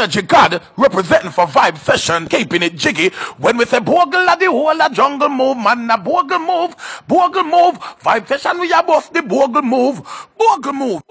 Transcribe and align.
Energy 0.00 0.22
God 0.22 0.62
representing 0.78 1.30
for 1.30 1.44
Vibe 1.44 1.76
Session, 1.76 2.26
keeping 2.26 2.62
it 2.62 2.74
jiggy. 2.74 3.10
When 3.36 3.58
we 3.58 3.66
say 3.66 3.80
Bogle 3.80 4.24
the 4.38 4.46
whole 4.46 4.80
of 4.80 4.92
jungle 4.92 5.28
move, 5.28 5.58
man, 5.58 5.90
a 5.90 5.98
Bogle 5.98 6.38
move, 6.38 6.74
Bogle 7.06 7.44
move. 7.44 7.78
Vibe 8.02 8.26
Session, 8.26 8.58
we 8.60 8.72
are 8.72 8.82
both 8.82 9.12
the 9.12 9.20
Bogle 9.20 9.60
move, 9.60 10.00
Bogle 10.38 10.72
move. 10.72 11.02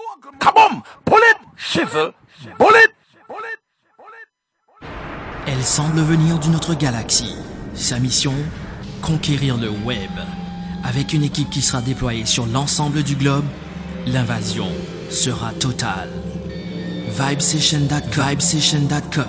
On, 0.56 0.82
pull 1.04 1.20
it, 1.22 1.36
shizzle, 1.56 2.14
pull 2.58 2.74
it. 2.74 2.90
Elle 5.46 5.62
semble 5.62 6.00
venir 6.00 6.38
d'une 6.40 6.56
autre 6.56 6.74
galaxie. 6.74 7.36
Sa 7.74 8.00
mission 8.00 8.34
Conquérir 9.02 9.56
le 9.56 9.70
web. 9.70 10.10
Avec 10.84 11.12
une 11.12 11.22
équipe 11.22 11.50
qui 11.50 11.62
sera 11.62 11.80
déployée 11.80 12.26
sur 12.26 12.46
l'ensemble 12.46 13.04
du 13.04 13.14
globe, 13.14 13.44
l'invasion 14.06 14.68
sera 15.10 15.52
totale. 15.52 16.29
Vibesession.com. 17.10 19.24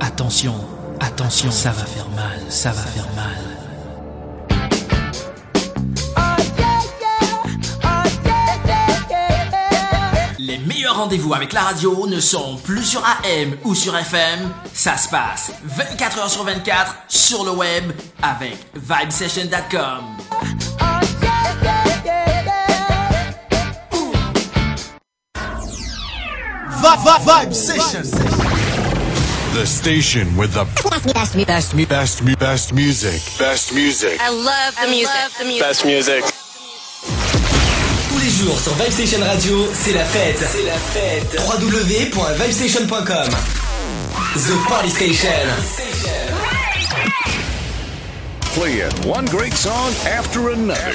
Attention, 0.00 0.54
attention, 1.00 1.50
ça 1.50 1.70
va 1.70 1.84
faire 1.84 2.08
mal, 2.10 2.40
ça 2.48 2.72
va 2.72 2.82
faire 2.82 3.08
mal. 3.14 3.56
Les 10.38 10.58
meilleurs 10.58 10.96
rendez-vous 10.96 11.34
avec 11.34 11.52
la 11.52 11.62
radio 11.62 12.06
ne 12.06 12.20
sont 12.20 12.56
plus 12.56 12.84
sur 12.84 13.02
AM 13.04 13.56
ou 13.64 13.74
sur 13.74 13.96
FM. 13.96 14.50
Ça 14.74 14.96
se 14.96 15.08
passe 15.08 15.52
24 15.64 16.18
heures 16.18 16.30
sur 16.30 16.44
24 16.44 16.96
sur 17.08 17.44
le 17.44 17.52
web 17.52 17.92
avec 18.22 18.56
vibesession.com. 18.74 20.65
Vibe, 26.86 27.18
vibe 27.26 27.52
session. 27.52 28.02
The 29.54 29.66
station 29.66 30.36
with 30.36 30.52
the 30.54 30.64
best, 30.88 31.04
best, 31.12 31.36
best, 31.46 31.74
best, 31.88 31.88
best, 31.88 32.38
best 32.38 32.72
music. 32.72 33.20
Best 33.40 33.74
music. 33.74 34.20
I 34.20 34.30
love 34.30 34.76
the 34.80 34.86
music. 34.86 35.60
Best 35.60 35.84
music. 35.84 36.22
Tous 38.08 38.18
les 38.20 38.30
jours 38.30 38.56
sur 38.60 38.72
Vibestation 38.74 39.18
Radio, 39.24 39.68
c'est 39.74 39.94
la 39.94 40.04
fête. 40.04 40.38
C'est 40.38 40.62
la 40.62 40.78
fête. 40.78 41.40
www.vibestation.com 41.58 43.30
The 44.36 44.68
Party 44.68 44.90
Station. 44.90 45.48
Playing 48.54 48.92
one 49.04 49.24
great 49.26 49.54
song 49.54 49.92
after 50.06 50.50
another. 50.50 50.94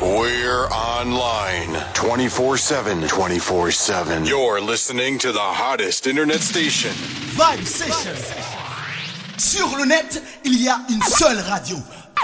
We're 0.00 0.66
online 0.68 1.74
24 1.94 2.56
7. 2.56 3.08
24 3.08 3.70
7. 3.72 4.24
You're 4.26 4.60
listening 4.60 5.18
to 5.18 5.32
the 5.32 5.40
hottest 5.40 6.06
internet 6.06 6.40
station. 6.40 6.92
Vibe 7.36 7.64
Session. 7.66 8.14
Sur 9.36 9.66
le 9.76 9.84
net, 9.86 10.22
il 10.44 10.62
y 10.62 10.68
a 10.68 10.78
une 10.90 11.02
seule 11.02 11.38
radio. 11.48 11.76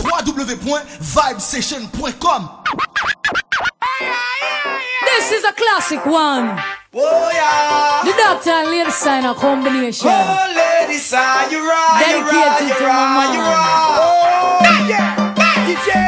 www.vibesession.com 0.03 2.49
This 5.07 5.33
is 5.33 5.45
a 5.45 5.53
classic 5.53 6.05
one. 6.07 6.57
Oh 6.97 7.31
yeah. 7.33 8.03
The 8.05 8.13
doctor 8.23 8.51
and 8.51 8.71
lady 8.71 8.91
sign 8.91 9.25
a 9.25 9.35
combination. 9.35 10.09
Oh 10.11 10.47
lady 10.57 10.99
sign, 10.99 11.51
you 11.51 11.59
right, 11.59 12.07
you 12.09 12.21
right, 12.23 12.59
Dedicated 12.61 12.69
you 12.69 12.75
to 12.75 12.83
my 12.83 12.89
right, 12.89 13.33
you 13.35 13.41
man. 13.41 13.51
right. 13.51 14.61
Oh 14.61 14.87
yeah. 14.89 15.24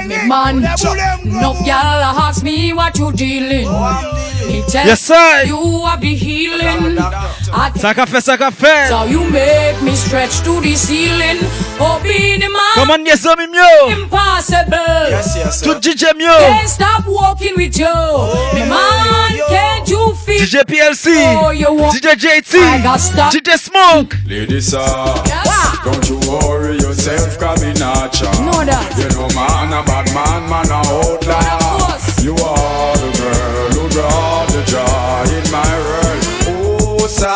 Nick. 0.06 0.28
Man, 0.28 0.60
Let 0.60 0.78
them 0.78 0.96
go. 1.24 1.38
enough 1.38 1.66
y'all 1.66 2.02
ask 2.26 2.42
me 2.42 2.72
what 2.72 2.96
you 2.98 3.12
dealing. 3.12 3.66
Me 4.46 4.62
tell 4.68 4.86
Yes, 4.86 5.00
sir. 5.00 5.44
you 5.46 5.58
I 5.82 5.96
be 5.96 6.14
healing. 6.14 6.98
I 6.98 7.70
Ça 7.78 7.94
qu'a 7.94 8.06
fait, 8.06 8.20
ça 8.20 8.36
qu'a 8.36 8.50
fait. 8.50 8.88
so 8.88 9.04
you 9.06 9.22
make 9.30 9.80
me 9.82 9.94
stretch 9.94 10.42
to 10.42 10.60
the 10.60 10.74
ceiling. 10.76 11.38
Oh, 11.80 11.98
be 12.02 12.36
the 12.38 12.48
man 12.48 12.74
Comment 12.74 12.98
niaise 12.98 13.26
mi 13.38 13.46
mieux? 13.46 14.02
impossible. 14.02 14.76
Tout 15.62 15.80
DJ 15.80 16.14
mieux. 16.16 16.26
Can't 16.26 16.68
stop 16.68 17.06
walking 17.06 17.54
with 17.56 17.76
you. 17.78 17.86
Me 18.54 18.64
man, 18.68 19.38
can't 19.48 19.88
you 19.88 20.14
feel? 20.24 20.40
DJ 20.40 20.64
PLC. 20.64 21.08
Oh, 21.42 21.50
you 21.50 21.72
want- 21.72 21.94
DJ 21.94 22.16
JT. 22.16 22.58
I 22.58 22.78
got 22.82 23.00
stuck. 23.00 23.32
DJ 23.32 23.56
Smoke. 23.58 24.16
Ladies, 24.26 24.74
uh, 24.74 25.14
Yes. 25.26 25.48
don't 25.84 26.08
you 26.08 26.18
worry 26.30 26.76
yourself, 26.78 27.38
cause 27.38 27.62
me 27.64 27.72
not 27.74 28.12
cha. 28.12 28.30
That. 28.66 28.98
You 28.98 29.08
know, 29.16 29.28
man, 29.34 29.72
a 29.72 29.82
bad 29.82 30.12
man, 30.14 30.48
man, 30.48 30.70
a 30.70 30.74
outlaw. 30.74 31.38
Of 31.38 31.78
course. 31.78 32.24
You 32.24 32.32
are 32.34 32.96
the 32.96 33.10
girl 33.18 33.52
who 33.52 33.55
brought 33.96 34.48
the 34.52 34.60
joy 34.68 35.24
in 35.32 35.46
my 35.48 35.72
world. 35.88 36.20
Oh, 36.52 37.06
sir, 37.08 37.32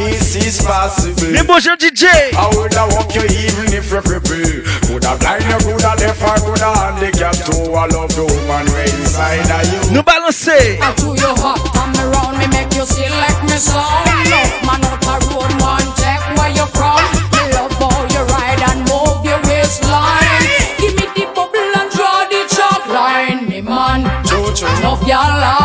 this 0.00 0.34
is 0.36 0.56
possible. 0.64 1.28
Les 1.28 1.44
DJ. 1.76 2.32
I 2.32 2.48
woulda 2.56 2.88
walk 2.96 3.14
you 3.14 3.24
even 3.28 3.68
if 3.76 3.92
you 3.92 4.00
cripple. 4.00 4.64
Coulda 4.88 5.16
blind 5.20 5.44
you, 5.44 5.58
coulda 5.60 5.92
deaf, 6.00 6.22
or 6.24 6.40
coulda 6.40 6.72
handicap 6.72 7.36
too. 7.44 7.74
I 7.74 7.86
love 7.92 8.14
the 8.16 8.24
woman 8.24 8.66
way 8.72 8.88
inside 8.96 9.44
of 9.44 9.64
you. 9.68 9.92
Nous 9.92 10.02
balancer. 10.02 10.80
I 10.80 10.94
do 10.96 11.12
you 11.12 11.32
hot, 11.36 11.60
come 11.76 11.92
around 12.00 12.38
me, 12.38 12.46
make 12.48 12.72
you 12.72 12.86
feel 12.86 13.12
like 13.20 13.40
me 13.44 13.56
sound. 13.60 14.08
Love 14.32 14.54
man 14.64 14.84
out 14.88 15.04
a 15.04 15.14
road, 15.28 15.52
man, 15.60 15.84
check 16.00 16.20
where 16.38 16.48
you 16.48 16.66
from. 16.72 17.13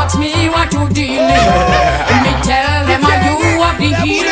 Ask 0.10 0.20
me 0.20 0.50
what 0.50 0.74
you 0.74 0.90
dealing. 0.90 1.28
me 2.26 2.34
tell 2.42 2.86
them 2.88 3.02
how 3.02 3.18
you 3.28 3.62
have 3.62 3.78
the 3.78 3.90
healing. 4.02 4.30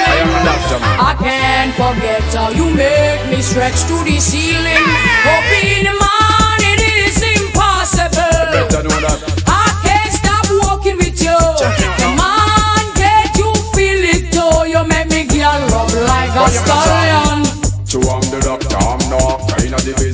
I 1.00 1.16
can't 1.20 1.74
forget 1.76 2.24
how 2.34 2.50
you 2.50 2.74
make 2.74 3.30
me 3.30 3.42
stretch 3.42 3.84
to 3.90 4.04
the 4.04 4.20
ceiling. 4.20 4.86
Being 5.50 5.86
a 5.86 5.94
man, 5.94 6.60
it 6.74 6.82
is 7.06 7.22
impossible. 7.42 8.42
Better 8.54 8.84
know 8.84 9.00
that. 9.06 9.20
I 9.46 9.68
can't 9.86 10.14
stop 10.14 10.46
walking 10.66 10.98
with 10.98 11.22
you. 11.22 11.38
Come 12.02 12.20
on, 12.20 12.84
can't 12.96 13.38
you 13.38 13.54
feel 13.76 14.02
it 14.16 14.32
too? 14.34 14.70
You 14.70 14.82
make 14.88 15.10
me 15.10 15.26
girl 15.26 15.62
rub 15.70 15.94
like 16.10 16.34
a 16.34 16.50
stallion. 16.50 17.27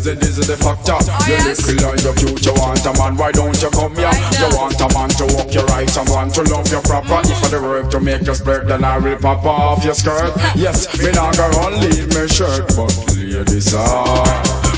Kind 0.03 0.17
of 0.17 0.19
the 0.19 0.19
visit, 0.19 0.19
this 0.19 0.37
is 0.37 0.47
the 0.47 0.57
factor. 0.57 0.97
you 1.27 1.37
yes. 1.37 1.67
little 1.67 1.91
and 1.91 2.03
your 2.03 2.13
future 2.13 2.53
want 2.53 2.85
a 2.85 2.93
man, 2.99 3.15
why 3.17 3.31
don't 3.31 3.61
you 3.61 3.69
come 3.69 3.95
here? 3.95 4.11
You 4.39 4.49
want 4.55 4.79
a 4.79 4.87
man 4.93 5.09
to 5.19 5.25
walk 5.35 5.53
your 5.53 5.65
right, 5.65 5.89
someone 5.89 6.29
to 6.31 6.41
love 6.43 6.71
you 6.71 6.81
proper. 6.81 7.21
If 7.23 7.43
I 7.43 7.47
the 7.49 7.61
work 7.61 7.89
to 7.91 7.99
make 7.99 8.25
you 8.25 8.35
spread, 8.35 8.67
then 8.67 8.83
I 8.83 8.97
will 8.97 9.17
pop 9.17 9.45
off 9.45 9.83
your 9.83 9.95
skirt. 9.95 10.33
Yes, 10.55 10.87
me 10.99 11.11
not 11.11 11.37
gonna 11.37 11.77
leave 11.77 12.07
me 12.09 12.27
shirt, 12.27 12.67
but 12.75 12.91
ladies 13.15 13.73
are. 13.73 14.25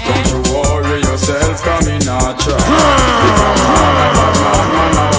Don't 0.06 0.28
you 0.30 0.42
worry 0.54 1.02
yourself, 1.02 1.62
come 1.64 1.88
in 1.90 2.06
not 2.06 2.40
try. 2.40 2.56
If 3.26 3.42
I'm 3.42 3.58
man, 3.66 3.96
I'm 4.06 4.18
a 4.22 4.28
man, 4.38 4.66
man, 4.74 4.98
I 4.98 5.06
hold 5.06 5.15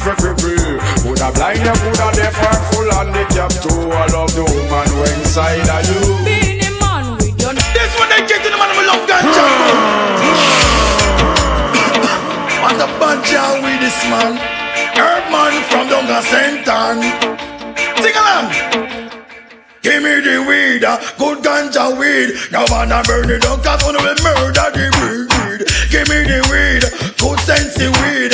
even 0.00 0.12
if 0.12 0.22
you 0.22 0.32
cripple. 0.32 1.04
Woulda 1.04 1.32
blind 1.34 1.60
you, 1.60 1.72
woulda 1.84 2.08
deaf 2.16 2.36
or 2.40 2.56
full 2.72 2.90
handicap 2.92 3.52
too. 3.60 3.90
I 3.92 4.06
love 4.12 4.32
the 4.34 4.44
woman 4.44 4.86
who 4.88 5.02
inside 5.20 5.68
of 5.68 5.84
you. 5.88 6.00
Being 6.24 6.64
a 6.64 6.70
man 6.80 7.16
with 7.16 7.36
your 7.40 7.52
This 7.52 7.92
one 7.98 8.08
they 8.08 8.24
get 8.26 8.42
to 8.44 8.50
the 8.50 8.56
man 8.56 8.70
who 8.74 8.82
love 8.86 9.04
ganja. 9.08 9.46
On 12.64 12.74
the 12.76 12.88
bunch 12.98 13.32
of 13.34 13.62
with 13.62 13.80
this 13.80 14.00
man. 14.08 14.36
Herb 14.96 15.24
man 15.30 15.54
from 15.68 15.88
Donga 15.88 16.20
Sentan. 16.24 17.00
Sing 18.00 18.16
along. 18.16 18.48
Give 19.82 20.02
me 20.02 20.20
the 20.20 20.44
weed, 20.46 20.84
uh, 20.84 21.00
good 21.16 21.38
ganja 21.42 21.96
weed. 21.98 22.36
Now 22.52 22.66
wanna 22.68 23.02
burn 23.06 23.30
it 23.30 23.40
down 23.40 23.62
cause 23.62 23.82
one 23.82 23.96
will 23.96 24.20
murder 24.22 24.68
the 24.76 24.86
weed. 25.00 25.64
Give 25.90 26.06
me 26.08 26.22
the 26.22 26.40
weed, 26.52 26.84
good 27.16 27.40
sense 27.40 27.78
weed. 27.80 28.32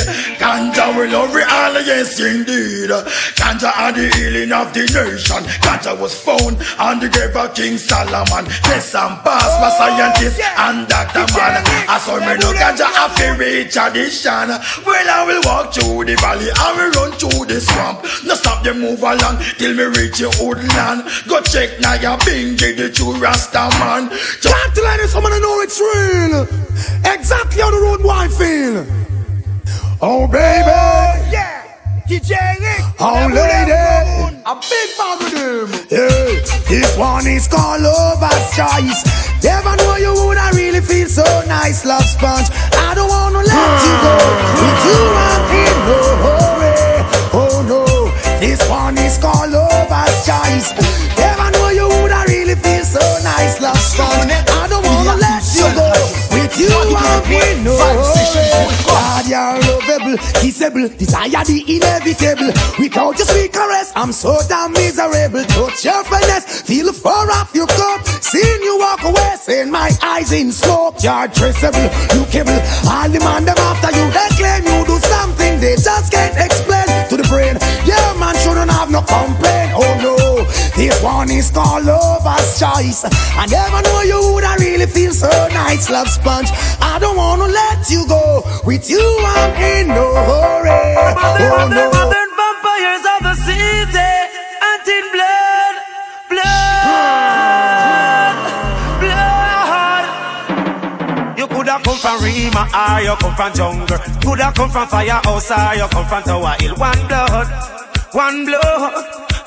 Ganja 0.56 0.88
will 0.96 1.12
love 1.12 1.36
it 1.36 1.44
all 1.52 1.76
yes 1.84 2.16
indeed. 2.16 2.88
Ganja 3.36 3.68
are 3.76 3.92
the 3.92 4.08
healing 4.16 4.52
of 4.56 4.72
the 4.72 4.88
nation. 4.88 5.44
Ganja 5.60 5.92
was 6.00 6.16
found 6.16 6.56
on 6.80 6.96
the 6.96 7.12
grave 7.12 7.36
of 7.36 7.52
King 7.52 7.76
Solomon. 7.76 8.48
Test 8.64 8.96
and 8.96 9.20
pass 9.20 9.52
for 9.60 9.68
scientists 9.76 10.40
and 10.40 10.88
doctor 10.88 11.28
man. 11.36 11.60
I 11.92 12.00
saw 12.00 12.16
me 12.16 12.40
no 12.40 12.56
ganja 12.56 12.88
to 12.88 13.36
reach 13.36 13.76
tradition. 13.76 14.48
Well, 14.80 15.08
I 15.12 15.28
will 15.28 15.44
walk 15.44 15.76
through 15.76 16.08
the 16.08 16.16
valley, 16.24 16.48
I 16.48 16.72
will 16.72 17.04
run 17.04 17.12
through 17.20 17.44
the 17.52 17.60
swamp. 17.60 18.08
No 18.24 18.32
stop 18.32 18.64
them 18.64 18.80
move 18.80 19.04
along 19.04 19.44
till 19.60 19.76
me 19.76 19.84
reach 19.92 20.20
your 20.24 20.32
old 20.40 20.56
land. 20.72 21.04
Go 21.28 21.44
check 21.44 21.84
now 21.84 22.00
your 22.00 22.16
bingy, 22.24 22.72
the 22.72 22.88
true 22.88 23.12
Rasta 23.20 23.68
man. 23.76 24.08
Talk 24.40 24.72
to 24.72 24.80
ladies, 24.80 25.12
to 25.12 25.20
know 25.20 25.60
it's 25.60 25.76
real. 25.76 26.48
Exactly 27.12 27.60
how 27.60 27.68
the 27.68 27.76
road 27.76 28.00
boy 28.00 28.24
feel. 28.32 29.06
Oh, 30.02 30.26
baby. 30.26 30.68
Oh, 30.68 31.28
yeah. 31.32 31.62
DJ 32.06 32.36
Rick. 32.60 32.84
Oh, 33.00 33.26
lady. 33.32 33.72
A 34.44 34.54
big 34.60 34.90
man 35.00 35.18
with 35.18 35.32
him. 35.32 35.66
Yeah, 35.90 36.38
this 36.68 36.96
one 36.98 37.26
is 37.26 37.48
called 37.48 37.80
Lover's 37.80 38.46
Choice. 38.54 39.02
Never 39.42 39.74
know 39.76 39.96
you 39.96 40.12
woulda 40.12 40.50
really 40.54 40.80
feel 40.80 41.08
so 41.08 41.24
nice, 41.48 41.84
love 41.84 42.04
sponge. 42.04 42.46
I 42.76 42.92
don't 42.94 43.08
wanna 43.08 43.42
let 43.42 43.72
you 43.82 43.94
go. 44.04 44.14
With 44.60 44.84
you, 44.86 45.00
I'm 45.18 45.50
in 45.64 45.76
no 45.88 45.98
hurry. 46.22 46.76
Oh 47.32 47.64
no, 47.66 47.82
this 48.38 48.62
one 48.68 48.98
is 48.98 49.18
called 49.18 49.50
Lover's 49.50 50.14
Choice. 50.22 50.70
Never 51.18 51.50
know 51.56 51.70
you 51.70 51.88
woulda 51.88 52.22
really 52.28 52.54
feel 52.54 52.84
so 52.84 53.02
nice, 53.24 53.60
love 53.60 53.80
sponge. 53.80 54.30
I 54.30 54.68
don't 54.68 54.84
wanna 54.86 55.16
let 55.18 55.42
you 55.56 55.66
go. 55.74 55.90
With 56.30 56.54
you, 56.60 56.70
I'm 56.70 57.32
in 57.32 57.64
no 57.64 57.74
hurry. 57.74 58.86
God, 58.86 59.26
you're 59.26 59.58
lovable, 60.06 60.22
kissable, 60.40 60.98
desire 60.98 61.44
the 61.44 61.64
inevitable. 61.66 62.52
Without 62.78 63.18
your 63.18 63.26
sweet 63.26 63.52
caress, 63.52 63.92
I'm 63.94 64.12
so 64.12 64.36
damn 64.48 64.72
miserable. 64.72 65.44
Touch 65.44 65.84
your 65.84 66.04
finesse, 66.04 66.62
feel 66.62 66.92
fur 66.92 67.10
off 67.10 67.54
your 67.54 67.66
coat. 67.66 68.06
Seeing 68.20 68.62
you 68.62 68.78
walk 68.78 69.02
away, 69.04 69.34
seeing 69.40 69.70
my 69.70 69.90
eyes 70.02 70.32
in 70.32 70.52
smoke. 70.52 71.02
You're 71.02 71.28
traceable, 71.28 71.88
you 72.14 72.24
cable. 72.26 72.58
All 72.88 73.08
the 73.08 73.20
man 73.20 73.44
them 73.44 73.58
after 73.58 73.90
you, 73.96 74.06
they 74.10 74.28
claim 74.36 74.64
you 74.64 74.86
do 74.86 74.98
something 74.98 75.60
they 75.60 75.76
just 75.76 76.12
can't 76.12 76.36
explain 76.38 76.86
to 77.08 77.16
the 77.16 77.26
brain. 77.28 77.56
Yeah, 77.84 78.14
man 78.18 78.34
shouldn't 78.36 78.70
have 78.70 78.90
no 78.90 79.00
complaint. 79.02 79.72
Oh 79.74 79.92
no, 80.02 80.15
this 80.76 81.02
one 81.02 81.30
is 81.30 81.50
called 81.50 81.84
lover's 81.84 82.58
choice. 82.60 83.04
I 83.34 83.46
never 83.46 83.80
know 83.82 84.02
you 84.02 84.32
would 84.34 84.44
I 84.44 84.56
really 84.56 84.86
feel 84.86 85.12
so 85.12 85.28
nice, 85.48 85.88
love 85.90 86.08
sponge. 86.08 86.50
I 86.80 86.98
don't 87.00 87.16
wanna 87.16 87.46
let 87.48 87.88
you 87.90 88.06
go. 88.06 88.42
With 88.64 88.88
you, 88.90 89.00
I'm 89.00 89.54
in 89.56 89.88
no 89.88 90.14
hurry. 90.14 90.96
Oh 91.48 91.68
no. 91.68 91.90
Modern 91.90 92.30
vampires 92.36 93.04
of 93.14 93.22
the 93.24 93.34
city, 93.46 94.12
hunting 94.60 95.08
blood, 95.14 95.74
blood, 96.30 98.36
blood. 99.00 100.04
You 101.38 101.46
coulda 101.48 101.78
come 101.82 101.98
from 101.98 102.20
Rima 102.22 102.68
or 102.72 103.00
you 103.00 103.16
come 103.16 103.34
from 103.34 103.52
jungle. 103.54 103.98
Coulda 104.22 104.52
come 104.54 104.70
from 104.70 104.86
firehouse 104.88 105.50
or 105.50 105.74
you 105.74 105.88
come 105.88 106.06
from 106.06 106.22
Tower 106.22 106.54
Hill. 106.60 106.74
One 106.76 107.06
blood, 107.08 107.48
one 108.12 108.44
blood, 108.44 108.92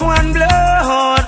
one 0.01 0.33
blood. 0.33 1.25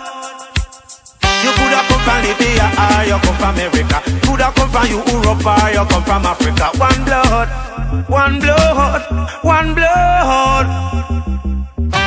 You 1.43 1.51
coulda 1.57 1.81
come 1.89 2.01
from 2.05 2.19
Libya 2.23 2.67
or 2.77 3.03
you 3.05 3.17
come 3.19 3.35
from 3.37 3.53
America. 3.55 3.97
Coulda 4.25 4.51
come 4.55 4.69
from 4.69 4.85
Europe 4.87 5.45
or 5.45 5.69
you 5.71 5.85
come 5.85 6.03
from 6.03 6.25
Africa. 6.25 6.67
One 6.77 7.03
blood, 7.05 7.49
one 8.09 8.39
blood, 8.39 9.01
one 9.43 9.73
blood. 9.73 10.67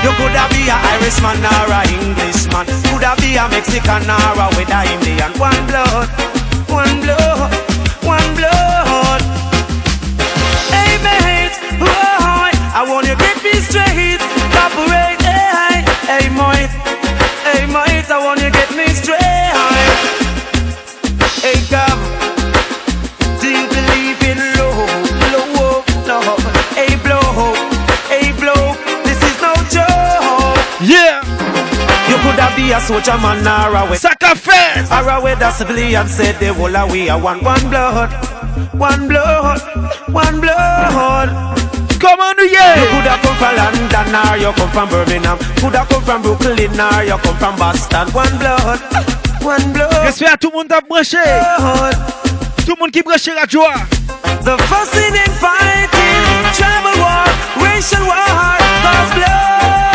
You 0.05 0.13
coulda 0.19 0.45
be 0.53 0.69
a 0.69 0.77
Irishman 0.77 1.45
or 1.45 1.73
a 1.73 1.81
Englishman. 1.89 2.67
Coulda 2.89 3.15
be 3.21 3.37
a 3.37 3.49
Mexican 3.49 4.09
or 4.09 4.39
a 4.39 4.47
with 4.57 4.71
a 4.71 4.81
Indian. 4.95 5.33
One 5.39 5.67
blood, 5.67 6.09
one 6.69 7.01
blood, 7.01 7.53
one 8.05 8.31
blood. 8.37 9.23
Hey 10.71 10.95
mate, 11.03 11.57
boy, 11.81 12.51
I 12.73 12.85
want 12.89 13.07
you 13.07 13.17
get 13.17 13.43
me 13.43 13.55
straight. 13.61 14.21
Cooperate, 14.55 15.14
hey, 16.07 16.29
mate, 16.29 16.73
hey 17.45 17.67
mate, 17.67 18.09
I 18.11 18.19
want 18.25 18.41
you 18.41 18.51
get 18.51 18.71
me 18.77 18.87
straight. 18.89 19.21
Hey 21.45 21.61
come, 21.69 22.01
do 23.41 23.49
you 23.49 23.67
believe 23.69 24.21
in 24.25 24.39
love, 24.57 24.89
love, 25.33 25.85
love? 26.09 26.41
Hey 26.77 26.97
blow, 27.05 27.55
hey 28.09 28.33
blow, 28.41 28.75
this 29.05 29.21
is 29.23 29.37
no 29.41 29.53
joke. 29.73 30.61
Yeah. 30.81 31.25
You 32.09 32.17
coulda 32.21 32.53
be 32.57 32.73
a 32.73 32.81
soldier 32.81 33.17
man 33.19 33.47
or 33.47 33.77
a 33.77 33.91
way. 33.91 33.97
Sacrifice. 33.97 34.91
Or 34.91 35.09
a 35.09 35.21
way 35.21 35.35
that 35.37 35.55
civilian 35.57 36.07
said 36.09 36.39
they 36.41 36.51
will 36.51 36.75
away. 36.77 37.09
I 37.09 37.17
want 37.17 37.43
one 37.43 37.69
blood, 37.71 38.11
one 38.75 39.09
blood, 39.09 39.61
one 40.09 40.41
blood. 40.41 41.54
Come 42.01 42.21
on, 42.21 42.37
yeah. 42.51 42.77
You 42.81 42.87
coulda 42.91 43.19
come 43.23 43.37
from 43.37 43.57
London 43.57 44.15
or 44.15 44.37
you 44.37 44.53
come 44.53 44.71
from 44.71 44.89
Birmingham. 44.89 45.39
Coulda 45.59 45.87
come 45.89 46.03
from 46.03 46.23
Brooklyn 46.23 46.81
or 46.81 47.03
you 47.03 47.19
come 47.19 47.37
from 47.39 47.57
Boston. 47.57 48.09
One 48.13 48.39
blood, 48.39 48.81
one 49.43 49.73
blood. 49.73 49.93
À 49.95 50.37
tout 50.37 50.51
le 50.51 50.57
monde 50.59 50.73
à 50.73 50.81
branché. 50.81 51.19
Tout 52.67 52.75
le 52.75 52.81
monde 52.81 52.91
qui 52.91 53.03
branche 53.03 53.29
radio. 53.39 53.63
The 54.45 54.57
fussing 54.69 55.15
and 55.17 55.33
fighting, 55.41 56.23
tribal 56.53 56.99
war, 57.01 57.25
racial 57.63 58.05
war, 58.05 58.59
cause 58.83 59.13
blood, 59.15 59.95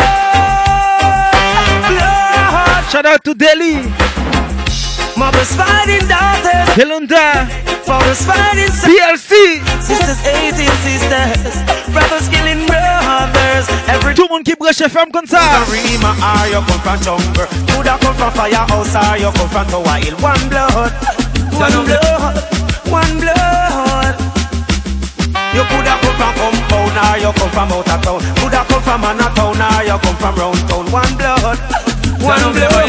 blood. 1.88 2.90
Shout 2.90 3.06
out 3.06 3.22
to 3.24 3.34
Delhi. 3.34 3.76
Mothers 5.20 5.52
fighting 5.54 6.08
daughters. 6.08 6.64
Yolanda. 6.80 7.44
Fathers 7.84 8.24
fighting 8.24 8.72
sons. 8.72 9.20
Sisters 9.84 10.20
hating 10.24 10.72
sisters. 10.80 11.60
Brothers 11.92 12.26
killing 12.32 12.64
brothers. 12.64 13.68
Every 13.86 14.14
Tout 14.14 14.28
le 14.30 14.32
monde 14.32 14.44
qui 14.44 14.54
branche 14.56 14.80
femme 14.88 15.12
comme 15.12 15.26
ça. 15.26 15.40
Rima 15.68 16.16
or 16.24 16.48
you 16.48 16.62
come 16.64 16.80
from 16.80 16.98
jungle. 17.04 17.46
Coulda 17.68 17.98
come 18.00 18.14
from 18.16 18.32
firehouse 18.32 18.96
or 18.96 19.18
you 19.20 19.30
come 19.36 19.48
from 19.52 19.66
Tower 19.68 20.00
Hill. 20.00 20.16
One 20.24 20.48
blood, 20.48 20.92
one 21.52 21.84
blood, 21.84 22.40
one 22.88 23.20
blood. 23.20 24.16
You 25.52 25.64
coulda 25.68 26.00
come 26.00 26.16
from 26.16 26.32
compound 26.40 26.96
or 26.96 27.18
you 27.20 27.32
come 27.36 27.50
from 27.52 27.72
out 27.76 27.92
of 27.92 28.00
town. 28.00 28.20
Coulda 28.40 28.64
come 28.64 28.82
from 28.88 29.00
Manhattan 29.02 29.60
or 29.60 29.84
you 29.84 29.98
come 30.00 30.16
from 30.16 30.34
round 30.40 30.64
town. 30.64 30.86
One 30.88 31.12
blood, 31.20 31.60
one 32.24 32.52
blood, 32.52 32.88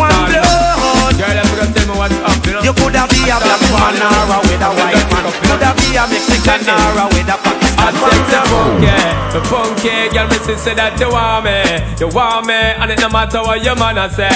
one 0.00 0.24
blood. 0.24 0.99
Girl, 1.20 1.28
I'm 1.28 1.44
gonna 1.54 1.70
tell 1.74 1.86
me 1.86 1.98
what's 1.98 2.16
up, 2.16 2.46
you 2.46 2.52
know. 2.54 2.62
You 2.64 2.72
coulda 2.72 3.04
be 3.12 3.28
a 3.28 3.36
black 3.36 3.60
man 3.76 4.00
or 4.00 4.32
a 4.32 4.38
with 4.48 4.64
a 4.64 4.70
white 4.72 5.04
man. 5.12 5.28
Coulda 5.44 5.76
be 5.76 5.92
a 5.92 6.08
Mexican 6.08 6.64
or 6.64 6.96
a 6.96 7.04
with 7.12 7.28
a. 7.28 7.59
I 7.80 7.90
take 7.96 8.26
the 8.28 8.40
funky, 8.52 9.00
the 9.32 9.40
funky 9.48 10.12
girl, 10.12 10.28
me 10.28 10.36
see 10.44 10.56
say 10.60 10.74
that 10.74 11.00
you 11.00 11.08
want 11.08 11.48
me, 11.48 11.56
you 11.96 12.12
want 12.12 12.46
me, 12.46 12.52
and 12.54 12.90
it 12.92 13.00
no 13.00 13.08
matter 13.08 13.40
what 13.40 13.64
your 13.64 13.74
man 13.76 13.96
a 13.96 14.08
say, 14.12 14.28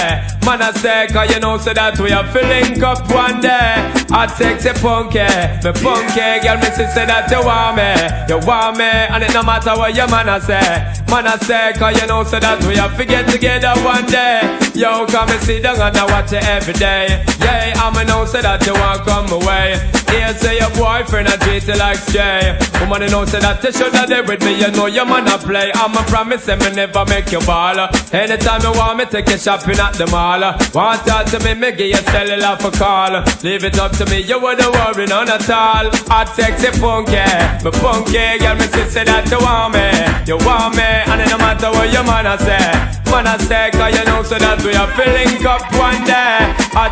man 0.45 0.61
a 0.65 0.73
say, 0.73 1.07
cause 1.13 1.29
you 1.29 1.39
know 1.39 1.57
say 1.57 1.73
that 1.73 1.99
we 1.99 2.11
are 2.11 2.25
filling 2.33 2.81
up 2.83 3.05
one 3.13 3.39
day. 3.41 3.93
I 4.09 4.25
take 4.27 4.59
the 4.65 4.73
funky, 4.79 5.23
the 5.61 5.73
funky 5.77 6.41
girl, 6.41 6.57
me 6.57 6.69
see 6.73 6.89
say 6.89 7.05
that 7.05 7.29
you 7.29 7.45
want 7.45 7.77
me, 7.77 7.93
you 8.27 8.41
want 8.47 8.77
me, 8.81 8.89
and 8.89 9.21
it 9.23 9.33
no 9.33 9.43
matter 9.43 9.77
what 9.77 9.93
your 9.95 10.09
man 10.09 10.27
a 10.27 10.41
say, 10.41 10.65
man 11.07 11.29
a 11.29 11.37
say, 11.45 11.73
cause 11.77 11.93
you 12.01 12.07
know 12.07 12.23
say 12.25 12.39
that 12.41 12.57
we 12.65 12.79
are 12.81 12.89
get 13.05 13.29
together 13.29 13.73
one 13.85 14.05
day. 14.09 14.41
Yo, 14.73 15.05
come 15.07 15.29
and 15.29 15.41
sit 15.41 15.63
down 15.63 15.79
and 15.79 15.95
I 15.95 16.03
watch 16.11 16.33
it 16.33 16.43
every 16.43 16.73
day. 16.73 17.23
Yeah, 17.39 17.77
I'm 17.77 17.95
a 17.95 18.03
know 18.03 18.25
say 18.25 18.41
that 18.41 18.65
you 18.65 18.73
want 18.73 19.05
come 19.05 19.29
away. 19.31 19.77
Here 20.11 20.33
say 20.35 20.57
your 20.59 20.69
boyfriend 20.75 21.27
a 21.29 21.37
treat 21.37 21.63
you 21.67 21.77
like 21.77 22.01
Jay. 22.11 22.57
Woman, 22.81 23.03
you 23.03 23.09
know 23.09 23.23
say 23.35 23.41
that 23.41 23.63
you 23.63 23.71
should 23.71 23.93
have 23.93 24.07
there 24.07 24.23
with 24.23 24.41
me. 24.43 24.55
You 24.55 24.71
know 24.71 24.87
your 24.87 25.05
man 25.05 25.27
a 25.27 25.37
play. 25.37 25.71
I'm 25.75 25.95
a 25.95 26.03
promise 26.07 26.47
and 26.47 26.61
me 26.63 26.71
never 26.71 27.03
make 27.05 27.31
you 27.31 27.39
ball. 27.43 27.75
Anytime 28.11 28.61
you 28.63 28.71
want 28.71 28.97
me, 28.97 29.05
take 29.05 29.29
you 29.29 29.37
shopping 29.37 29.79
at 29.79 29.93
the 29.99 30.07
mall. 30.07 30.39
Want 30.73 31.03
talk 31.05 31.27
to 31.31 31.39
me, 31.43 31.53
me 31.53 31.71
give 31.71 31.91
you 31.91 32.03
cellular 32.11 32.55
for 32.57 32.71
call. 32.71 33.23
Leave 33.43 33.63
it 33.63 33.77
up 33.79 33.91
to 33.99 34.05
me, 34.07 34.21
you 34.21 34.39
wouldn't 34.39 34.71
worry 34.71 35.05
none 35.05 35.29
at 35.29 35.49
all. 35.49 35.91
I 36.07 36.23
sexy 36.31 36.71
funky, 36.79 37.27
me 37.63 37.71
funky 37.83 38.39
girl, 38.39 38.55
me 38.55 38.67
say 38.87 39.03
that 39.03 39.27
you 39.27 39.39
want 39.43 39.75
me, 39.75 39.87
you 40.29 40.37
want 40.45 40.75
me, 40.75 40.83
and 40.83 41.21
it 41.21 41.29
no 41.29 41.37
matter 41.37 41.71
what 41.71 41.91
your 41.91 42.03
man 42.03 42.27
a 42.27 42.37
say. 42.39 42.95
Man, 43.11 43.27
I 43.27 43.37
say, 43.37 43.69
cause 43.71 43.93
you 43.93 44.03
know, 44.05 44.23
so 44.23 44.35
that 44.35 44.59
we 44.65 44.73
are 44.73 44.89
filling 44.97 45.45
up 45.45 45.61
one 45.77 46.03
day. 46.03 46.41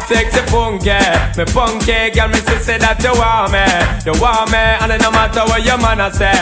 Take 0.07 0.31
the 0.31 0.43
funky, 0.51 0.93
me 1.37 1.45
funky, 1.49 2.11
girl, 2.13 2.29
me 2.29 2.37
say, 2.61 2.77
that 2.77 3.01
you 3.01 3.13
want 3.17 3.49
me. 3.49 3.65
You 4.05 4.13
want 4.21 4.51
me, 4.51 4.59
and 4.59 4.91
it 4.93 5.01
no 5.01 5.09
matter 5.09 5.41
what 5.49 5.65
your 5.65 5.77
man 5.79 5.99
I 6.01 6.11
say. 6.11 6.32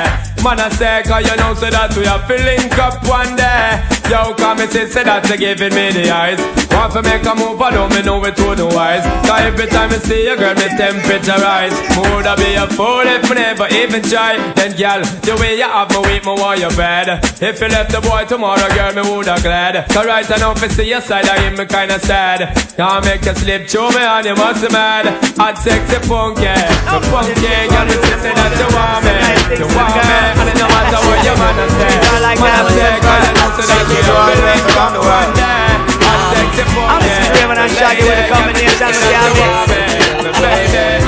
Man, 0.44 0.60
I 0.60 0.70
say, 0.70 1.04
cause 1.06 1.22
you 1.22 1.38
know, 1.38 1.54
so 1.54 1.70
that 1.70 1.94
we 1.94 2.02
are 2.10 2.18
filling 2.26 2.66
up 2.82 2.98
one 3.06 3.38
day. 3.38 3.78
Yo, 4.10 4.34
come 4.34 4.58
me 4.58 4.66
say, 4.66 4.90
say 4.90 5.06
that 5.06 5.22
you 5.30 5.38
giving 5.38 5.70
me 5.70 5.94
the 5.94 6.10
eyes. 6.10 6.42
Want 6.74 6.98
to 6.98 7.02
make 7.06 7.22
a 7.30 7.34
move, 7.38 7.62
I 7.62 7.70
don't 7.70 7.94
me 7.94 8.02
know 8.02 8.18
it 8.26 8.36
to 8.42 8.58
the 8.58 8.66
wise. 8.66 9.06
Cause 9.22 9.46
every 9.46 9.70
time 9.70 9.94
I 9.94 10.02
see 10.02 10.26
a 10.26 10.36
girl, 10.36 10.58
me 10.58 10.66
temperature 10.74 11.38
rise. 11.38 11.78
Would 11.94 12.26
I 12.26 12.34
be 12.42 12.58
a 12.58 12.66
fool 12.74 13.06
if 13.06 13.30
I 13.30 13.34
never 13.38 13.70
even 13.70 14.02
try? 14.02 14.42
Then, 14.58 14.74
girl, 14.74 15.06
the 15.22 15.38
way 15.38 15.62
you 15.62 15.70
have 15.70 15.94
me 15.94 16.02
weak, 16.10 16.26
me 16.26 16.34
want 16.34 16.58
you 16.58 16.74
bad. 16.74 17.22
If 17.38 17.62
you 17.62 17.70
left 17.70 17.94
the 17.94 18.02
boy 18.02 18.26
tomorrow, 18.26 18.66
girl, 18.74 18.92
me 18.98 19.06
woulda 19.06 19.38
glad. 19.46 19.78
Cause 19.94 20.10
right 20.10 20.26
now, 20.26 20.58
if 20.58 20.64
I 20.66 20.68
see 20.74 20.90
your 20.90 21.06
side, 21.06 21.30
I 21.30 21.38
hear 21.38 21.54
me 21.54 21.70
kinda 21.70 22.02
sad. 22.02 22.50
Can't 22.76 23.06
make 23.06 23.24
you 23.30 23.36
slip 23.38 23.70
through 23.70 23.94
me, 23.94 24.02
and 24.02 24.26
you 24.26 24.34
must 24.34 24.66
be 24.66 24.74
mad. 24.74 25.06
Hot 25.38 25.54
sexy 25.62 26.02
funky, 26.10 26.50
the 26.50 26.98
funky, 27.14 27.46
girl, 27.70 27.86
me 27.86 27.96
say 28.26 28.34
that 28.34 28.54
you 28.58 28.70
want 28.74 29.06
me, 29.06 29.14
you 29.62 29.70
want 29.82 30.06
me, 30.06 30.18
and 30.42 30.58
no 30.60 30.66
matter 30.70 31.00
what 31.02 31.20
your 31.26 31.38
man 31.42 31.58
say. 31.74 31.90
Man, 32.12 32.22
I 32.22 32.70
say, 32.70 33.02
cause 33.02 33.26
you 33.26 33.34
know, 33.34 33.50
so 33.56 33.64
that 33.66 33.86
you 33.90 34.02
don't 34.06 34.30
feel 34.30 34.62
from 34.74 34.94
one 35.02 35.32
day. 35.34 35.82
Hot 36.06 36.22
sexy 36.32 36.64
I'm 36.70 37.02
the 37.02 38.66
the 38.98 39.14
album. 39.22 39.54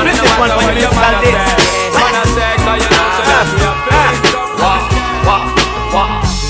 This 0.03 0.17
is 0.17 0.33
one 0.37 0.51
the. 1.21 1.33
Man, 1.93 2.13
I 2.13 2.25
say, 2.33 2.53
cause 2.65 2.81
you 2.81 2.89
that 2.89 3.47
you 3.53 3.73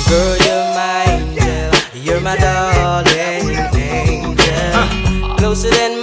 Girl, 0.09 0.37
you're 0.45 0.67
my 0.77 1.09
angel, 1.09 1.73
you're 1.97 2.21
my 2.21 2.37
darling 2.37 3.49
angel. 3.73 5.35
Closer 5.37 5.71
than 5.71 6.02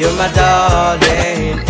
you're 0.00 0.16
my 0.16 0.32
darling 0.32 1.69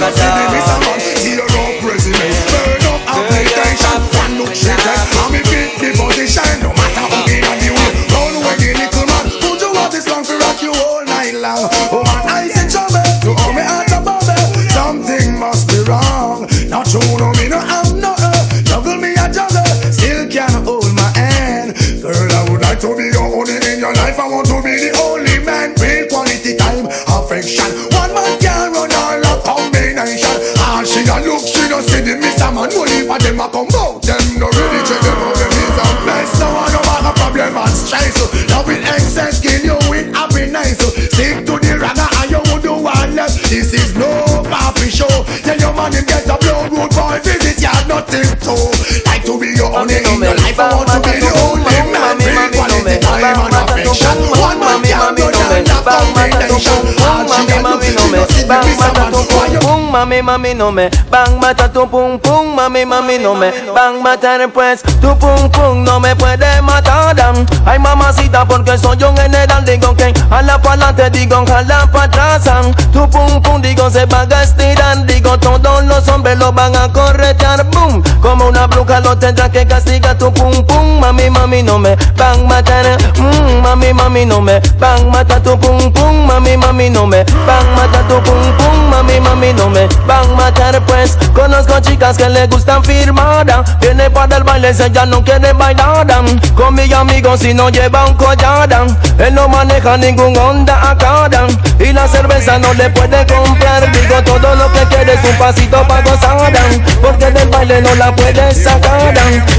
my 0.00 0.98
peeps, 0.98 1.26
you 1.26 1.42
are 1.42 1.49
no 34.40 34.48
really 34.56 34.80
check 34.88 35.00
them 35.04 35.20
out. 35.20 35.36
Them 35.36 35.52
is 35.52 35.76
a 35.76 35.88
mess. 36.08 36.32
No 36.40 36.48
one 36.56 36.72
no 36.72 36.80
have 36.88 37.04
a 37.04 37.12
problem 37.12 37.56
and 37.60 37.76
stress. 37.76 38.16
Love 38.48 38.66
with 38.66 38.80
excess, 38.80 39.38
kill 39.38 39.60
you 39.60 39.76
with 39.92 40.08
happiness. 40.16 40.80
Stick 41.12 41.44
to 41.44 41.60
the 41.60 41.76
ragga 41.76 42.08
and 42.24 42.30
you 42.32 42.40
would 42.48 42.64
do 42.64 42.72
one 42.72 43.14
less. 43.14 43.36
This 43.52 43.76
is 43.76 43.92
no 43.94 44.08
papi 44.48 44.88
show. 44.88 45.12
Tell 45.44 45.60
your 45.60 45.76
man 45.76 45.92
him 45.92 46.08
get 46.08 46.24
a 46.24 46.40
blow 46.40 46.64
road 46.72 46.90
boy 46.96 47.20
visit 47.20 47.60
you 47.60 47.76
nothing 47.84 48.32
to. 48.48 48.56
Like 49.04 49.28
to 49.28 49.36
be 49.36 49.52
your 49.52 49.76
only 49.76 50.00
in 50.00 50.24
your 50.24 50.34
life. 50.40 50.56
I 50.56 50.72
want 50.72 50.88
to 50.88 50.98
be 51.04 51.20
the 51.20 51.30
only 51.44 51.76
man. 51.92 52.16
Real 52.24 52.48
quality 52.56 52.96
time 53.04 53.44
and 53.44 53.56
affection. 53.60 54.16
One 54.40 54.58
man 54.58 54.80
can 55.82 56.04
run 56.14 56.26
all 56.26 56.44
a 56.44 56.52
combination. 56.52 56.80
All 57.00 57.26
she 57.28 57.46
a 57.48 57.62
look, 57.62 57.82
she 57.82 57.94
don't 57.94 58.28
see 58.30 58.44
the 58.44 58.56
miss 58.64 58.80
a 58.80 58.92
man. 58.92 59.12
Why 59.12 59.46
you 59.52 59.60
Pum, 59.60 59.92
mami, 59.92 60.20
mami, 60.22 60.54
no 60.56 60.70
me 60.70 60.88
Bang, 61.10 61.38
mata 61.40 61.68
tu 61.68 61.86
pum, 61.86 62.18
pum, 62.18 62.56
mami, 62.56 62.84
mami, 62.84 63.18
no 63.20 63.34
me 63.34 63.50
Bang, 63.74 64.02
mata 64.02 64.38
Tu 65.00 65.14
pum, 65.16 65.50
pum, 65.50 65.84
no 65.84 66.00
me 66.00 66.14
puede 66.16 66.62
matar. 66.62 67.16
Ay, 67.66 67.78
mamacita, 67.78 68.46
porque 68.46 68.78
soy 68.78 69.02
un 69.02 69.16
general 69.16 69.64
Digo 69.64 69.94
que 69.94 70.12
a 70.30 70.42
la 70.42 70.60
pa'lante, 70.60 71.10
digo 71.10 71.36
a 71.36 71.62
la 71.62 71.90
pa' 71.90 72.04
atrás 72.04 72.46
an. 72.46 72.74
Tu 72.92 73.08
pum, 73.10 73.42
pum, 73.42 73.60
digo 73.60 73.90
se 73.90 74.06
van 74.06 74.32
a 74.32 74.94
Digo 75.06 75.38
todos 75.38 75.84
los 75.84 76.08
hombres 76.08 76.38
lo 76.38 76.52
van 76.52 76.76
a 76.76 76.92
corretear 76.92 77.69
como 78.30 78.46
una 78.46 78.68
bruja 78.68 79.00
lo 79.00 79.18
tendrá 79.18 79.50
que 79.50 79.66
castigar. 79.66 80.16
Tu 80.16 80.32
pum, 80.32 80.52
pum, 80.64 81.00
mami, 81.00 81.28
mami, 81.30 81.62
no 81.62 81.78
me 81.78 81.96
Bang, 82.16 82.46
matar, 82.46 82.96
mm, 83.18 83.60
mami, 83.62 83.92
mami, 83.92 84.24
no 84.24 84.40
me 84.40 84.60
Bang, 84.78 85.10
mata 85.10 85.42
tu 85.42 85.58
pum, 85.58 85.92
pum, 85.92 86.26
mami, 86.26 86.56
mami, 86.56 86.90
no 86.90 87.06
me 87.06 87.24
Bang, 87.46 87.74
mata 87.74 88.06
tu 88.06 88.20
pum, 88.22 88.40
pum, 88.56 88.90
mami, 88.90 89.20
mami, 89.20 89.52
no 89.52 89.68
me 89.70 89.86
van 90.06 90.30
a 90.30 90.34
matar. 90.34 90.80
Pues 90.86 91.16
Conozco 91.34 91.80
chicas 91.80 92.16
que 92.16 92.28
le 92.28 92.46
gustan 92.46 92.84
firmada 92.84 93.64
Viene 93.80 94.10
para 94.10 94.36
el 94.36 94.44
baile, 94.44 94.70
ella 94.70 95.06
no 95.06 95.24
quiere 95.24 95.52
bailar. 95.52 96.06
Con 96.54 96.74
mi 96.74 96.92
amigo 96.92 97.36
si 97.36 97.54
no 97.54 97.68
lleva 97.70 98.06
un 98.06 98.14
collar. 98.14 98.68
Él 99.18 99.34
no 99.34 99.48
maneja 99.48 99.96
ningún 99.96 100.36
Honda 100.36 100.90
acá. 100.90 101.28
Y 101.78 101.92
la 101.92 102.06
cerveza 102.08 102.58
no 102.58 102.72
le 102.74 102.90
puede 102.90 103.26
comprar. 103.26 103.90
Digo 103.92 104.22
todo 104.24 104.54
lo 104.54 104.72
que 104.72 104.80
quiere 104.94 105.14
es 105.14 105.24
un 105.24 105.36
pasito 105.38 105.86
para 105.86 106.02
gozar. 106.02 106.52
Porque 107.00 107.30
del 107.30 107.48
baile 107.48 107.80
no 107.80 107.94
la 107.94 108.14
puede 108.20 108.54
sacar 108.54 109.14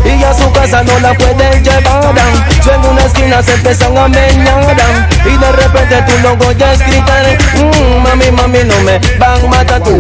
Y 0.06 0.24
a 0.24 0.34
su 0.34 0.52
casa 0.52 0.84
no 0.84 1.00
la 1.00 1.14
puede 1.14 1.62
llevar 1.62 2.14
Yo 2.66 2.74
en 2.74 2.86
una 2.86 3.02
esquina 3.06 3.42
se 3.42 3.54
empiezan 3.56 3.98
a 3.98 4.08
meñar 4.08 5.10
Y 5.26 5.38
de 5.38 5.52
repente 5.52 6.04
tú 6.08 6.14
no 6.24 6.48
oyes 6.48 6.80
gritar. 6.80 7.38
Mm, 7.56 8.04
Mami, 8.04 8.32
mami, 8.32 8.60
no 8.64 8.80
me 8.82 9.00
van 9.18 9.46
a 9.46 9.48
matar 9.48 9.84
tú 9.84 10.00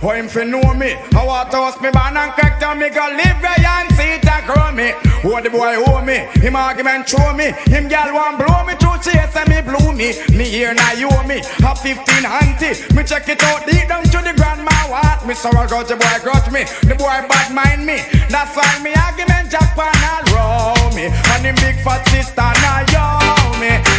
Oh, 0.00 0.10
him 0.10 0.28
fi 0.28 0.44
know 0.44 0.74
me. 0.74 0.94
I 0.94 1.24
want 1.26 1.50
to 1.50 1.56
host 1.58 1.82
me 1.82 1.90
man 1.90 2.16
and 2.16 2.30
crack 2.32 2.60
down 2.60 2.78
me 2.78 2.88
go 2.88 3.02
live 3.18 3.42
where 3.42 3.58
and 3.58 3.90
see 3.98 4.14
it 4.14 4.24
a 4.30 4.38
grow 4.46 4.70
me. 4.70 4.94
Oh, 5.26 5.42
the 5.42 5.50
boy 5.50 5.74
owe 5.74 6.02
me. 6.04 6.30
Him 6.38 6.54
argument 6.54 7.08
show 7.08 7.34
me. 7.34 7.50
Him 7.66 7.88
gal 7.88 8.14
want 8.14 8.38
blow 8.38 8.62
me 8.62 8.78
through 8.78 9.02
chase 9.02 9.34
and 9.34 9.48
me 9.50 9.58
blew 9.58 9.90
me. 9.90 10.14
Me 10.38 10.46
here 10.46 10.72
now 10.72 10.92
you 10.92 11.10
owe 11.10 11.26
me. 11.26 11.42
Have 11.66 11.82
15 11.82 11.98
auntie. 12.22 12.78
Me 12.94 13.02
check 13.02 13.28
it 13.28 13.42
out 13.42 13.66
deep 13.66 13.88
down 13.88 14.04
to 14.04 14.18
the 14.22 14.34
grandma 14.38 14.70
what. 14.86 15.26
Me 15.26 15.34
so 15.34 15.50
I 15.50 15.66
got 15.66 15.88
the 15.88 15.96
boy 15.98 16.18
got 16.22 16.46
me. 16.52 16.62
The 16.86 16.94
boy 16.94 17.18
bad 17.26 17.50
mind 17.50 17.82
me. 17.82 17.98
That's 18.30 18.54
why 18.54 18.70
me 18.78 18.94
argument 18.94 19.50
jack 19.50 19.74
pan 19.74 19.90
all 20.06 20.22
row 20.30 20.94
me. 20.94 21.10
And 21.10 21.42
him 21.42 21.56
big 21.58 21.82
fat 21.82 22.06
sister 22.06 22.46
now 22.62 22.86
yo 22.94 23.58
me. 23.58 23.98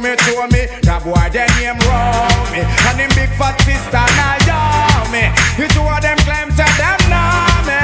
Me 0.00 0.16
to 0.16 0.48
me. 0.48 0.62
That 0.88 1.04
boy 1.04 1.28
then 1.28 1.48
name 1.60 1.76
wrong 1.84 2.48
me. 2.52 2.64
And 2.64 2.96
him 2.96 3.12
big 3.12 3.30
fat 3.36 3.56
sister 3.62 4.04
Naomi. 4.16 5.28
The 5.60 5.68
two 5.76 5.84
of 5.84 6.00
them 6.00 6.18
claim 6.24 6.48
to 6.56 6.66
them 6.80 7.00
know 7.12 7.68
me. 7.68 7.80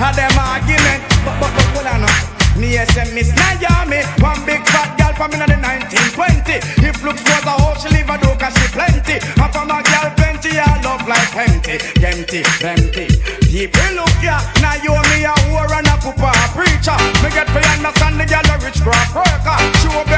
And 0.00 0.14
them 0.16 0.34
argument, 0.40 1.04
but 1.22 1.36
but 1.36 1.52
but 1.52 1.68
hold 1.76 1.88
on. 1.88 2.08
Me 2.56 2.76
SMS 2.80 3.32
Naomi, 3.36 4.00
one 4.24 4.40
big 4.48 4.64
fat 4.72 4.96
girl 4.96 5.12
from 5.12 5.36
in 5.36 5.44
the 5.44 5.56
1920. 5.60 6.88
If 6.88 7.04
looks 7.04 7.22
was 7.24 7.44
a 7.44 7.54
hoe, 7.60 7.76
she 7.76 7.88
live 7.92 8.08
a 8.08 8.16
do 8.16 8.32
cause 8.40 8.56
she 8.56 8.66
plenty. 8.72 9.20
And 9.20 9.50
from 9.52 9.68
a 9.68 9.84
girl 9.84 10.08
plenty, 10.16 10.56
I 10.56 10.80
love 10.80 11.04
like 11.04 11.32
empty, 11.36 11.76
empty, 12.00 12.40
empty. 12.64 13.06
People 13.52 13.92
look 14.00 14.16
ya, 14.24 14.40
you 14.80 14.96
me 15.12 15.28
a 15.28 15.34
whore 15.44 15.68
and 15.76 15.86
a 15.86 15.96
pooper 16.00 16.32
a 16.32 16.46
preacher. 16.56 16.96
Me 17.20 17.28
get 17.30 17.48
for 17.52 17.60
understand 17.60 18.16
the 18.16 18.24
girl 18.24 18.48
a 18.48 18.56
rich 18.64 18.80
crop 18.80 19.12
worker. 19.12 20.11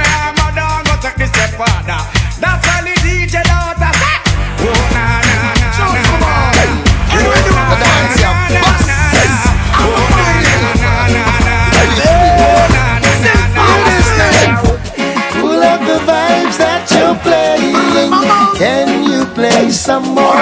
Some 19.95 20.15
more? 20.15 20.35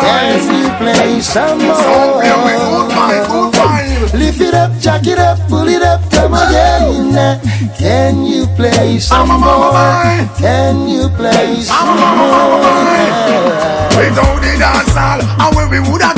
Can 0.00 0.38
you 0.54 0.68
play 0.78 1.20
some 1.20 1.58
more? 1.58 2.22
Lift 4.14 4.40
it 4.40 4.54
up, 4.54 4.72
jack 4.78 5.06
it 5.06 5.18
up, 5.18 5.38
pull 5.48 5.68
it 5.68 5.82
up, 5.82 6.00
come 6.10 6.34
again. 6.34 7.40
Can 7.78 8.24
you 8.24 8.46
play 8.56 8.98
some 8.98 9.28
more? 9.28 9.72
Can 10.38 10.88
you 10.88 11.08
play 11.16 11.60
some 11.62 11.98
more? 11.98 12.58
Without 13.98 14.38
the 14.42 14.56
dance 14.58 14.94
hall, 14.94 15.20
and 15.20 15.56
where 15.56 15.68
we 15.68 15.80
woulda 15.80 16.17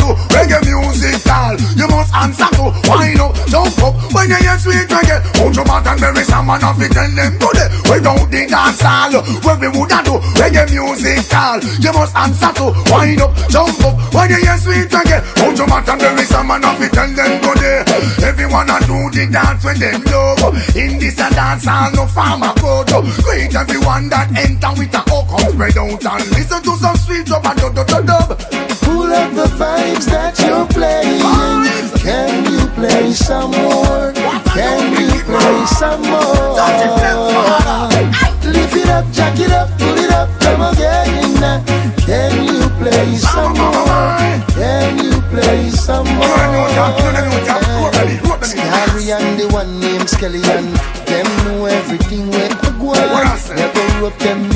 You 2.11 2.17
must 2.19 2.43
answer 2.43 2.51
to 2.59 2.75
wind 2.91 3.21
up, 3.21 3.35
jump 3.47 3.79
up 3.87 3.95
when 4.11 4.31
you 4.31 4.37
hear 4.43 4.59
sweet 4.59 4.89
reggae. 4.91 5.23
Hold 5.39 5.55
your 5.55 5.65
back 5.65 5.87
and 5.87 6.01
bury 6.01 6.25
someone 6.25 6.63
off 6.65 6.81
it, 6.83 6.91
tell 6.91 7.07
them 7.07 7.39
to 7.39 7.49
the 7.55 7.67
Without 7.87 8.27
the 8.31 8.47
dance 8.51 8.83
hall, 8.83 9.15
where 9.47 9.59
we 9.59 9.69
woulda 9.71 10.03
do 10.03 10.19
reggae 10.35 10.67
music 10.75 11.31
hall. 11.31 11.63
You 11.79 11.93
must 11.95 12.15
answer 12.17 12.51
to 12.59 12.75
wind 12.91 13.23
up, 13.23 13.31
jump 13.47 13.79
up 13.87 13.95
when 14.15 14.31
you 14.31 14.43
hear 14.43 14.59
sweet 14.59 14.91
reggae. 14.91 15.23
Hold 15.39 15.59
your 15.59 15.67
back 15.69 15.87
and 15.87 16.01
bury 16.01 16.25
someone 16.27 16.65
off 16.65 16.81
it, 16.83 16.93
tell 16.93 17.07
them 17.07 17.33
to 17.47 17.51
the 17.55 17.73
Everyone 18.27 18.71
a 18.71 18.79
do 18.91 18.99
the 19.15 19.25
dance 19.31 19.63
when 19.63 19.79
them 19.79 20.03
love. 20.11 20.55
In 20.75 20.99
this 20.99 21.19
a 21.23 21.31
dance 21.31 21.65
hall, 21.65 21.95
no 21.95 22.07
farmer 22.07 22.53
go 22.59 22.83
to. 22.91 23.07
Great 23.23 23.55
everyone 23.55 24.11
that 24.11 24.35
enter 24.35 24.73
with 24.75 24.95
a 24.95 25.03
hook 25.07 25.31
spread 25.47 25.79
out 25.79 26.03
and 26.03 26.27
listen 26.35 26.63
to 26.63 26.75
some 26.75 26.97
sweet 26.97 27.27
dub 27.27 27.47
and 27.47 27.59
dub 27.59 27.75
dub 27.75 27.87
dub 27.87 28.07
dub. 28.07 28.29
Pull 28.83 29.13
up 29.15 29.31
the 29.31 29.47
vibes 29.55 30.07
that 30.11 30.35
you're 30.43 30.67
playing. 30.67 31.80
Can 32.11 32.43
you 32.53 32.67
play 32.75 33.13
some 33.13 33.53
more? 33.53 34.13
Can 34.51 34.91
you 34.99 35.23
play 35.23 35.65
some 35.79 36.03
more? 36.11 36.59
Lift 38.43 38.77
it 38.83 38.89
up, 38.89 39.07
jack 39.13 39.39
it 39.39 39.53
up, 39.53 39.69
pull 39.79 39.97
it 39.97 40.11
up, 40.11 40.29
come 40.41 40.61
again. 40.61 41.39
Can 42.03 42.33
you 42.51 42.69
play 42.83 43.15
some 43.15 43.55
more? 43.55 44.19
Can 44.59 44.99
you 45.05 45.21
play 45.31 45.71
some 45.71 46.09
more? 46.19 46.27
Harry 48.75 49.13
and 49.13 49.39
the 49.39 49.47
one 49.53 49.79
named 49.79 50.11
Skelly 50.11 50.43
and 50.51 50.75
them 51.07 51.27
know 51.45 51.67
everything 51.67 52.29
where 52.31 52.51
I 52.51 52.71
go 52.81 52.91
on. 52.91 53.55
Never 53.55 53.87
rope 54.03 54.19
them 54.19 54.50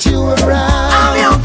statue 0.00 0.46
around. 0.46 1.44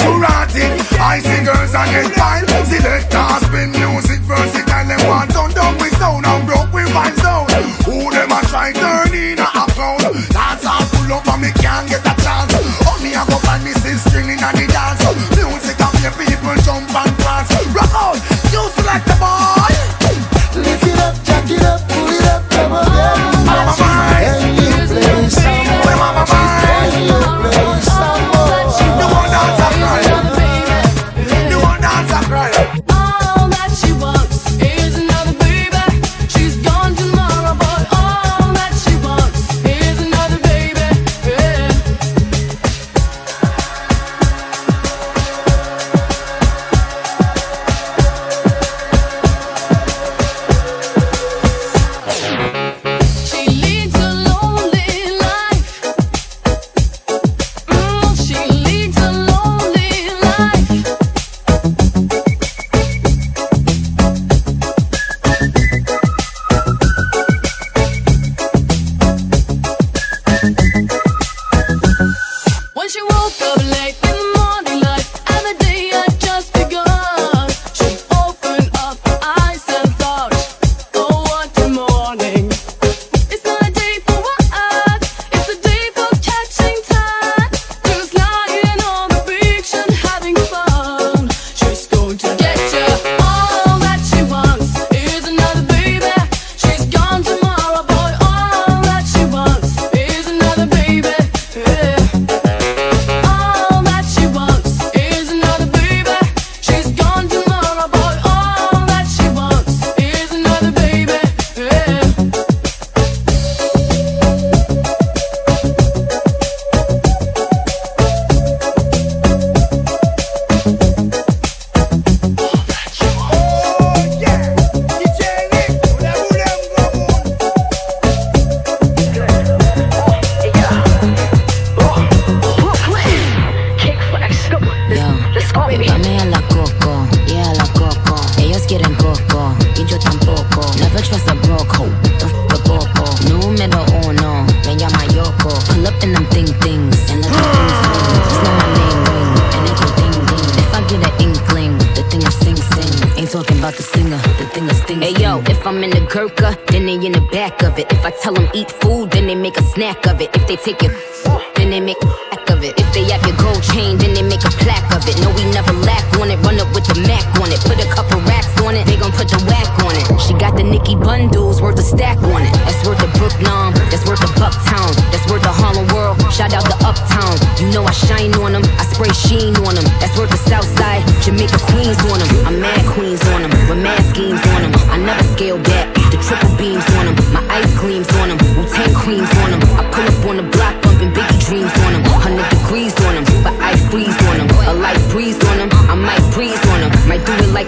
Erratic, 0.00 0.70
I 0.98 1.18
see 1.20 1.44
girls 1.44 1.74
and 1.74 1.90
get 1.90 2.12
fine. 2.14 2.46
Select 2.66 3.12
spin 3.44 3.70
music 3.72 4.20
versatile. 4.20 4.86
Them 4.86 5.00
want 5.08 5.30
done 5.30 5.50
done 5.52 5.76
with 5.78 5.96
sound 5.98 6.26
and 6.26 6.46
broke 6.46 6.72
with 6.72 6.88
vibes 6.90 7.22
down. 7.22 7.46
Who 7.84 8.10
them 8.10 8.30
a 8.30 8.40
try 8.46 8.72
turn 8.72 9.14
in 9.14 9.38
a 9.38 9.46
crowd? 9.74 10.02
Dance 10.30 10.66
all 10.66 10.84
pull 10.90 11.12
up 11.12 11.26
and 11.26 11.42
me 11.42 11.50
can't 11.58 11.88
get 11.88 12.06
a 12.06 12.14
chance. 12.22 12.54
Only 12.86 13.14
I 13.14 13.26
go 13.26 13.36
find 13.42 13.64
me 13.64 13.72
stringing 13.72 14.42
on 14.42 14.54
the 14.54 14.66
dance. 14.70 15.02
Music 15.34 15.78
and 15.80 15.98
the 16.04 16.10
people 16.14 16.54
jump 16.62 16.94
and 16.94 17.12
dance. 17.18 17.50
Rock 17.74 17.94
out, 17.94 18.18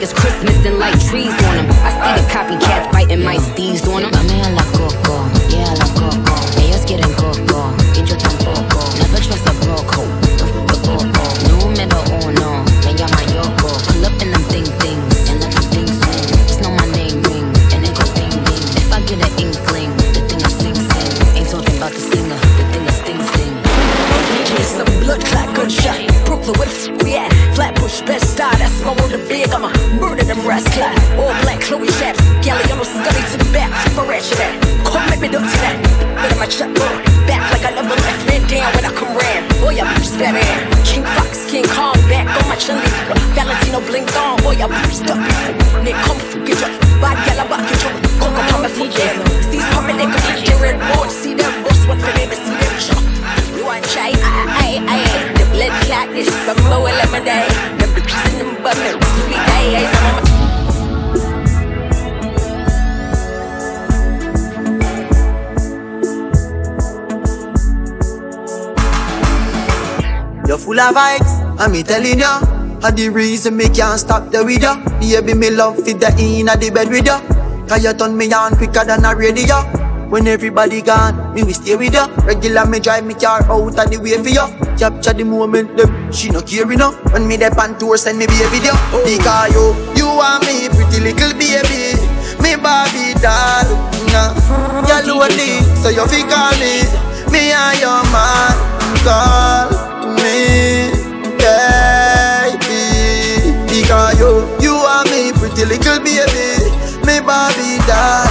it's 0.02 0.12
Christmas 0.12 0.56
and 0.66 0.78
light 0.78 0.98
trees 1.00 1.30
on 1.30 1.54
them. 1.54 1.66
I 1.86 1.94
see 1.94 2.22
the 2.22 2.28
copycats 2.28 2.81
You're 70.82 70.90
of 70.90 70.96
vibes, 70.96 71.62
and 71.62 71.72
me 71.72 71.84
telling 71.84 72.18
ya. 72.18 72.42
And 72.82 72.98
the 72.98 73.08
reason 73.08 73.56
me 73.56 73.68
can't 73.68 74.00
stop 74.00 74.32
the 74.34 74.42
with 74.42 74.66
ya. 74.66 74.82
Baby, 74.98 75.34
me 75.38 75.50
love 75.50 75.78
fit 75.78 76.00
the 76.00 76.10
in 76.18 76.46
the 76.46 76.70
bed 76.74 76.90
with 76.90 77.06
ya. 77.06 77.22
Cause 77.70 77.84
you 77.84 77.94
turn 77.94 78.16
me 78.16 78.26
on 78.32 78.56
quicker 78.56 78.82
than 78.84 79.04
a 79.04 79.14
radio. 79.14 79.62
When 80.10 80.26
everybody 80.26 80.82
gone, 80.82 81.34
me 81.34 81.44
we 81.44 81.52
stay 81.52 81.76
with 81.76 81.94
ya. 81.94 82.10
Regular 82.26 82.66
me 82.66 82.80
drive 82.80 83.06
me 83.06 83.14
car 83.14 83.46
out 83.46 83.78
of 83.78 83.90
the 83.94 83.98
way 84.02 84.18
for 84.18 84.28
ya. 84.34 84.50
Capture 84.76 85.12
the 85.14 85.22
moment, 85.22 85.76
them 85.76 86.10
she 86.10 86.30
no 86.30 86.42
care 86.42 86.66
enough. 86.66 86.98
When 87.14 87.28
me 87.28 87.36
dey 87.36 87.54
on 87.54 87.78
tour, 87.78 87.96
send 87.96 88.18
me 88.18 88.26
be 88.26 88.42
a 88.42 88.50
video. 88.50 88.74
Because 89.06 89.54
you, 89.54 89.70
you 89.94 90.08
are 90.10 90.40
me, 90.42 90.66
pretty 90.66 90.98
little 90.98 91.30
baby. 91.38 91.94
Me 92.42 92.58
Barbie 92.58 93.14
doll, 93.22 93.70
nah. 94.10 94.34
Girl, 94.82 95.14
lonely, 95.14 95.62
so 95.78 95.94
you 95.94 96.02
fi 96.10 96.26
call 96.26 96.50
me. 96.58 96.82
Me 97.30 97.54
and 97.54 97.78
your 97.78 98.02
man, 98.10 98.50
call 99.06 99.70
me, 100.18 100.71
Because 103.92 104.18
you, 104.18 104.24
oh. 104.24 104.64
you 104.64 104.72
are 104.72 105.04
me, 105.12 105.36
pretty 105.36 105.68
little 105.68 106.00
baby. 106.00 106.64
Me 107.04 107.20
Barbie 107.20 107.76
doll. 107.84 108.24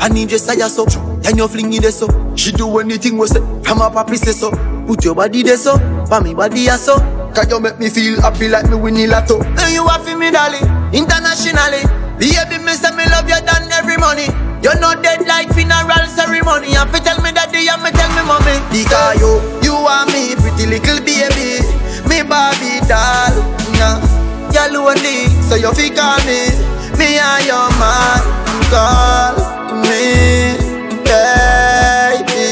I 0.00 0.08
need 0.08 0.30
your 0.32 0.40
say 0.40 0.56
so, 0.64 0.86
then 1.20 1.36
you 1.36 1.46
fling 1.46 1.74
it 1.74 1.84
so. 1.92 2.08
She 2.36 2.52
do 2.52 2.64
anything 2.78 3.18
we 3.18 3.26
say, 3.26 3.44
from 3.60 3.84
my 3.84 3.92
papi 3.92 4.16
say 4.16 4.32
so. 4.32 4.48
Put 4.88 5.04
your 5.04 5.14
body 5.14 5.42
there 5.42 5.58
so, 5.58 5.76
for 6.08 6.22
me 6.22 6.32
body 6.32 6.70
as 6.70 6.86
so. 6.86 6.96
Cause 7.36 7.50
you 7.50 7.60
make 7.60 7.78
me 7.78 7.90
feel 7.90 8.18
happy 8.22 8.48
like 8.48 8.70
me 8.70 8.76
winning 8.76 9.10
lotto. 9.10 9.44
And 9.44 9.74
you 9.76 9.84
are 9.84 10.00
for 10.00 10.16
me 10.16 10.30
darling, 10.30 10.64
internationally. 10.88 11.84
Baby, 12.16 12.56
me 12.64 12.72
say 12.80 12.96
me 12.96 13.04
love 13.12 13.28
you 13.28 13.36
than 13.44 13.68
every 13.76 14.00
money. 14.00 14.32
You're 14.64 14.80
not 14.80 15.02
dead 15.04 15.20
like 15.28 15.52
funeral 15.52 16.08
ceremony. 16.16 16.72
And 16.72 16.88
fi 16.88 17.04
tell 17.04 17.20
me 17.20 17.28
daddy 17.28 17.68
and 17.68 17.84
me 17.84 17.92
tell 17.92 18.08
me 18.08 18.24
mommy. 18.24 18.56
Because 18.72 19.20
you, 19.20 19.36
you 19.60 19.76
are 19.76 20.08
me, 20.08 20.32
pretty 20.32 20.64
little 20.64 21.04
baby. 21.04 21.60
Me 22.08 22.24
Barbie 22.24 22.80
doll, 22.88 23.36
nah. 23.76 24.25
You're 24.56 24.72
lonely, 24.72 25.28
so 25.44 25.54
you 25.54 25.68
fi 25.74 25.90
call 25.92 26.16
me. 26.24 26.48
Me 26.96 27.20
and 27.20 27.44
your 27.44 27.68
man, 27.76 28.24
call 28.72 29.36
me, 29.84 30.56
baby. 31.04 32.48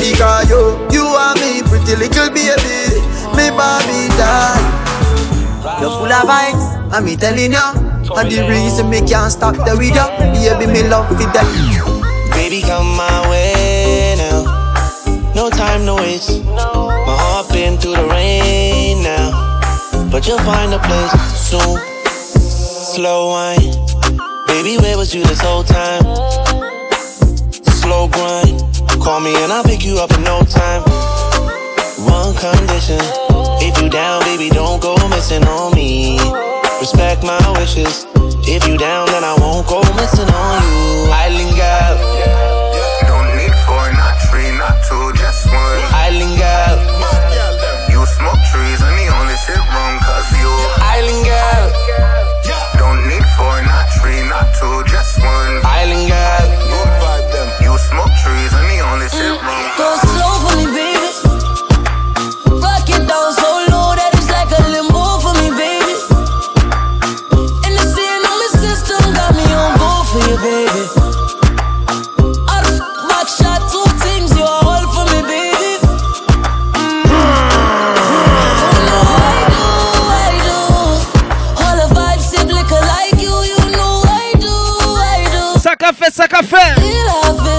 Because 0.00 0.48
you, 0.48 0.80
you 0.90 1.04
are 1.04 1.34
me, 1.36 1.60
pretty 1.68 1.92
little 2.00 2.32
baby. 2.32 3.04
Me 3.36 3.52
Barbie 3.52 4.08
doll. 4.16 4.56
You're 5.80 5.92
full 5.92 6.08
of 6.08 6.24
vibes, 6.24 6.64
and 6.96 7.04
me 7.04 7.16
telling 7.16 7.52
ya. 7.52 7.74
And 8.16 8.30
the 8.30 8.40
reason 8.48 8.88
me 8.88 9.02
can't 9.02 9.30
stop 9.30 9.56
the 9.56 9.76
with 9.76 9.94
ya. 9.94 10.08
Baby, 10.32 10.72
me 10.72 10.88
love 10.88 11.12
it 11.20 11.28
that. 11.36 11.44
Baby, 12.32 12.62
come 12.62 12.96
my 12.96 13.28
way 13.28 14.14
now. 14.16 14.40
No 15.34 15.50
time 15.50 15.84
to 15.84 15.94
waste. 15.96 16.42
My 16.46 17.14
heart 17.20 17.52
been 17.52 17.76
through 17.76 17.96
the 17.96 18.04
rain 18.08 18.08
now. 18.08 18.19
But 20.20 20.28
you'll 20.28 20.38
find 20.40 20.74
a 20.74 20.78
place 20.80 21.12
soon. 21.48 21.80
Slow 22.92 23.30
wine. 23.30 23.72
Baby, 24.48 24.76
where 24.76 24.98
was 24.98 25.14
you 25.14 25.24
this 25.24 25.40
whole 25.40 25.64
time? 25.64 26.02
Slow 27.80 28.06
grind. 28.06 28.60
Call 29.00 29.20
me 29.20 29.32
and 29.42 29.50
I'll 29.50 29.64
pick 29.64 29.82
you 29.82 29.96
up 29.96 30.12
in 30.12 30.22
no 30.22 30.42
time. 30.42 30.82
One 32.04 32.36
condition. 32.36 33.00
If 33.64 33.80
you 33.80 33.88
down, 33.88 34.20
baby, 34.24 34.50
don't 34.50 34.82
go 34.82 34.94
missing 35.08 35.42
on 35.44 35.74
me. 35.74 36.18
Respect 36.80 37.22
my 37.24 37.40
wishes. 37.58 38.04
If 38.44 38.68
you 38.68 38.76
down, 38.76 39.06
then 39.06 39.24
I 39.24 39.34
won't 39.40 39.66
go 39.68 39.80
missing 39.96 40.28
on 40.28 40.60
you. 40.68 41.08
I 41.16 41.32
linger. 41.32 41.80
Don't 43.08 43.36
need 43.40 43.56
four, 43.64 43.88
not 43.96 44.20
three, 44.28 44.52
not 44.58 44.76
two, 44.84 45.18
just 45.18 45.46
one. 45.46 45.80
I 45.96 46.10
linger. 46.12 46.89
You 48.00 48.06
smoke 48.06 48.40
trees 48.50 48.80
and 48.80 48.96
the 48.96 49.12
only 49.12 49.36
shit 49.44 49.60
wrong 49.60 50.00
cause 50.00 50.32
you. 50.40 50.48
I 50.80 51.04
linger. 51.04 51.52
Don't 52.80 53.06
need 53.06 53.20
four, 53.36 53.60
not 53.60 53.92
three, 54.00 54.24
not 54.24 54.48
two, 54.56 54.90
just 54.90 55.20
one. 55.20 55.60
I 55.68 55.84
linger. 55.84 56.32
Good 56.72 56.92
vibe 56.96 57.28
them. 57.30 57.48
You 57.60 57.76
smoke 57.76 58.08
trees 58.24 58.52
and 58.56 58.70
the 58.72 58.80
only 58.88 59.08
shit 59.10 59.36
wrong. 59.44 60.29
Ça 86.42 87.49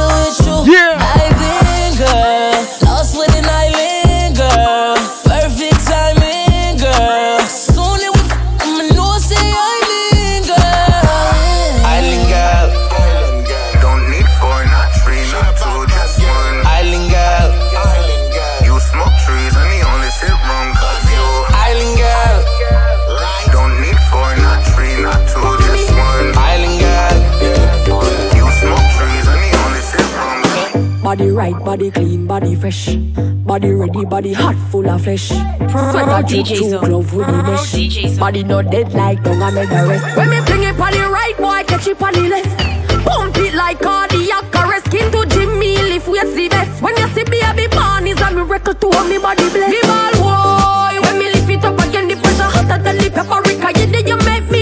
Body 31.11 31.29
right, 31.29 31.65
body 31.65 31.91
clean, 31.91 32.25
body 32.25 32.55
fresh. 32.55 32.95
Body 33.43 33.73
ready, 33.73 34.05
body 34.05 34.31
hot, 34.31 34.55
full 34.71 34.89
of 34.89 35.03
flesh. 35.03 35.27
Sweater 35.27 36.25
drip 36.25 36.47
through 36.47 36.79
glove 36.79 37.13
with 37.13 37.27
the 37.27 37.43
mesh. 37.43 38.17
Body 38.17 38.43
not 38.43 38.71
dead 38.71 38.93
like 38.93 39.21
don't 39.21 39.43
I 39.43 39.51
make 39.51 39.67
the 39.67 39.75
rest. 39.89 40.15
When 40.15 40.29
me 40.29 40.39
fling 40.39 40.63
it 40.63 40.79
on 40.79 40.93
the 40.93 41.09
right, 41.11 41.35
boy 41.37 41.63
catch 41.67 41.87
it 41.87 42.01
on 42.01 42.13
the 42.13 42.29
left. 42.29 42.57
Pump 43.03 43.35
it 43.39 43.53
like 43.55 43.81
cardiac 43.81 44.55
arrest. 44.55 44.85
Skin 44.85 45.11
to 45.11 45.25
Jimmy, 45.25 45.75
lift 45.83 46.07
we 46.07 46.17
see 46.33 46.47
best. 46.47 46.81
When 46.81 46.95
you 46.95 47.09
see 47.09 47.25
baby 47.25 47.67
born 47.67 48.07
is 48.07 48.21
a 48.21 48.31
miracle 48.31 48.73
to 48.73 48.87
me 49.09 49.17
body 49.17 49.49
bless. 49.49 49.69
Me 49.69 49.81
ball 49.83 50.15
boy, 50.15 50.95
when 51.01 51.19
me 51.19 51.25
lift 51.33 51.49
it 51.49 51.65
up 51.65 51.77
again, 51.77 52.07
the 52.07 52.15
pressure 52.23 52.47
hotter 52.47 52.81
than 52.81 52.97
the 52.99 53.11
paprika. 53.11 53.77
You 53.77 53.91
did 53.91 54.07
you 54.07 54.17
make 54.23 54.49
me 54.49 54.60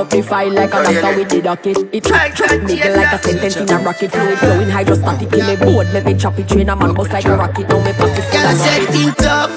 up 0.00 0.08
the 0.08 0.22
file 0.22 0.52
like 0.52 0.72
a 0.72 0.82
doctor 0.82 1.16
with 1.18 1.28
the 1.28 1.42
docket. 1.42 1.76
It 1.92 2.04
trap 2.04 2.32
nigga 2.32 2.96
like 2.96 3.12
a 3.12 3.18
sentence 3.22 3.56
in 3.56 3.68
a 3.68 3.78
rocket. 3.78 4.10
Fluid 4.10 4.38
flowing 4.38 4.70
hydrostatic 4.70 5.32
in 5.32 5.46
me 5.46 5.56
board. 5.56 5.88
Let 5.92 6.04
me 6.06 6.14
chop 6.14 6.38
it 6.38 6.48
train 6.48 6.70
a 6.70 6.76
man 6.76 6.94
bust 6.94 7.12
like 7.12 7.26
a 7.26 7.36
rocket. 7.36 7.68
Now 7.68 7.84
me 7.84 7.92
pocket 7.92 8.24
full 8.24 8.40
Girl, 8.40 8.48
I 8.48 8.52
of 8.52 8.58
said 8.58 8.80
rocket. 8.80 8.94
think 8.94 9.16
tough, 9.16 9.52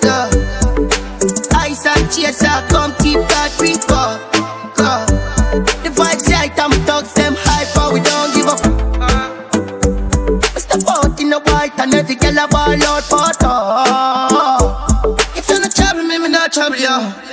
tough. 0.00 0.32
Ice 1.54 1.86
and 1.86 2.10
chaser, 2.10 2.58
come 2.68 2.92
keep 2.98 3.20
that 3.30 3.54
drink 3.56 3.84
up, 3.90 4.18
up. 4.82 5.06
The 5.84 5.90
vibes 5.94 6.26
right, 6.28 6.58
I'm 6.58 6.72
thugs, 6.86 7.12
them 7.14 7.34
hyper, 7.38 7.94
we 7.94 8.00
don't 8.00 8.34
give 8.34 8.50
up. 8.50 8.60
We 10.54 10.60
step 10.60 10.82
out 10.90 11.20
in 11.20 11.30
the 11.30 11.40
white 11.40 11.78
and 11.78 11.94
every 11.94 12.16
girl 12.16 12.38
a 12.38 12.48
ball 12.48 12.82
out 12.82 13.04
for 13.04 13.30
talk. 13.38 15.20
If 15.36 15.48
you're 15.48 15.60
not 15.60 15.74
trouble 15.74 16.02
me, 16.02 16.18
me 16.18 16.28
not 16.28 16.52
trouble 16.52 16.76
you. 16.76 17.23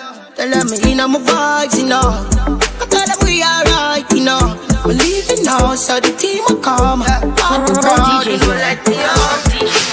Tell 0.41 0.49
them 0.49 0.73
me 0.73 0.93
in 0.93 0.99
on 0.99 1.11
my 1.13 1.19
vibes, 1.21 1.77
you 1.77 1.85
know. 1.85 2.01
I 2.01 2.85
tell 2.89 3.05
them 3.05 3.21
we 3.21 3.45
alright, 3.45 4.01
you 4.09 4.25
know. 4.25 4.57
We're 4.81 4.97
leaving 4.97 5.45
now, 5.45 5.77
so 5.77 6.01
the 6.01 6.09
team 6.17 6.41
will 6.49 6.57
come. 6.57 7.05
Pop 7.37 7.61
the 7.69 7.77
crowd, 7.77 8.25
you 8.25 8.41
know, 8.41 8.57
let 8.57 8.81
me 8.89 8.97
out. 9.05 9.37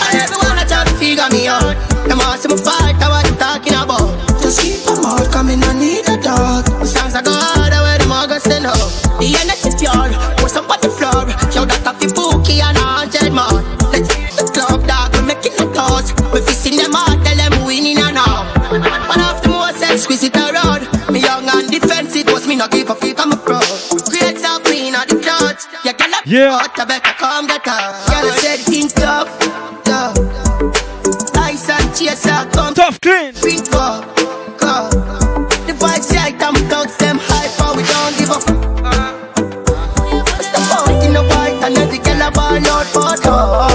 And 0.08 0.16
everyone 0.16 0.56
I 0.56 0.64
try 0.64 0.88
to 0.88 0.94
figure 0.96 1.28
me 1.36 1.52
out. 1.52 1.76
Them 2.08 2.24
ask 2.24 2.48
me 2.48 2.56
fight, 2.56 2.96
what 2.96 3.28
you 3.28 3.36
talking 3.36 3.76
about? 3.76 4.08
Just 4.40 4.64
keep 4.64 4.80
them 4.88 5.04
out, 5.04 5.28
coming, 5.28 5.60
I 5.60 5.76
need 5.76 6.08
a 6.08 6.16
dog. 6.16 6.64
Songs 6.80 7.12
I 7.12 7.20
go 7.20 7.28
harder 7.28 7.84
where 7.84 7.98
them 8.00 8.08
all 8.08 8.24
go 8.24 8.40
send 8.40 8.64
up. 8.64 8.80
The 9.20 9.28
energy 9.28 9.68
pure, 9.76 10.08
what's 10.40 10.56
up 10.56 10.64
on 10.64 10.80
the 10.80 10.88
floor? 10.88 11.28
Yo, 11.52 11.68
that 11.68 11.84
off 11.84 12.00
the 12.00 12.08
bookie 12.08 12.64
and 12.64 12.72
a 12.72 13.04
hundred 13.04 13.36
more. 13.36 13.60
Defensive, 22.58 22.58
was 22.58 22.58
me 22.58 22.58
not 22.58 22.70
give 22.70 22.90
a 22.90 22.94
fuck, 22.94 23.18
I'm 23.18 23.32
a 23.32 23.36
pro. 23.36 23.60
Grades 24.10 24.44
are 24.44 24.60
clean 24.60 24.94
on 24.94 25.06
the 25.08 25.16
clothes. 25.16 25.66
Yeah, 25.84 25.92
girl, 25.92 26.14
I 26.14 26.22
Yeah. 26.26 26.58
I 26.58 26.84
better 26.84 27.14
come 27.18 27.46
get 27.46 27.66
her. 27.66 27.92
Girl, 28.08 28.30
I 28.30 28.36
said 28.38 28.60
think 28.60 28.92
tough, 28.94 29.30
tough. 29.84 30.16
Ice 31.36 31.68
and 31.70 31.94
chaser, 31.94 32.48
come 32.52 32.74
tough 32.74 33.00
clean. 33.00 33.34
Drink 33.34 33.72
up, 33.72 34.04
up. 34.62 34.90
The 35.66 35.74
vibes 35.74 36.10
right, 36.14 36.34
I'm 36.42 36.54
thugs, 36.68 36.96
them 36.96 37.18
hyper, 37.20 37.76
we 37.76 37.82
don't 37.84 38.16
give 38.18 38.30
up. 38.30 38.44
What's 40.28 40.48
the 40.48 40.60
point 40.70 41.04
in 41.04 41.12
the 41.12 41.22
white 41.22 41.58
and 41.64 41.78
every 41.78 41.98
girl 41.98 42.22
a 42.22 42.30
ball 42.30 42.66
out 42.66 42.86
for 42.86 43.67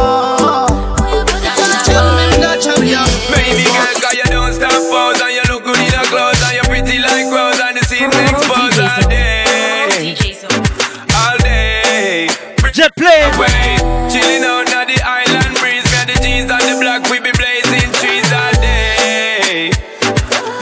Jet 12.83 12.95
plane. 12.99 13.31
Away 13.39 13.79
Chilling 14.11 14.43
out 14.43 14.67
on 14.75 14.83
the 14.91 14.99
island 14.99 15.55
breeze. 15.55 15.87
Me 15.87 16.03
the 16.03 16.19
jeans 16.19 16.51
and 16.51 16.59
the 16.67 16.75
black 16.83 17.07
We 17.07 17.23
be 17.23 17.31
blazing 17.31 17.87
trees 17.95 18.27
all 18.27 18.51
day. 18.59 19.71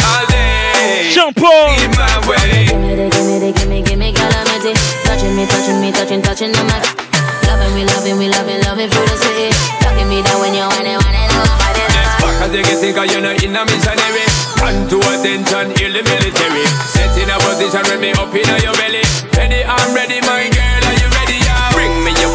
All 0.05 0.25
day. 0.29 1.10
Shampoo 1.10 1.49
In 1.81 1.89
my 1.97 2.21
way. 2.29 2.69
Gimme, 2.69 2.93
gimme, 3.10 3.49
gimme, 3.57 3.81
gimme, 3.81 4.13
calamity. 4.13 4.77
Touching 5.01 5.34
me, 5.34 5.49
touching 5.49 5.81
me, 5.81 5.89
touching, 5.89 6.21
touching 6.21 6.53
on 6.62 6.69
my. 6.69 6.77
Loving 7.49 7.73
me, 7.73 7.89
loving 7.89 8.17
me, 8.21 8.29
loving, 8.29 8.62
loving 8.69 8.89
through 8.93 9.10
the 9.10 9.17
city. 9.17 9.49
Tucking 9.81 10.05
me 10.05 10.21
down 10.21 10.45
when 10.45 10.53
you're 10.53 10.69
whining, 10.69 11.01
whining 11.01 11.25
on 11.25 11.41
my 11.41 11.57
body. 11.57 11.81
Cause 12.38 12.53
you 12.53 12.62
get 12.62 12.77
think 12.81 12.97
you're 13.01 13.21
not 13.21 13.41
in 13.41 13.57
a 13.57 13.65
missionary. 13.65 14.25
Hand 14.62 14.89
to 14.93 14.97
attention, 15.10 15.73
hear 15.73 15.89
the 15.89 16.05
military. 16.05 16.65
Set 16.86 17.17
in 17.17 17.34
a 17.34 17.38
position 17.41 17.81
when 17.89 17.97
me 17.97 18.13
up 18.13 18.29
in 18.29 18.45
your 18.62 18.77
belly. 18.77 19.01
Ready, 19.38 19.62
I'm 19.65 19.93
ready, 19.93 20.00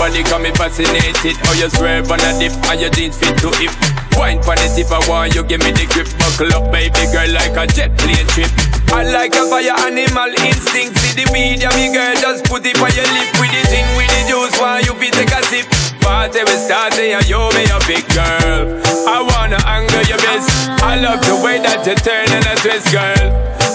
body, 0.06 0.22
come 0.22 0.42
me 0.42 0.50
fascinated 0.54 1.36
How 1.42 1.52
you 1.58 1.68
swerve 1.70 2.10
on 2.10 2.22
a 2.22 2.30
dip, 2.38 2.54
and 2.70 2.80
your 2.80 2.90
jeans 2.90 3.18
fit 3.18 3.34
to 3.42 3.50
hip. 3.58 3.74
Wine 4.14 4.40
for 4.40 4.54
the 4.54 4.70
tip, 4.72 4.90
I 4.94 5.02
want 5.10 5.34
you 5.34 5.42
give 5.42 5.60
me 5.66 5.74
the 5.74 5.84
grip. 5.90 6.06
Buckle 6.22 6.54
up, 6.54 6.70
baby 6.70 7.04
girl, 7.10 7.26
like 7.34 7.58
a 7.58 7.66
jet 7.66 7.90
plane 7.98 8.26
trip. 8.30 8.48
I 8.94 9.02
like 9.02 9.34
a 9.34 9.44
fire 9.50 9.74
animal 9.82 10.30
instinct. 10.46 10.96
See 11.02 11.18
the 11.18 11.26
yeah, 11.26 11.74
me 11.74 11.90
girl, 11.90 12.14
just 12.22 12.46
put 12.46 12.64
it 12.64 12.78
on 12.78 12.90
your 12.94 13.08
lip. 13.18 13.28
With 13.42 13.50
the 13.50 13.62
gin, 13.68 13.86
with 13.98 14.08
the 14.14 14.20
juice, 14.30 14.56
why 14.62 14.80
you 14.86 14.94
be 14.94 15.10
take 15.10 15.34
a 15.34 15.42
sip? 15.50 15.66
Party 16.00 16.38
we 16.46 16.54
starting 16.54 17.18
and 17.18 17.26
you 17.26 17.42
me 17.52 17.66
a 17.66 17.78
big 17.90 18.06
girl. 18.14 18.78
I 19.10 19.20
wanna 19.26 19.58
anger 19.66 20.02
your 20.06 20.18
best 20.22 20.46
I 20.82 21.02
love 21.02 21.18
the 21.26 21.34
way 21.42 21.58
that 21.58 21.82
you 21.82 21.98
turn 21.98 22.30
and 22.30 22.46
a 22.46 22.54
twist 22.62 22.94
girl. 22.94 23.26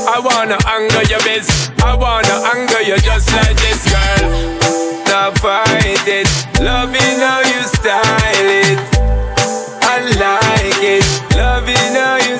I 0.07 0.17
wanna 0.23 0.57
anger 0.63 1.03
your 1.11 1.19
best 1.27 1.75
I 1.83 1.93
wanna 1.93 2.35
anger 2.55 2.81
you 2.87 2.97
just 3.03 3.27
like 3.35 3.55
this 3.59 3.83
girl 3.91 4.60
Now 5.11 5.29
fight 5.31 6.07
it. 6.07 6.25
Loving 6.61 7.19
how 7.19 7.41
you 7.41 7.63
style 7.63 8.49
it. 8.63 8.79
I 9.83 9.99
like 10.15 10.81
it. 10.81 11.03
Loving 11.35 11.95
how 11.99 12.15
you 12.15 12.39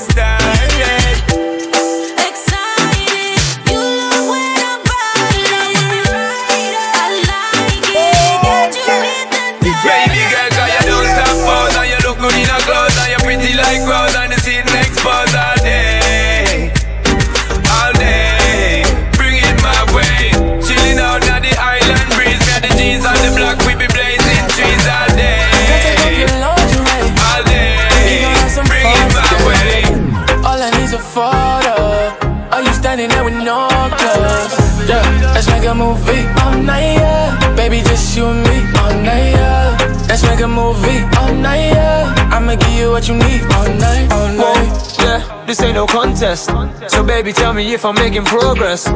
just 38.12 38.17
you 38.17 38.26
and 38.26 38.43
me 38.43 38.80
all 38.80 38.93
night, 39.04 39.32
yeah. 39.32 39.78
Let's 40.08 40.24
make 40.24 40.39
a 40.39 40.47
movie 40.47 41.04
all 41.17 41.34
night, 41.34 41.71
yeah. 41.71 42.30
I'ma 42.32 42.56
give 42.56 42.71
you 42.71 42.91
what 42.91 43.08
you 43.08 43.15
need 43.15 43.41
all 43.54 43.69
night, 43.80 44.12
all 44.12 44.28
night. 44.34 44.97
Yeah, 45.00 45.45
this 45.45 45.62
ain't 45.62 45.76
no 45.76 45.86
contest. 45.86 46.50
So 46.88 47.04
baby, 47.04 47.32
tell 47.34 47.54
me 47.54 47.74
if 47.74 47.86
I'm 47.86 47.95
making 47.95 48.26
progress. 48.26 48.88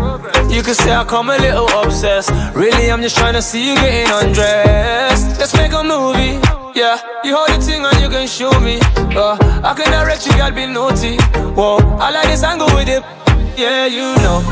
You 0.49 0.61
could 0.63 0.75
say 0.75 0.93
I 0.93 1.03
come 1.05 1.29
a 1.29 1.37
little 1.37 1.67
obsessed. 1.81 2.31
Really, 2.55 2.91
I'm 2.91 3.01
just 3.01 3.17
trying 3.17 3.33
to 3.33 3.41
see 3.41 3.69
you 3.69 3.75
getting 3.75 4.11
undressed. 4.11 5.39
Let's 5.39 5.55
make 5.55 5.71
a 5.71 5.83
movie. 5.83 6.39
Yeah, 6.75 6.99
you 7.23 7.35
hold 7.35 7.49
the 7.49 7.63
thing 7.65 7.85
and 7.85 8.01
you 8.01 8.09
can 8.09 8.27
show 8.27 8.51
me. 8.59 8.79
Uh, 9.15 9.37
I 9.63 9.73
can 9.75 9.91
direct 9.91 10.25
you, 10.25 10.33
gotta 10.33 10.53
be 10.53 10.65
naughty. 10.67 11.17
Whoa, 11.55 11.77
I 11.99 12.11
like 12.11 12.27
this 12.27 12.43
angle 12.43 12.67
with 12.75 12.89
it. 12.89 13.03
Yeah, 13.57 13.85
you 13.85 14.15
know. 14.23 14.43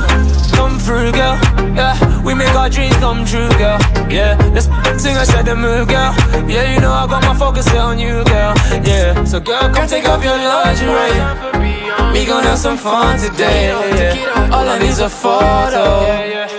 Come 0.56 0.80
through, 0.80 1.12
girl. 1.12 1.38
Yeah, 1.76 1.98
we 2.24 2.34
make 2.34 2.54
our 2.56 2.70
dreams 2.70 2.96
come 2.98 3.26
true, 3.26 3.50
girl. 3.60 3.80
Yeah, 4.10 4.38
let's 4.54 4.68
sing 5.02 5.18
I 5.18 5.24
said 5.24 5.46
the 5.46 5.56
move, 5.56 5.88
girl. 5.88 6.14
Yeah, 6.48 6.74
you 6.74 6.80
know 6.80 6.92
I 6.92 7.08
got 7.08 7.24
my 7.24 7.36
focus 7.36 7.68
on 7.76 8.00
you, 8.00 8.24
girl. 8.26 8.54
Yeah, 8.84 9.24
so 9.26 9.40
girl, 9.40 9.70
come 9.74 9.88
take 9.88 10.08
off 10.08 10.24
your 10.24 10.38
lingerie. 10.38 11.20
We 12.14 12.26
gon' 12.26 12.44
have 12.44 12.60
some 12.60 12.78
fun 12.78 13.20
today. 13.20 13.68
Yeah. 13.98 14.52
All 14.54 14.68
I 14.68 14.78
need's 14.80 15.00
a 15.00 15.10
photo. 15.10 15.84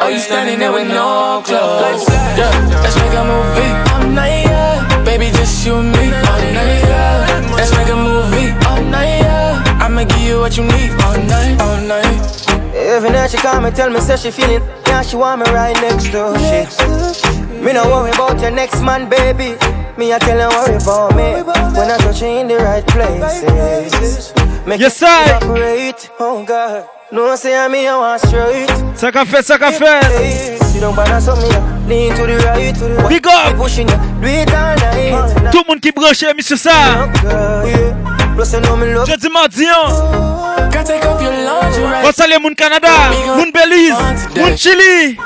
Are 0.00 0.10
you 0.10 0.18
standing 0.18 0.58
there 0.58 0.72
with 0.72 0.88
no 0.88 1.42
clothes? 1.44 2.04
Yeah, 2.36 2.50
let's 2.82 2.96
make 2.96 3.14
a 3.14 3.24
movie 3.24 4.14
night, 4.14 4.44
yeah. 4.46 5.04
Baby, 5.04 5.30
just 5.30 5.64
you 5.64 5.76
and 5.76 5.92
me 5.92 6.06
all 6.06 6.42
night, 6.58 6.82
yeah. 6.84 7.54
Let's 7.56 7.72
make 7.76 7.88
a 7.88 7.96
movie 7.96 8.50
night, 8.90 9.20
yeah. 9.22 9.78
I'ma 9.80 10.04
give 10.04 10.20
you 10.20 10.40
what 10.40 10.56
you 10.56 10.64
need 10.64 10.90
all 11.02 11.16
night, 11.22 11.60
all 11.60 11.80
night. 11.80 12.43
Every 12.86 13.10
night 13.10 13.30
she 13.30 13.38
call 13.38 13.60
me, 13.60 13.70
tell 13.70 13.90
me, 13.90 13.98
say 14.00 14.16
she 14.16 14.30
feeling, 14.30 14.62
yeah, 14.86 15.00
she 15.02 15.16
want 15.16 15.40
me 15.40 15.50
right 15.52 15.74
next 15.80 16.10
to 16.12 16.36
she. 16.38 17.64
Me 17.64 17.72
no 17.72 17.86
worry 17.86 18.10
about 18.10 18.38
your 18.40 18.50
next 18.50 18.82
man, 18.82 19.08
baby. 19.08 19.56
Me, 19.96 20.12
I 20.12 20.18
tell 20.18 20.38
you 20.38 20.48
worry 20.54 20.76
about 20.76 21.16
me 21.16 21.42
when 21.76 21.90
I 21.90 21.96
touch 21.96 22.20
you 22.20 22.28
in 22.28 22.48
the 22.48 22.56
right 22.56 22.86
places. 22.86 24.34
Make 24.66 24.80
yes, 24.80 25.00
it 25.02 25.42
operate. 25.42 26.10
Oh 26.20 26.44
God, 26.44 26.86
no 27.10 27.34
say 27.36 27.56
I'm 27.56 27.72
me, 27.72 27.88
I 27.88 27.96
want 27.96 28.20
straight. 28.20 28.70
Ça 28.94 29.10
qu'a 29.10 29.24
fait, 29.24 29.42
ça 29.42 29.56
qu'a 29.58 29.72
fait. 29.72 30.58
You 30.74 30.80
don't 30.80 30.94
balance 30.94 31.26
on 31.28 31.38
me, 31.38 31.48
lean 31.88 32.14
to 32.16 32.26
the 32.26 32.36
right, 32.44 32.74
to 32.74 32.80
the 32.80 32.94
right. 32.96 33.08
Big 33.08 33.26
up. 33.26 33.56
Pushing 33.56 33.88
you, 33.88 33.96
do 34.20 34.26
it 34.26 34.52
all 34.52 34.76
night. 34.76 35.50
Tout 35.50 35.62
le 35.66 35.68
monde 35.68 35.80
qui 35.80 35.90
branche, 35.90 36.22
monsieur 36.36 36.56
ça. 36.56 37.08
Jeudi 39.06 39.28
mardi, 39.28 39.66
on 42.04 42.12
salue 42.12 42.38
mon 42.42 42.54
Canada, 42.54 42.88
mon 43.36 43.50
Belize, 43.52 43.94
mon 44.36 44.56
Chili, 44.56 45.16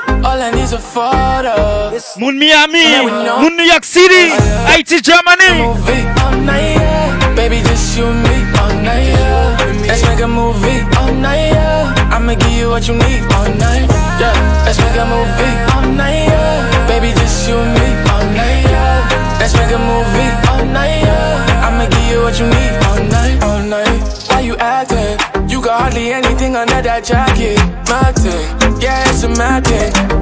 mon 2.17 2.33
Miami, 2.33 2.85
mon 3.41 3.49
New 3.55 3.63
York 3.65 3.83
City, 3.83 4.31
oh, 4.31 4.67
Haiti, 4.67 5.01
Germany. 5.01 5.49
Baby, 7.35 7.61
just 7.63 7.97
you 7.97 8.05
and 8.05 8.21
me 8.23 8.43
all 8.59 8.73
night, 8.83 9.07
yeah. 9.07 9.57
Let's 9.87 10.03
make 10.05 10.19
a 10.21 10.27
movie 10.27 10.83
all 10.97 11.13
night, 11.13 11.51
yeah. 11.53 11.93
I'ma 12.11 12.33
give 12.35 12.51
you 12.51 12.69
what 12.69 12.85
you 12.87 12.95
need 12.95 13.23
all 13.33 13.47
night, 13.55 13.87
yeah. 14.19 14.63
Let's 14.65 14.77
make 14.77 14.95
a 14.97 15.05
movie 15.05 15.68
that 26.67 27.03
jacket. 27.05 27.57
My 27.87 28.11
thing, 28.11 28.81
yeah, 28.81 29.09
it's 29.09 29.23
a 29.23 29.29
mad. 29.29 29.63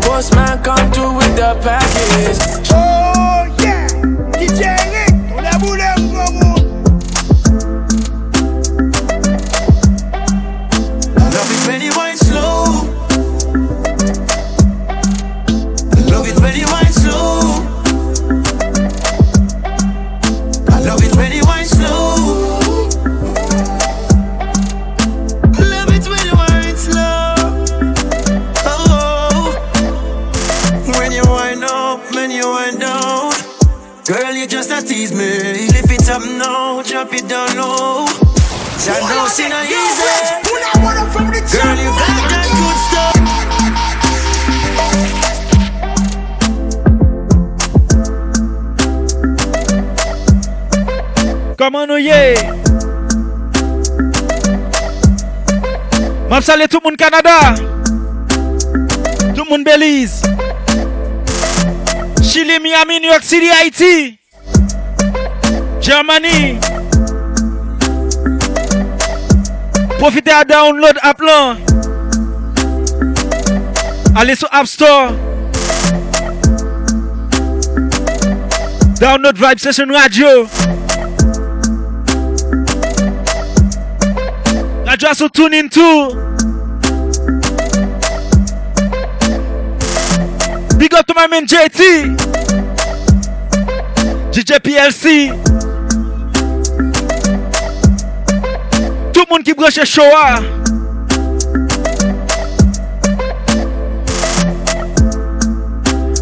Postman 0.04 0.62
come 0.64 0.92
through 0.92 1.16
with 1.18 1.36
the 1.36 1.58
package. 1.64 2.70
Oh 2.72 3.17
tease 34.98 35.14
me. 35.14 35.30
Lift 35.74 35.92
it 35.92 36.10
up 36.10 36.24
now, 36.24 36.82
drop 36.82 37.14
it 37.14 37.28
down 37.30 37.56
low. 37.56 38.06
I 38.90 39.00
know 39.10 39.28
she 39.30 39.48
not 39.48 39.66
easy. 39.66 40.14
Girl, 41.54 41.78
you 41.78 41.92
got 42.00 42.14
that 42.32 42.48
good 42.58 42.78
stuff. 42.88 43.14
Comment 51.58 51.86
nous 51.88 51.96
oh, 51.96 51.98
y 51.98 52.10
est? 52.10 52.38
M'a 56.30 56.42
salé 56.42 56.68
tout 56.68 56.80
le 56.84 56.90
monde 56.90 56.98
Canada. 56.98 57.56
Tout 59.36 59.44
le 59.44 59.50
monde 59.50 59.64
Belize. 59.64 60.22
Chili, 62.22 62.60
Miami, 62.62 63.00
New 63.00 63.10
York 63.10 63.24
City, 63.24 63.50
Haïti. 63.50 64.18
Germany. 65.88 66.60
Profitez 70.00 70.32
à 70.32 70.44
download 70.44 70.98
app 71.02 71.22
là. 71.22 71.56
Allez 74.14 74.36
sur 74.36 74.50
App 74.52 74.68
Store. 74.68 75.14
Download 79.00 79.38
Vibe 79.38 79.60
Session 79.60 79.86
Radio. 79.90 80.46
Radio 84.86 85.14
sur 85.14 85.32
TuneIn 85.32 85.70
too. 85.70 86.10
Big 90.78 90.94
up 90.94 91.06
to 91.08 91.14
my 91.16 91.28
man 91.30 91.48
JT. 91.48 92.12
DJ 94.34 94.60
PLC. 94.60 95.47
Tout 99.28 99.34
le 99.34 99.40
monde 99.40 99.44
qui 99.44 99.54
branche 99.54 99.84
Shoah. 99.84 100.40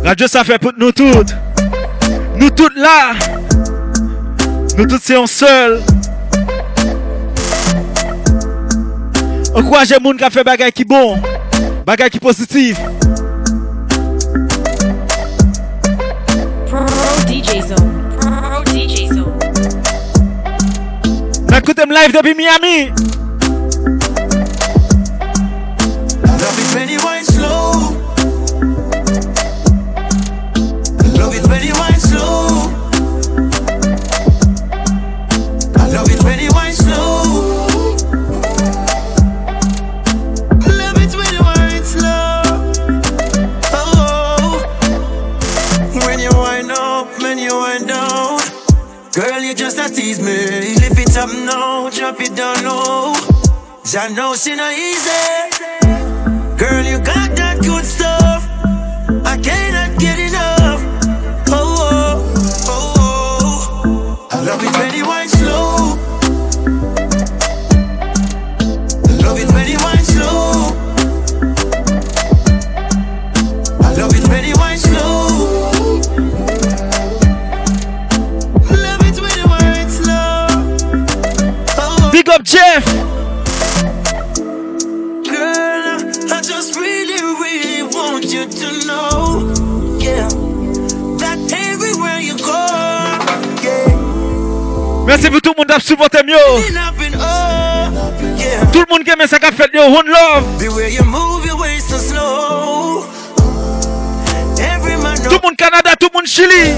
Radio 0.03 0.27
ça 0.27 0.43
fait 0.43 0.57
pour 0.57 0.71
nous 0.75 0.91
toutes. 0.91 1.35
Nous 2.35 2.49
toutes 2.49 2.75
là. 2.75 3.13
Nous 4.75 4.87
toutes 4.87 5.03
c'est 5.03 5.17
en 5.17 5.27
seul. 5.27 5.83
Encouragez 9.53 9.95
les 9.99 10.03
gens 10.03 10.17
qui 10.17 10.31
fait 10.31 10.43
bagay 10.43 10.71
qui 10.71 10.83
bon. 10.83 11.21
Bagay 11.85 12.09
qui 12.09 12.19
positif. 12.19 12.79
Écoutez 21.57 21.85
live 21.93 22.11
depuis 22.11 22.33
Miami. 22.35 22.91
Love 26.21 26.59
it 26.59 26.75
when 26.75 26.89
wine 27.01 27.23
slow. 27.23 27.95
Love 31.17 31.33
wine 31.75 31.99
slow. 31.99 32.71
I 35.77 35.87
love 35.93 36.09
it 36.11 36.21
when 36.23 36.39
you 36.39 36.51
wine 36.51 36.73
slow. 36.73 37.67
Love 40.67 40.99
it 41.01 41.15
when 41.15 41.33
wine 41.41 41.83
slow. 41.85 42.41
Oh. 43.71 44.59
When 46.05 46.19
you 46.19 46.31
wind 46.35 46.71
up, 46.71 47.07
when 47.21 47.37
you 47.37 47.55
wind 47.55 47.87
down. 47.87 48.39
Girl, 49.13 49.41
you 49.41 49.53
just 49.53 49.77
tease 49.95 50.19
me. 50.19 50.84
Up 51.17 51.29
now, 51.29 51.89
drop 51.91 52.19
it 52.19 52.35
down 52.35 52.61
low. 52.65 53.13
I 53.97 54.09
know 54.09 54.35
she 54.35 54.53
not 54.53 54.73
easy. 54.73 55.09
Girl, 56.57 56.83
you 56.83 56.99
got 56.99 57.31
that 57.37 57.59
good 57.61 57.85
stuff. 57.85 58.43
I 59.25 59.37
cannot 59.41 59.74
supporter 95.85 96.23
mieux. 96.25 96.33
Tout 98.73 98.79
le 98.79 98.85
monde 98.91 99.03
qui 99.03 99.11
aime 99.11 99.27
ça 99.27 99.37
qu'a 99.37 99.51
fait, 99.51 99.69
yo, 99.73 99.83
one 99.83 100.07
love. 100.07 100.43
Tout 105.23 105.35
le 105.35 105.47
monde 105.47 105.55
Canada, 105.57 105.91
tout 105.99 106.07
le 106.11 106.17
monde 106.17 106.27
Chili. 106.27 106.73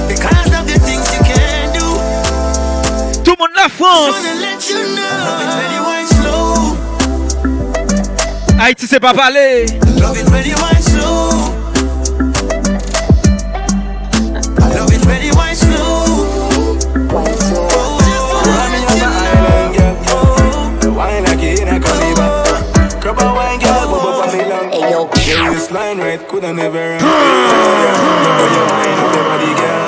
Tout 3.24 3.32
le 3.32 3.38
monde 3.40 3.56
la 3.56 3.70
France. 3.70 4.16
Haïti, 8.60 8.88
c'est 8.90 9.00
pas 9.00 9.14
parler. 9.14 9.66
Right, 26.48 26.56
never 26.56 26.80
run. 26.80 27.00
Yeah, 27.00 27.08
yeah. 27.84 28.24
Love 28.24 28.38
how 28.38 28.48
you 28.56 28.64
wine 28.72 29.00
up 29.04 29.16
your 29.16 29.26
body, 29.26 29.52
girl. 29.62 29.88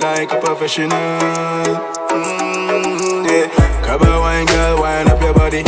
like 0.00 0.32
a 0.32 0.40
professional. 0.40 0.88
Mm, 2.10 3.26
yeah. 3.26 3.48
Cover 3.82 4.20
wine, 4.20 4.46
girl, 4.46 4.80
wind 4.80 5.08
up 5.08 5.20
your 5.20 5.34
body. 5.34 5.62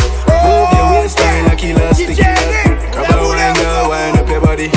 Move 0.45 0.70
your 0.72 0.87
waistline 0.93 1.45
like 1.47 1.64
elastic. 1.64 2.16
Cover 2.93 3.22
wine, 3.28 3.55
girl, 3.55 3.89
wind 3.91 4.18
up 4.18 4.28
your 4.28 4.41
body. 4.41 4.68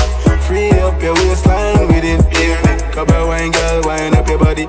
Free 0.47 0.72
up 0.72 1.01
your 1.01 1.14
waistline 1.14 1.88
with 1.88 2.03
it. 2.03 2.22
Yeah. 2.34 2.91
Cover 2.91 3.28
wine, 3.28 3.51
girl, 3.51 3.82
wind 3.86 4.16
up 4.16 4.28
your 4.28 4.39
body. 4.39 4.66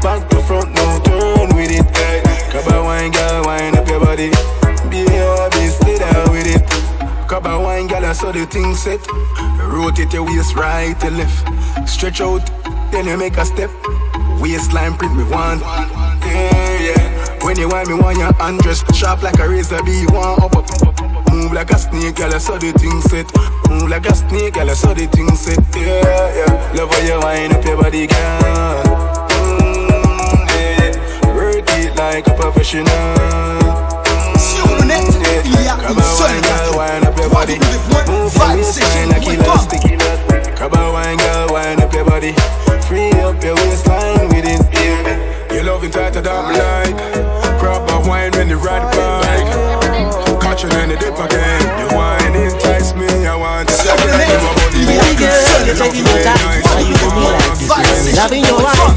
Back 0.00 0.28
to 0.30 0.40
front, 0.42 0.72
no 0.74 1.00
turn 1.04 1.56
with 1.56 1.70
it. 1.70 1.84
Yeah. 1.84 2.52
Cover 2.52 2.82
wine, 2.82 3.10
girl, 3.10 3.44
wind 3.44 3.76
up 3.76 3.88
your 3.88 4.00
body. 4.00 4.30
I 8.04 8.12
saw 8.12 8.32
the 8.32 8.44
thing 8.44 8.74
set. 8.74 9.00
Rotate 9.72 10.12
your 10.12 10.24
waist 10.24 10.54
right 10.54 10.98
to 11.00 11.10
left. 11.10 11.88
Stretch 11.88 12.20
out, 12.20 12.44
then 12.92 13.06
you 13.06 13.16
make 13.16 13.36
a 13.38 13.44
step. 13.44 13.70
Waistline 14.40 14.94
print 14.98 15.16
me 15.16 15.24
one. 15.24 15.60
Yeah, 15.60 16.80
yeah. 16.80 17.44
When 17.44 17.58
you 17.58 17.68
want 17.68 17.88
me, 17.88 17.94
want 17.94 18.18
your 18.18 18.32
undress. 18.40 18.84
Sharp 18.94 19.22
like 19.22 19.38
a 19.38 19.48
razor, 19.48 19.82
be 19.82 20.04
one 20.06 20.42
up 20.42 20.54
up. 20.54 21.30
Move 21.32 21.52
like 21.52 21.70
a 21.70 21.78
snake, 21.78 22.16
girl, 22.16 22.34
I 22.34 22.38
the 22.38 22.72
thing 22.76 23.00
set. 23.00 23.26
Move 23.70 23.88
like 23.88 24.06
a 24.06 24.14
snake, 24.14 24.54
girl, 24.54 24.70
I 24.70 24.74
saw 24.74 24.92
the 24.92 25.06
thing 25.06 25.34
set. 25.34 25.58
Yeah, 25.74 26.36
yeah. 26.36 26.72
Love 26.76 26.90
how 26.90 27.00
you 27.00 27.20
wind 27.20 27.52
up 27.54 27.64
your 27.64 27.80
body, 27.80 28.06
girl. 28.06 28.84
Mm, 29.28 30.46
yeah. 30.50 31.34
Work 31.34 31.64
it 31.70 31.96
like 31.96 32.26
a 32.26 32.34
professional. 32.34 33.83
Come 35.44 35.98
on, 36.00 36.16
wine, 36.16 36.40
girl, 36.40 36.76
wind 36.80 37.04
up 37.04 37.16
your 37.18 37.28
body. 37.28 37.60
Your 37.60 38.56
waistline 38.56 39.08
like 39.12 39.28
elastic. 39.28 39.80
Come 40.56 40.72
on, 40.72 40.92
wine, 40.94 41.18
girl, 41.18 41.52
wind 41.52 41.80
up 41.82 41.92
your 41.92 42.04
body. 42.04 42.32
Free 42.88 43.12
up 43.20 43.42
your 43.44 43.54
waistline 43.56 44.28
with 44.32 44.48
it. 44.48 44.64
You 45.52 45.62
love 45.62 45.84
it 45.84 45.92
tighter 45.92 46.22
than 46.22 46.48
me 46.48 46.56
like. 46.56 46.96
Proper 47.60 48.08
wine 48.08 48.32
when 48.32 48.48
you 48.48 48.56
ride 48.56 48.88
the 48.92 49.04
bike. 49.20 50.40
Catching 50.40 50.72
in 50.80 50.88
the 50.88 50.96
dip 50.96 51.12
again. 51.12 51.60
You 51.80 51.96
wine 51.96 52.34
entice 52.34 52.94
me, 52.94 53.06
I 53.26 53.36
want 53.36 53.68
to 53.68 53.74
say 53.74 53.92
Pretty 53.92 55.16
girl, 55.20 55.66
you're 55.66 55.76
taking 55.76 56.06
your 56.08 56.24
time. 56.24 56.40
Why 56.64 56.80
you 56.80 56.96
do 56.96 57.08
me 57.12 57.28
like 57.28 57.60
this? 57.60 58.16
Loving 58.16 58.44
your 58.44 58.64
wine. 58.64 58.96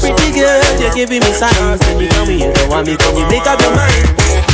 Pretty 0.00 0.32
girl, 0.32 0.80
you're 0.80 0.94
giving 0.94 1.20
me 1.20 1.32
signs. 1.32 1.80
When 1.86 2.00
you 2.00 2.08
tell 2.08 2.24
me 2.24 2.40
you 2.40 2.52
don't 2.52 2.70
want 2.70 2.86
me, 2.86 2.96
can 2.96 3.16
you 3.16 3.26
make 3.28 3.46
up 3.46 3.60
your 3.60 3.76
mind? 3.76 4.53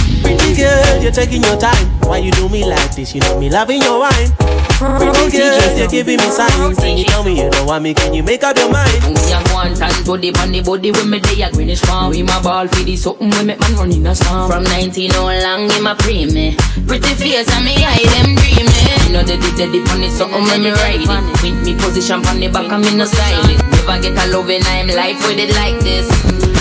Girl, 0.60 1.00
you're 1.00 1.10
taking 1.10 1.42
your 1.42 1.56
time. 1.56 1.88
Why 2.04 2.18
you 2.18 2.30
do 2.32 2.46
me 2.50 2.68
like 2.68 2.94
this? 2.94 3.14
You 3.14 3.22
know 3.22 3.40
me 3.40 3.48
loving 3.48 3.80
your 3.80 3.98
wine. 3.98 4.28
Pretty 4.76 5.32
girl, 5.32 5.72
you're 5.72 5.88
giving 5.88 6.20
me 6.20 6.28
signs. 6.28 6.76
When 6.76 6.98
you 6.98 7.04
tell 7.08 7.24
me 7.24 7.40
you 7.40 7.48
don't 7.48 7.66
want 7.66 7.82
me, 7.82 7.94
can 7.94 8.12
you 8.12 8.22
make 8.22 8.44
up 8.44 8.58
your 8.58 8.68
mind? 8.70 8.92
Me 9.08 9.32
a 9.32 9.40
one 9.56 9.72
time 9.72 9.88
to 10.04 10.18
the 10.20 10.28
body 10.60 10.92
when 10.92 11.08
me 11.08 11.18
day 11.20 11.40
a 11.40 11.50
greenish 11.50 11.80
farm. 11.80 12.10
We 12.10 12.22
my 12.22 12.42
ball 12.42 12.68
for 12.68 12.84
the 12.84 12.94
something 12.94 13.30
when 13.30 13.46
make 13.46 13.58
man 13.58 13.72
run 13.72 13.90
in 13.90 14.06
a 14.06 14.14
storm. 14.14 14.50
From 14.50 14.64
19 14.64 15.16
all 15.16 15.32
long 15.32 15.64
in 15.72 15.82
my 15.82 15.94
pre 15.94 16.26
me. 16.28 16.52
Pretty 16.84 17.08
face 17.16 17.48
and 17.56 17.64
me 17.64 17.80
eye 17.80 18.04
them 18.20 18.36
dreaming. 18.36 18.68
You 19.08 19.16
know 19.16 19.24
they 19.24 19.40
did 19.40 19.56
the 19.56 19.80
it 19.80 20.12
something 20.12 20.44
when 20.44 20.60
me 20.60 20.76
ride 20.76 21.00
it. 21.00 21.08
With 21.40 21.56
me 21.64 21.72
position 21.80 22.20
on 22.20 22.36
the 22.36 22.48
back 22.52 22.68
and 22.68 22.84
me 22.84 22.92
no 23.00 23.06
style 23.08 23.48
it. 23.48 23.64
Never 23.64 23.96
get 23.96 24.12
a 24.12 24.28
loving 24.28 24.60
I'm 24.68 24.92
life 24.92 25.24
with 25.24 25.40
it 25.40 25.56
like 25.56 25.80
this. 25.80 26.04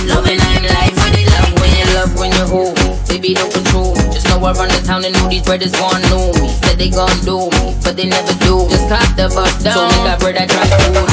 Loving 0.08 0.39
I'm 0.39 0.64
life 0.64 0.95
with 0.95 1.20
it 1.20 1.28
love 1.36 1.52
when 1.60 1.72
you 1.76 1.88
love 2.00 2.16
when 2.16 2.32
you 2.32 2.47
hold. 2.47 2.99
Baby 3.10 3.34
don't 3.34 3.51
control 3.51 3.97
me. 3.97 4.05
Just 4.14 4.30
know 4.30 4.38
I 4.45 4.53
run 4.53 4.70
the 4.70 4.80
town 4.86 5.03
and 5.03 5.14
know 5.18 5.28
these 5.28 5.41
brothers 5.41 5.74
gon' 5.74 6.01
know 6.14 6.30
me. 6.38 6.47
Said 6.62 6.78
they 6.78 6.93
gon' 6.93 7.10
do 7.26 7.49
me, 7.49 7.74
but 7.82 7.97
they 7.97 8.05
never 8.05 8.38
do. 8.45 8.70
Just 8.70 8.86
cop 8.86 9.01
the 9.18 9.28
bus 9.34 9.49
down. 9.66 9.76
So 9.76 9.89
make 9.89 10.05
a 10.05 10.16
brother 10.22 10.45
try 10.45 10.64
food. 10.86 11.10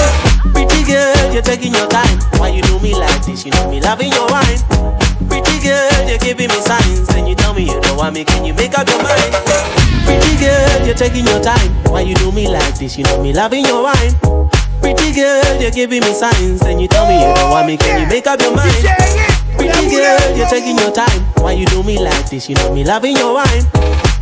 Pretty 0.52 0.84
girl, 0.84 1.32
you're 1.32 1.42
taking 1.42 1.72
your 1.72 1.88
time. 1.88 2.20
Why 2.36 2.52
you 2.52 2.60
do 2.68 2.78
me 2.84 2.92
like 2.92 3.24
this? 3.24 3.48
You 3.48 3.50
know 3.56 3.72
me 3.72 3.80
loving 3.80 4.12
your 4.12 4.28
wine. 4.28 4.60
Pretty 5.24 5.56
girl, 5.64 6.04
you're 6.04 6.20
giving 6.20 6.52
me 6.52 6.60
signs. 6.60 7.08
And 7.16 7.26
you 7.26 7.34
tell 7.34 7.56
me 7.56 7.64
you 7.64 7.80
don't 7.80 7.96
want 7.96 8.12
me, 8.12 8.28
can 8.28 8.44
you 8.44 8.52
make 8.52 8.76
up 8.76 8.86
your 8.86 9.00
mind? 9.02 9.32
Pretty 10.04 10.36
girl, 10.36 10.84
you're 10.84 11.00
taking 11.00 11.24
your 11.24 11.40
time. 11.40 11.72
Why 11.88 12.04
you 12.04 12.14
do 12.20 12.30
me 12.30 12.46
like 12.46 12.76
this? 12.78 13.00
You 13.00 13.04
know 13.08 13.22
me 13.22 13.32
loving 13.32 13.64
your 13.64 13.82
wine. 13.82 14.12
Pretty 14.84 15.16
girl, 15.16 15.60
you're 15.60 15.72
giving 15.72 16.04
me 16.04 16.12
signs. 16.12 16.60
And 16.62 16.76
you 16.76 16.88
tell 16.88 17.08
me 17.08 17.16
you 17.16 17.34
don't 17.34 17.50
want 17.50 17.66
me, 17.66 17.76
can 17.80 18.04
you 18.04 18.06
make 18.06 18.26
up 18.28 18.40
your 18.40 18.54
mind? 18.54 18.84
Pretty 19.66 19.90
girl, 19.90 20.36
you're 20.36 20.46
taking 20.46 20.78
your 20.78 20.92
time. 20.92 21.20
Why 21.42 21.52
you 21.52 21.66
do 21.66 21.82
me 21.82 21.98
like 21.98 22.30
this? 22.30 22.48
You 22.48 22.54
know 22.56 22.72
me 22.72 22.84
loving 22.84 23.16
your 23.16 23.34
wine. 23.34 23.66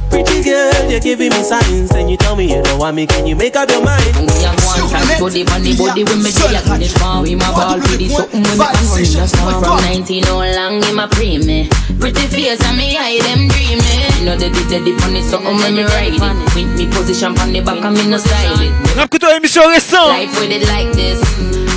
Pretty 0.08 0.40
girl, 0.42 0.72
you're 0.88 1.00
giving 1.00 1.28
me 1.28 1.42
signs. 1.44 1.90
And 1.92 2.08
you 2.08 2.16
tell 2.16 2.34
me 2.34 2.48
you 2.48 2.62
don't 2.62 2.78
want 2.78 2.96
me, 2.96 3.06
can 3.06 3.26
you 3.26 3.36
make 3.36 3.54
up 3.56 3.68
your 3.68 3.84
mind? 3.84 4.08
Me 4.24 4.32
a 4.40 4.48
one 4.64 4.88
time 4.88 5.04
to 5.20 5.28
the 5.28 5.44
body 5.44 5.76
body 5.76 6.04
when 6.04 6.22
me 6.24 6.32
day 6.32 6.56
a 6.56 6.62
greenish 6.64 6.94
farm. 6.96 7.24
We 7.24 7.34
my 7.36 7.50
ball 7.52 7.76
for 7.76 7.96
the 7.96 8.08
something 8.08 8.40
when 8.40 8.56
me 8.56 8.56
man 8.56 8.72
run 8.72 9.04
in 9.04 9.20
a 9.20 9.28
storm. 9.28 9.60
From 9.60 9.84
19 9.84 10.24
all 10.32 10.48
long 10.48 10.80
in 10.80 10.94
my 10.96 11.06
pre 11.12 11.36
me. 11.36 11.68
Pretty 12.00 12.24
face 12.32 12.64
and 12.64 12.78
me 12.78 12.96
eye 12.96 13.20
them 13.20 13.44
dreaming. 13.52 14.00
You 14.16 14.24
know 14.24 14.36
they 14.40 14.48
did 14.48 14.64
the 14.72 14.80
dip 14.80 15.02
on 15.04 15.12
it 15.12 15.28
something 15.28 15.56
when 15.60 15.76
me 15.76 15.84
ride 15.84 16.16
it. 16.16 16.22
With 16.56 16.72
me 16.72 16.88
position 16.88 17.36
on 17.36 17.52
the 17.52 17.60
back 17.60 17.84
and 17.84 17.92
me 17.92 18.08
no 18.08 18.16
style 18.16 18.64
it. 18.64 18.72
Écoute 18.96 19.28
émission 19.28 19.68
récente. 19.68 20.08
Life 20.08 20.40
with 20.40 20.56
it 20.56 20.64
like 20.72 20.92
this. 20.96 21.20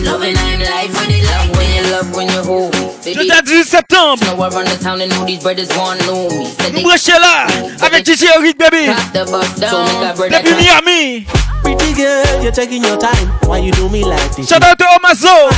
Loving 0.07 0.38
I'm 0.38 0.59
life 0.61 0.93
with 0.93 1.11
it 1.11 1.26
love 1.28 1.51
when 1.57 1.68
you 1.76 1.84
love 1.91 2.15
when 2.15 2.28
you 2.30 2.43
hold. 2.43 2.76
Jeudi 3.14 3.32
18 3.32 3.64
septembre. 3.64 4.26
Know 4.28 4.43
I 4.43 4.49
run 4.49 4.66
the 4.66 4.78
town 4.82 5.01
and 5.01 5.12
know 5.12 5.26
these 5.26 5.41
brothers 5.41 5.70
gon' 5.70 5.97
know 6.08 6.28
me. 6.30 6.97
Said 6.97 7.22
là 7.22 7.47
avec 7.82 8.03
DJ 8.03 8.26
Eric 8.36 8.58
baby. 8.58 8.88
Tap 8.88 9.14
the 9.14 9.26
bus 9.32 9.60
down. 9.60 9.70
So 9.70 9.84
make 9.84 10.03
a 10.03 10.14
brother 10.16 10.30
Depuis 10.32 10.53
Miami. 10.55 11.26
Pretty 11.64 11.93
girl, 11.93 12.43
you're 12.43 12.51
taking 12.51 12.84
your 12.84 12.97
time. 12.97 13.28
Why 13.47 13.60
you 13.60 13.72
do 13.72 13.89
me 13.89 14.03
like 14.03 14.36
this? 14.36 14.49
Shout 14.49 14.64
out 14.64 14.78
to 14.78 14.86
Omazo. 14.86 15.51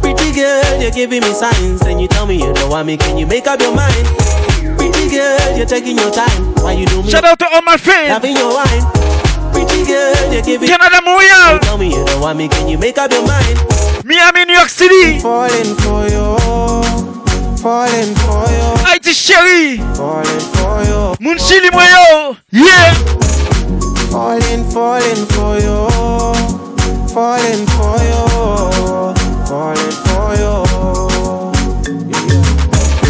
Pretty 0.00 0.32
girl, 0.32 0.80
you're 0.80 0.90
giving 0.90 1.22
me 1.22 1.32
signs. 1.32 1.82
And 1.82 2.00
you 2.00 2.08
tell 2.08 2.26
me 2.26 2.36
you 2.36 2.52
don't 2.52 2.70
want 2.70 2.86
me, 2.86 2.96
can 2.96 3.18
you 3.18 3.26
make 3.26 3.46
up 3.46 3.60
your 3.60 3.74
mind? 3.74 4.06
Pretty 4.78 5.10
girl, 5.10 5.56
you're 5.56 5.66
taking 5.66 5.98
your 5.98 6.10
time. 6.10 6.54
Why 6.62 6.72
you 6.72 6.86
do 6.86 7.02
me? 7.02 7.10
Shout 7.10 7.24
out 7.24 7.38
to 7.38 7.46
all 7.52 7.62
my 7.62 7.76
friends. 7.76 8.10
Loving 8.10 8.36
your 8.36 8.54
wine. 8.54 8.84
Pretty 9.52 9.84
girl, 9.86 10.32
you're 10.32 10.42
giving 10.42 10.68
Canada 10.68 11.00
Montreal. 11.04 11.54
You 11.54 11.60
tell 11.60 11.78
me 11.78 11.88
you 11.90 12.04
don't 12.04 12.20
want 12.20 12.38
me, 12.38 12.48
can 12.48 12.68
you 12.68 12.78
make 12.78 12.98
up 12.98 13.10
your 13.10 13.26
mind? 13.26 13.58
Miami, 14.04 14.44
New 14.46 14.54
York 14.54 14.68
City. 14.68 15.18
Falling 15.20 15.76
for 15.82 16.08
you. 16.08 16.49
Falling 17.60 18.14
for 18.24 18.48
you. 18.48 18.68
Haiti 18.86 19.12
chérie. 19.12 19.76
Falling 19.94 20.40
for 20.56 20.82
you. 20.88 21.14
Munchili 21.20 21.70
moyo. 21.70 22.36
Yeah. 22.50 22.94
Falling, 24.10 24.64
falling 24.70 25.26
for 25.34 25.60
you. 25.60 25.88
Falling 27.12 27.66
for 27.76 27.98
you. 28.08 28.24
Falling 29.44 29.96
for 30.08 30.30
you. 30.40 30.54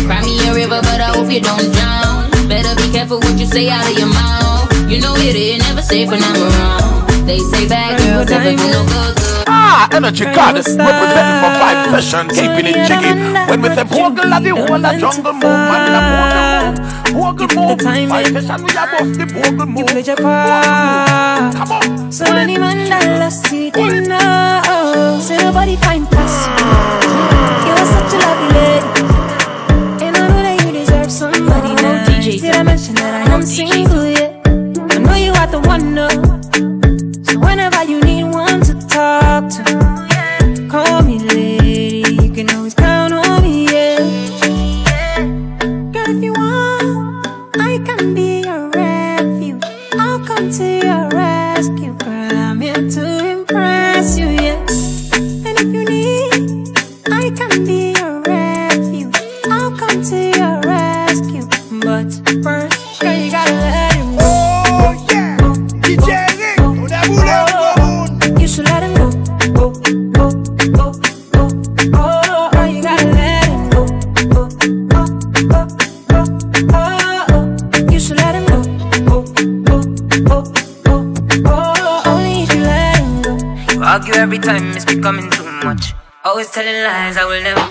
Cry 0.06 0.20
me 0.24 0.48
a 0.48 0.52
river, 0.52 0.80
but 0.82 1.00
I 1.00 1.12
hope 1.14 1.30
you 1.30 1.40
don't 1.40 1.70
drown. 1.72 2.30
Better 2.48 2.74
be 2.74 2.90
careful 2.92 3.20
what 3.20 3.38
you 3.38 3.46
say 3.46 3.68
out 3.70 3.88
of 3.88 3.96
your 3.96 4.08
mouth. 4.08 4.90
You 4.90 5.00
know 5.00 5.14
it 5.16 5.36
ain't 5.36 5.62
never 5.62 5.80
safe 5.82 6.08
when 6.10 6.24
I'm 6.24 6.42
around. 6.42 7.08
They 7.24 7.38
say 7.38 7.68
bad 7.68 8.00
girls 8.00 8.28
never 8.28 8.50
do 8.50 8.56
no 8.56 8.84
good. 8.84 9.16
good. 9.16 9.39
Ah, 9.72 9.86
energy 9.92 10.24
goddess 10.24 10.66
representing 10.74 11.38
for 11.42 11.52
vibration, 11.62 12.26
keeping 12.28 12.66
it 12.66 12.78
jiggy. 12.88 13.12
When 13.48 13.62
with 13.62 13.76
the 13.76 13.84
bogle 13.84 14.32
of 14.34 14.42
the 14.42 14.50
whole 14.50 14.84
of 14.84 14.98
jungle 14.98 15.32
move, 15.32 15.42
man, 15.70 15.80
in 15.86 15.94
a 15.94 16.02
bogle, 16.10 17.46
bogle 17.46 17.48
move. 17.54 17.78
Vibration, 18.10 18.64
we 18.64 18.72
are 18.76 18.88
both 18.90 19.14
the 19.16 19.26
bogle 19.30 19.66
move. 19.66 19.86
Play 19.86 20.02
your. 20.02 20.16
Come 20.16 21.70
on. 21.70 22.10
So 22.10 22.24
any 22.24 22.58
man 22.58 22.88
that 22.90 23.20
lost 23.20 23.52
it, 23.52 23.74
they 23.74 24.00
know. 24.10 25.20
Say 25.22 25.38
nobody 25.38 25.76
find 25.76 26.04
plus. 26.08 26.34
You 27.66 27.72
are 27.78 27.86
such 27.94 28.12
a 28.14 28.18
lovely 28.26 28.48
lady. 28.58 28.90
And 30.02 30.16
I 30.16 30.18
know 30.28 30.42
that 30.42 30.56
you 30.66 30.72
deserve 30.72 31.10
somebody 31.12 31.74
now. 31.80 32.20
Did 32.20 32.56
I 32.56 32.62
mention 32.64 32.94
that 32.96 33.28
I 33.28 33.32
am 33.34 33.42
single 33.42 34.04
yet? 34.04 34.42
I 34.46 34.98
know 34.98 35.14
you 35.14 35.32
are 35.32 35.46
the 35.46 35.60
one, 35.60 35.94
no. 35.94 36.08
So 37.22 37.38
whenever 37.38 37.84
you 37.84 38.00
need 38.00 38.09
one 38.09 38.09
to 38.09 38.09
talk 38.09 38.09
to, 39.50 39.89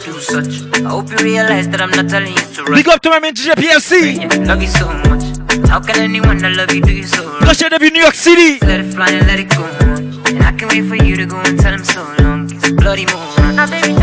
I 0.09 0.11
will 0.11 0.17
never 0.17 0.49
do 0.49 0.51
such. 0.51 0.81
I 0.81 0.89
hope 0.89 1.11
you 1.11 1.17
realize 1.17 1.69
that 1.69 1.81
I'm 1.81 1.91
not 1.91 2.09
telling 2.09 2.33
you 2.33 2.45
to 2.55 2.63
run. 2.63 2.73
Big 2.73 2.87
up 2.87 3.01
to 3.03 3.09
my 3.09 3.19
man 3.19 3.33
DJ 3.33 3.53
PLC. 3.53 4.47
Love 4.47 4.61
you 4.61 4.67
so 4.67 4.87
much. 5.05 5.69
How 5.69 5.79
can 5.79 6.01
anyone 6.01 6.39
that 6.39 6.55
love 6.55 6.73
you 6.73 6.81
do 6.81 6.91
you 6.91 7.03
so 7.03 7.23
wrong? 7.25 7.41
Cause 7.41 7.61
you're 7.61 7.69
New 7.69 8.01
York 8.01 8.15
City. 8.15 8.57
Let 8.65 8.79
it 8.79 8.93
fly 8.93 9.09
and 9.11 9.27
let 9.27 9.39
it 9.39 9.49
go. 9.49 9.63
And 10.25 10.43
I 10.43 10.51
can't 10.53 10.71
wait 10.71 10.87
for 10.89 10.95
you 10.95 11.15
to 11.17 11.25
go 11.25 11.37
and 11.37 11.59
tell 11.59 11.73
him 11.73 11.83
so 11.83 12.01
long. 12.19 12.49
It's 12.51 12.71
bloody 12.71 13.05
moon. 13.05 13.55
Now 13.55 13.69
baby, 13.69 13.93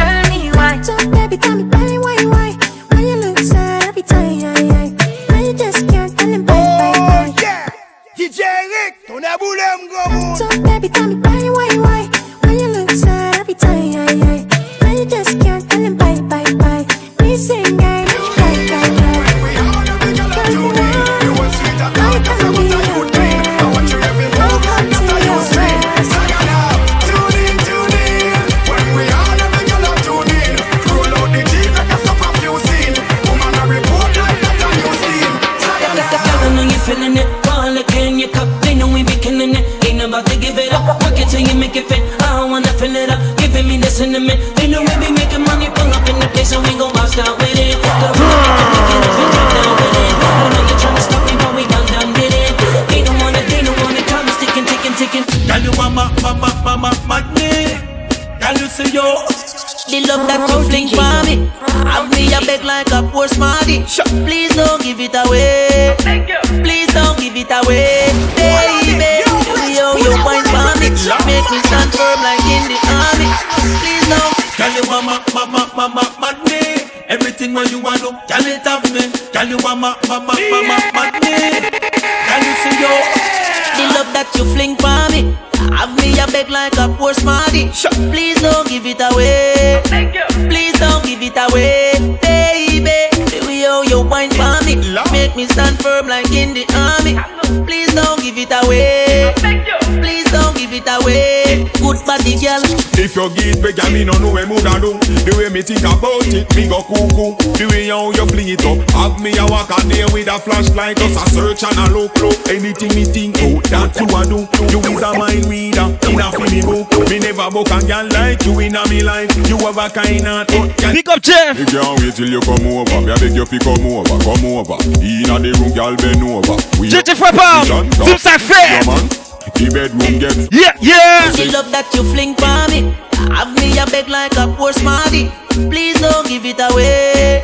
think 106.26 106.46
about 106.46 106.50
it, 106.50 106.56
me 106.56 106.68
go 106.68 106.82
cuckoo. 106.82 107.36
The 107.54 107.66
way 107.70 107.88
how 107.88 108.10
you 108.10 108.26
fling 108.26 108.48
it 108.48 108.64
up, 108.64 108.78
have 108.90 109.20
me 109.20 109.36
a 109.38 109.46
walk 109.46 109.70
a 109.70 109.78
day 109.88 110.04
with 110.12 110.28
a 110.28 110.38
flashlight, 110.38 110.96
just 110.96 111.16
a 111.16 111.24
search 111.30 111.62
and 111.64 111.78
a 111.78 111.86
look 111.92 112.14
look. 112.18 112.36
Anything 112.48 112.94
me 112.94 113.04
think 113.04 113.38
out, 113.42 113.62
that 113.70 113.94
you 113.98 114.06
a 114.10 114.20
do. 114.26 114.46
You 114.70 114.80
is 114.82 115.02
a 115.02 115.10
mind 115.14 115.46
reader, 115.46 115.88
in 116.10 116.20
a 116.20 116.28
me 116.50 116.60
book. 116.62 116.90
Me 117.08 117.18
never 117.18 117.50
book 117.50 117.70
a 117.70 117.78
girl 117.86 118.06
like 118.10 118.42
you 118.44 118.58
in 118.60 118.76
a 118.76 118.82
me 118.88 119.02
life. 119.02 119.30
You 119.48 119.58
have 119.66 119.78
a 119.78 119.88
kind 119.90 120.26
of 120.26 120.46
Pick 120.46 121.08
up 121.08 121.22
Jeff. 121.22 121.58
Me 121.58 121.64
can't 121.66 122.00
wait 122.00 122.14
till 122.14 122.28
you 122.28 122.40
come 122.40 122.66
over. 122.66 123.00
Me 123.02 123.12
a 123.12 123.16
beg 123.16 123.34
you 123.34 123.46
fi 123.46 123.58
come 123.58 123.86
over, 123.86 124.16
come 124.22 124.44
over. 124.46 124.78
Inna 125.02 125.38
the 125.38 125.52
room, 125.60 125.72
girl 125.74 125.94
bend 125.96 126.22
over. 126.22 126.56
We 126.80 126.90
JJ 126.90 127.14
Frappa, 127.16 127.64
Zoom 127.66 128.18
Sack 128.18 128.40
Fair. 128.40 128.80
Yeah 128.80 128.86
man, 128.86 129.08
the 129.54 129.70
bedroom 129.72 130.18
get. 130.18 130.36
Yeah, 130.52 130.74
yeah. 130.80 131.30
The 131.32 131.50
love 131.52 131.70
that 131.70 131.86
you 131.94 132.02
fling 132.02 132.34
for 132.34 132.66
me 132.70 132.92
Have 133.34 133.54
me 133.54 133.78
a 133.78 133.86
beg 133.86 134.08
like 134.08 134.36
a 134.36 134.48
poor 134.56 134.72
smarty 134.72 135.30
Please 135.70 135.85
don't 136.00 136.26
give 136.26 136.44
it 136.44 136.60
away 136.60 137.40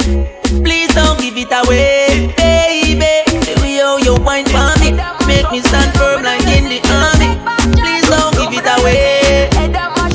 Please 0.64 0.92
don't 0.94 1.18
give 1.20 1.36
it 1.36 1.52
away 1.52 2.32
Baby, 2.36 3.24
we 3.62 3.80
owe 3.82 3.98
you 3.98 4.14
wine 4.22 4.46
for 4.46 4.72
me 4.80 4.92
Make 5.26 5.50
me 5.50 5.60
stand 5.62 5.94
firm 5.96 6.22
like 6.22 6.46
in 6.48 6.64
the 6.68 6.80
army 6.90 7.38
Please 7.80 8.08
don't 8.08 8.34
give 8.36 8.52
it 8.52 8.68
away 8.78 9.48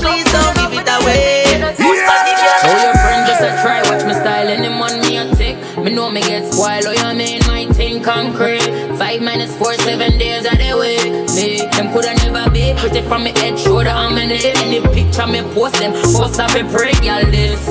Please 0.02 0.28
don't 0.32 0.56
give 0.58 0.74
it 0.80 0.90
away 0.90 1.46
So 1.78 2.74
your 2.84 2.94
friend 2.96 3.28
just 3.28 3.42
a 3.42 3.62
try, 3.62 3.82
watch 3.90 4.06
me 4.06 4.14
style 4.14 4.48
any 4.48 4.70
man 4.70 5.00
me 5.02 5.18
a 5.18 5.36
take. 5.36 5.58
Me 5.78 5.94
know 5.94 6.10
me 6.10 6.22
get 6.22 6.52
spoiled, 6.52 6.86
oh 6.86 6.92
you 6.92 7.18
mean 7.18 7.40
my 7.48 7.66
thing 7.74 8.02
concrete. 8.02 8.66
Five 8.98 9.22
minus 9.22 9.56
four, 9.58 9.74
seven 9.76 10.18
days 10.18 10.46
of 10.46 10.58
the 10.58 10.74
week. 10.74 11.06
Me, 11.36 11.68
them 11.72 11.92
coulda 11.94 12.14
never 12.16 12.50
be 12.50 12.74
pretty 12.78 13.02
from 13.08 13.24
me 13.26 13.32
head, 13.32 13.60
shoulder, 13.60 13.90
and 13.90 14.16
me 14.16 14.28
neck. 14.28 14.44
Any 14.58 14.82
picture 14.82 15.28
me 15.28 15.42
post 15.54 15.76
them, 15.76 15.94
post 16.14 16.40
up 16.40 16.52
a 16.56 16.64
break, 16.64 17.02
y'all 17.04 17.26
this. 17.30 17.62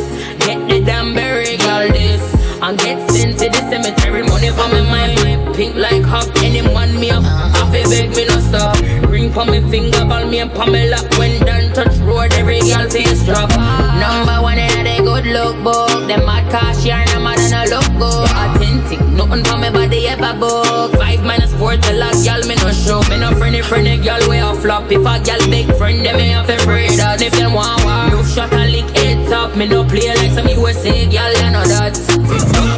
Damn 0.86 1.14
berry, 1.14 1.56
y'all 1.56 1.88
this. 1.90 2.22
And 2.62 2.78
get 2.78 3.10
sent 3.10 3.38
to 3.40 3.50
the 3.50 3.60
cemetery, 3.68 4.22
money 4.22 4.50
for 4.50 4.68
me 4.72 4.80
mind. 4.86 5.54
Pink 5.56 5.74
like 5.74 6.04
hop, 6.04 6.30
any 6.42 6.62
man 6.62 6.98
me 6.98 7.10
up. 7.10 7.24
Uh-huh. 7.24 7.66
Half 7.66 7.74
a 7.74 7.82
beg 7.90 8.10
me 8.14 8.24
no 8.24 8.38
stop. 8.38 8.78
Ring 9.10 9.32
for 9.32 9.44
me 9.44 9.60
finger, 9.68 10.04
ball 10.04 10.24
me 10.26 10.38
and 10.40 10.52
Pamela. 10.52 10.98
When 11.18 11.40
done 11.44 11.72
touch 11.74 11.96
road, 12.06 12.32
every 12.34 12.60
girl 12.60 12.88
face 12.88 13.24
drop. 13.26 13.50
Number 13.98 14.40
one 14.40 14.58
in 14.58 14.84
the 14.84 15.02
good 15.02 15.26
look 15.26 15.56
book. 15.64 16.06
Them 16.06 16.24
mad 16.24 16.50
cash 16.50 16.84
here, 16.84 17.04
no 17.12 17.20
mad 17.20 17.40
and 17.40 17.66
a 17.66 17.76
look 17.76 17.88
good. 17.98 18.30
Authentic, 18.30 19.00
nothing 19.10 19.44
for 19.44 19.58
me 19.58 19.70
body 19.70 20.08
ever 20.08 20.38
book. 20.38 20.92
Five 20.96 21.24
minus 21.24 21.52
four 21.54 21.76
till 21.76 22.00
a 22.00 22.08
girl 22.24 22.42
me 22.46 22.54
no 22.56 22.70
show. 22.70 23.02
Me 23.10 23.18
no 23.18 23.34
friendly 23.34 23.60
friendly 23.60 23.98
girl 23.98 24.22
way 24.28 24.40
off 24.40 24.62
flop. 24.62 24.90
If 24.90 25.04
a 25.04 25.18
girl 25.18 25.42
big 25.50 25.66
friend, 25.76 26.06
them 26.06 26.16
me 26.16 26.28
have 26.30 26.46
to 26.46 26.56
that. 26.96 27.20
If 27.20 27.32
them 27.32 27.52
want 27.52 27.84
war, 27.84 28.08
no 28.08 28.22
shot 28.22 28.52
a 28.52 28.64
lick 28.64 28.95
head 29.26 29.30
top. 29.30 29.56
Me 29.56 29.66
no 29.66 29.84
play 29.84 30.08
like 30.08 30.30
some 30.32 30.48
USA 30.48 31.06
girl, 31.06 31.32
you 31.32 31.50
know 31.50 31.64
that. 31.64 31.98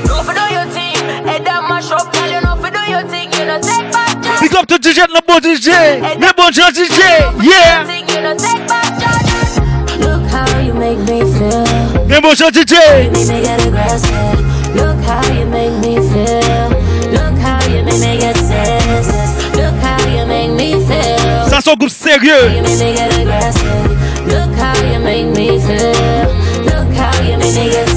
No 0.07 0.23
for 0.23 0.35
do 0.35 0.45
your 0.53 0.67
thing, 0.73 0.97
head 1.27 1.45
that 1.45 1.67
mash 1.69 1.91
up, 1.91 2.13
girl. 2.13 2.31
You 2.31 2.41
know 2.41 2.57
for 2.57 2.71
do 2.71 2.81
your 2.91 3.05
thing, 3.09 3.33
you 3.33 3.45
know 3.47 3.61
take 3.61 3.93
back. 3.93 4.17
Pick 4.41 4.55
up 4.55 4.67
the 4.67 4.79
DJ, 4.79 5.07
le 5.09 5.21
bon 5.27 5.41
DJ. 5.41 6.01
Le 6.19 6.33
bon 6.37 6.51
DJ. 6.51 7.01
Yeah. 7.43 7.85
You 7.85 8.23
know 8.23 8.37
take 8.37 8.67
back. 8.67 8.89
Look 10.01 10.25
how 10.31 10.61
you 10.61 10.75
make 10.75 10.99
me 10.99 11.21
feel. 11.21 11.65
Le 12.09 12.21
bon 12.21 12.35
DJ. 12.35 13.11
Make 13.13 13.29
me 13.29 13.43
get 13.43 13.67
aggressive. 13.67 14.75
Look 14.75 15.01
how 15.05 15.25
you 15.33 15.47
make 15.47 15.75
me 15.81 15.97
feel. 15.97 16.69
Look 17.11 17.39
how 17.41 17.61
you 17.69 17.83
make 17.83 18.01
me 18.01 18.19
get 18.19 18.37
senseless. 18.37 19.57
Look 19.57 19.75
how 19.83 19.99
you 20.07 20.27
make 20.27 20.51
me 20.53 20.75
feel. 20.87 21.49
Ça 21.51 21.61
son 21.61 21.75
groupe 21.75 21.91
sérieux. 21.91 22.51
You 22.55 22.63
make 22.63 22.79
me 22.79 22.95
get 22.95 23.13
aggressive. 23.19 23.89
Look 24.27 24.55
how 24.57 24.75
you 24.85 25.01
make 25.01 25.27
me 25.37 25.59
feel. 25.59 26.08
Me 27.49 27.71
get 27.71 27.89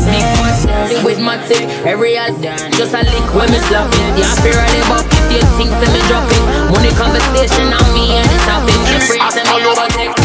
with 1.04 1.20
my 1.20 1.36
tick, 1.45 1.68
every 1.86 2.18
all 2.18 2.32
done. 2.39 2.72
Just 2.72 2.93
a 2.93 3.04
lick 3.04 3.36
when 3.36 3.52
me 3.52 3.60
slap 3.68 3.91
it. 3.91 4.16
Yeah, 4.16 4.32
I 4.32 4.39
but 4.88 5.04
if 5.12 5.28
you 5.28 5.43
think 5.60 5.72
that 5.76 5.91
me 5.91 5.99
drop 6.08 6.24
it, 6.32 6.39
money 6.72 6.91
conversation 6.95 7.68
on 7.68 7.84
me 7.91 8.16
and 8.16 8.28
the 8.32 8.38
topic. 8.47 8.80
Friends 9.12 9.36
and 9.36 9.47
me 9.52 9.60
over 9.68 9.88
take. 9.91 10.16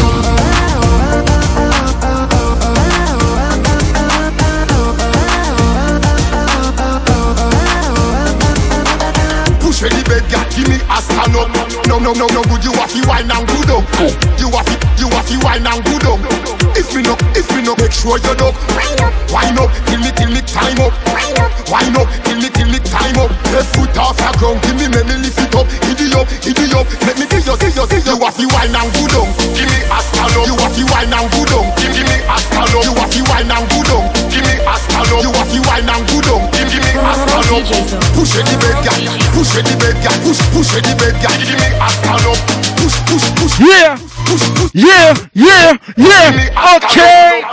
Push 9.59 9.81
the 9.81 10.03
bed, 10.07 10.23
girl, 10.31 10.47
give 10.55 10.71
me 10.71 10.79
a 10.87 10.97
stand 11.03 11.35
up. 11.35 11.51
No, 11.85 11.99
no, 11.99 12.13
no, 12.13 12.27
no, 12.31 12.43
good. 12.47 12.63
You 12.63 12.71
have 12.79 12.93
to 12.95 13.03
wine 13.07 13.29
and 13.29 13.47
good 13.47 13.75
up. 13.75 13.83
You 14.39 14.47
have 14.55 14.65
to, 14.71 14.75
you 15.03 15.09
have 15.11 15.27
to 15.27 15.35
wine 15.43 15.67
and 15.67 15.83
good 15.83 16.05
up. 16.05 16.56
If 16.77 16.93
me 16.93 17.01
no, 17.01 17.17
if 17.33 17.49
me 17.57 17.65
no, 17.65 17.73
make 17.81 17.91
sure 17.91 18.21
you 18.21 18.37
up. 18.37 18.53
Wine 18.77 19.01
up, 19.01 19.13
wine 19.33 19.57
up, 19.57 19.73
till 19.89 19.97
me, 19.97 20.13
till 20.13 20.29
me 20.29 20.41
time 20.45 20.77
up. 20.77 20.93
Wine 21.09 21.33
up, 21.41 21.49
wine 21.73 21.97
up, 21.97 22.05
till 22.21 22.37
me, 22.37 22.49
till 22.53 22.69
me 22.69 22.77
time 22.85 23.17
up. 23.17 23.33
Left 23.49 23.73
foot 23.73 23.97
off 23.97 24.17
the 24.17 24.29
ground, 24.37 24.61
give 24.61 24.77
me, 24.77 24.85
let 24.93 25.09
me 25.09 25.17
lift 25.25 25.41
it 25.41 25.55
up. 25.57 25.65
Giddy 25.81 26.13
up, 26.13 26.29
giddy 26.45 26.69
up, 26.77 26.85
let 27.01 27.17
me 27.17 27.25
give 27.25 27.41
you, 27.49 27.57
give 27.57 27.73
you, 27.73 27.85
give 27.89 28.05
you. 28.05 28.13
You 28.17 28.25
have 28.25 28.37
to 28.37 28.45
wine 28.49 28.73
and 28.73 28.89
good 28.97 29.13
up. 29.13 29.29
Give 29.57 29.69
me 29.69 29.77
a 29.89 29.99
stand. 30.05 30.33
You 30.45 30.57
have 30.57 30.73
to 30.73 30.83
wine 30.89 31.13
and 31.13 31.29
good 31.33 31.53
up. 31.53 31.65
Give, 31.77 31.93
give 31.93 32.07
me 32.09 32.17
a 32.17 32.35
stand. 32.41 32.69
You 32.73 32.93
have 32.97 33.11
to 33.13 33.21
wine 33.29 33.51
and 33.51 33.65
good 33.69 33.91
up. 33.93 34.05
Give 34.29 34.41
me 34.41 34.53
a 34.57 34.73
stand 34.73 35.11
up. 35.13 35.21
You 35.21 35.31
have 35.33 35.49
to 35.53 35.59
wine 35.65 35.89
and 35.89 36.03
good 36.09 36.29
up. 36.33 36.41
Give, 36.53 36.69
give 36.71 36.81
me 36.81 36.93
a 36.97 37.11
stand. 37.25 37.57
Push 38.17 38.37
it 38.37 38.45
the 38.49 38.55
bed, 38.57 38.77
girl. 38.85 39.01
Push 39.33 39.53
it 39.53 39.65
the 39.65 39.73
bed, 39.81 39.97
girl. 40.01 40.17
Push, 40.25 40.41
push 40.49 40.73
it 40.77 40.81
the 40.85 40.93
bed, 40.97 41.13
girl. 41.21 41.37
Give 41.41 41.57
me 41.57 41.69
a 41.77 41.87
stand 41.89 42.25
up. 42.25 42.37
Push, 42.77 42.97
push, 43.05 43.27
push. 43.37 43.53
Yeah. 43.61 44.16
Yeah, 44.73 45.13
yeah, 45.33 45.77
yeah. 45.95 46.75
Okay. 46.75 47.43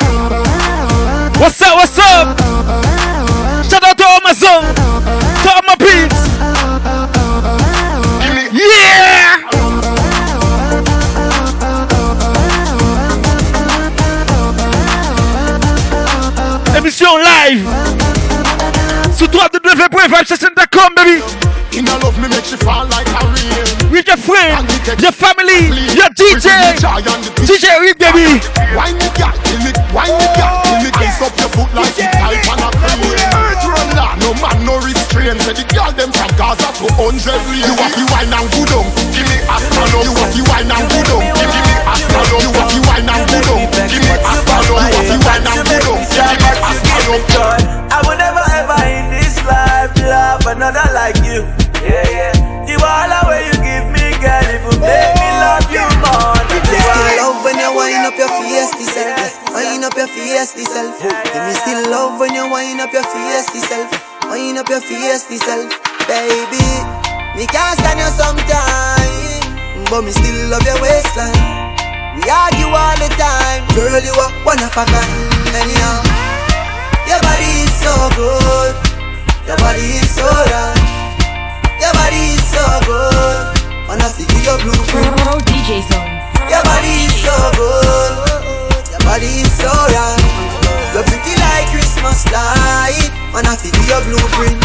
What's 1.41 1.63
up, 1.63 1.77
what's 1.77 1.99
up? 1.99 2.37
Shout 3.71 3.85
out 3.85 3.97
to 3.97 4.05
all 4.05 4.21
my 4.25 4.33
sons, 4.33 4.75
to 4.75 5.51
all 5.55 5.63
my 5.67 5.77
peeps. 5.77 6.21
Yeah! 8.53 9.41
Émission 16.77 17.17
live 17.17 17.65
sur 19.17 19.29
www.vibesession.com, 19.29 20.95
baby. 20.97 21.23
In 21.75 21.89
a 21.91 21.99
love 22.07 22.15
me 22.23 22.29
make 22.31 22.45
she 22.47 22.55
fall 22.55 22.87
like 22.87 23.11
a 23.11 23.23
rain. 23.35 23.91
With 23.91 24.07
your 24.07 24.17
friend, 24.17 24.63
your 25.03 25.11
family, 25.11 25.75
your 25.91 26.07
DJ, 26.15 26.47
DJ 26.79 27.67
Rick, 27.83 27.99
baby. 27.99 28.39
Wine 28.79 28.95
the 28.95 29.11
cat, 29.11 29.35
kill 29.43 29.67
it, 29.67 29.75
wine 29.91 30.15
the 30.15 30.29
cat, 30.39 30.63
kill 30.63 30.87
it, 30.87 30.95
ice 31.03 31.19
up 31.19 31.35
your 31.35 31.51
foot 31.51 31.75
like 31.75 31.99
it 31.99 32.15
type 32.15 32.47
on 32.47 32.63
a 32.63 32.71
crane. 32.79 33.03
La, 33.99 34.15
no 34.23 34.35
man 34.39 34.63
no 34.63 34.79
restraint. 34.87 35.43
Say 35.43 35.55
the 35.55 35.67
girl 35.75 35.91
them 35.91 36.15
from 36.15 36.31
Gaza 36.39 36.71
to 36.79 36.87
hundred. 36.95 37.43
You 37.51 37.75
have 37.75 37.95
to 37.99 38.07
wine 38.07 38.31
and 38.31 38.47
good 38.55 38.71
on, 38.71 38.87
face, 60.53 60.69
self. 60.69 61.01
Give 61.01 61.45
me 61.47 61.55
still 61.55 61.91
love 61.91 62.21
when 62.21 62.35
you 62.35 62.45
wind 62.51 62.81
up 62.81 62.93
your 62.93 63.03
face, 63.03 63.49
self. 63.65 63.89
Wind 64.29 64.59
up 64.59 64.69
your 64.69 64.81
face, 64.81 65.25
self. 65.25 65.73
Baby, 66.05 66.65
me 67.37 67.47
can't 67.49 67.79
stand 67.81 67.99
you 67.99 68.11
sometime, 68.13 69.89
but 69.89 70.03
me 70.03 70.13
still 70.13 70.49
love 70.53 70.65
your 70.65 70.77
waistline. 70.81 71.33
We 72.17 72.29
argue 72.29 72.69
all 72.69 72.97
the 73.01 73.09
time, 73.17 73.65
girl. 73.73 73.97
You 74.05 74.13
are 74.13 74.33
one 74.45 74.61
of 74.61 74.73
a 74.77 74.85
kind, 74.85 75.57
anyhow. 75.57 76.05
Your 77.09 77.21
body 77.25 77.65
is 77.65 77.73
so 77.81 77.93
good, 78.13 78.75
your 79.49 79.57
body 79.57 79.97
is 79.97 80.11
so 80.13 80.29
right. 80.29 80.85
Your 81.81 81.93
body 81.93 82.37
is 82.37 82.45
so 82.45 82.65
good. 82.85 83.89
Wanna 83.89 84.09
see 84.09 84.29
your 84.45 84.59
blueprint. 84.61 85.17
Pro 85.21 85.39
DJ 85.41 85.85
Zone. 85.89 86.13
Your 86.49 86.63
body 86.65 87.09
is 87.09 87.15
so 87.21 87.35
good. 87.57 88.34
Your 89.05 89.13
body 89.13 89.45
is 89.45 89.53
so 89.53 89.69
right. 89.69 90.17
You're 90.97 91.05
pretty 91.05 91.37
like 91.37 91.69
Christmas 91.69 92.25
light. 92.33 93.13
Wanna 93.37 93.53
see 93.53 93.69
your 93.85 94.01
blueprint. 94.01 94.57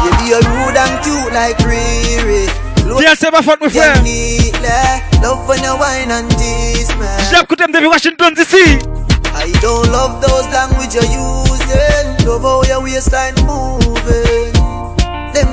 You 0.00 0.10
be 0.16 0.32
a 0.32 0.40
rude 0.40 0.80
and 0.80 0.96
cute 1.04 1.32
like 1.36 1.58
Riri. 1.60 2.48
Tiens, 2.96 3.14
c'est 3.14 3.30
ma 3.30 3.42
faute, 3.42 3.60
mon 3.60 3.68
frère. 3.68 4.00
Love 5.22 5.46
when 5.46 5.62
you 5.62 5.76
wine 5.76 6.10
and 6.10 6.28
tease 6.38 6.88
me. 6.96 7.06
J'aime 7.30 7.44
que 7.46 7.54
t'aimes 7.54 7.72
depuis 7.72 7.86
Washington 7.86 8.32
DC. 8.32 8.56
I 9.36 9.52
don't 9.60 9.90
love 9.92 10.22
those 10.22 10.48
language 10.48 10.94
you're 10.94 11.04
using. 11.04 12.26
Love 12.26 12.42
how 12.42 12.62
your 12.64 12.82
waistline 12.82 13.34
moving. 13.44 14.31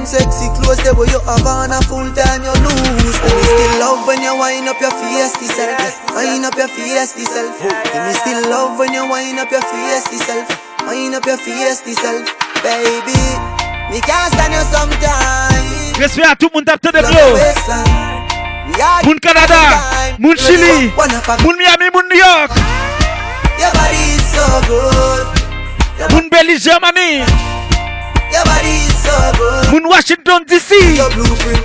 Sexy 0.10 0.50
clothes, 0.58 0.82
they 0.82 0.90
where 0.90 1.06
you 1.06 1.22
have 1.22 1.46
on 1.46 1.70
a 1.70 1.78
full 1.86 2.10
time 2.18 2.42
you 2.42 2.50
lose. 2.66 3.18
And 3.22 3.30
me 3.30 3.46
still 3.46 3.78
love 3.78 4.08
when 4.10 4.18
you 4.26 4.34
wind 4.34 4.66
up 4.66 4.82
your 4.82 4.90
face, 4.90 5.38
self. 5.38 5.78
Wind 6.18 6.46
up 6.46 6.58
your 6.58 6.68
face, 6.68 7.14
self. 7.14 7.62
And 7.94 8.10
me 8.10 8.14
still 8.18 8.42
love 8.50 8.80
when 8.80 8.92
you 8.92 9.06
wind 9.06 9.38
up 9.38 9.52
your 9.52 9.62
face, 9.62 10.10
self. 10.26 10.50
Wind 10.90 11.14
up 11.14 11.28
your 11.28 11.38
face, 11.38 11.86
self. 11.86 12.26
Baby, 12.66 13.22
me 13.94 14.02
can't 14.02 14.34
stand 14.34 14.50
you 14.50 14.66
sometimes. 14.74 15.94
Respect 16.00 16.26
à 16.26 16.36
tout 16.36 16.50
le 16.52 16.58
monde 16.58 16.66
tape 16.66 16.92
de 16.92 17.02
blow. 17.06 17.38
Moun 19.06 19.20
Canada, 19.20 19.62
Moun 20.18 20.36
Chili, 20.36 20.92
Moun 21.44 21.56
Miami, 21.56 21.92
Moun 21.94 22.10
New 22.10 22.18
York. 22.18 22.50
Your 23.60 23.72
body 23.78 24.18
is 24.18 24.26
so 24.26 24.42
good. 24.66 25.28
Moun 26.12 26.30
Belize, 26.32 26.64
Germany. 26.64 27.20
Your 28.32 28.44
body 28.46 28.70
is 28.70 28.74
so 28.74 28.88
good. 28.88 28.89
Moun 29.72 29.86
Washington 29.88 30.44
DC. 30.46 30.98
Your 30.98 31.10
blueprint. 31.12 31.64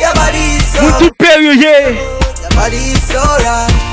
Your 0.00 0.14
body 0.14 0.58
is 0.58 0.66
so 0.66 0.82
Moun 0.82 0.92
tout 0.98 1.14
Peru, 1.18 1.52
yeah. 1.54 1.90
Your 1.90 2.50
body 2.54 2.76
is 2.76 3.02
so 3.02 3.18
right. 3.18 3.88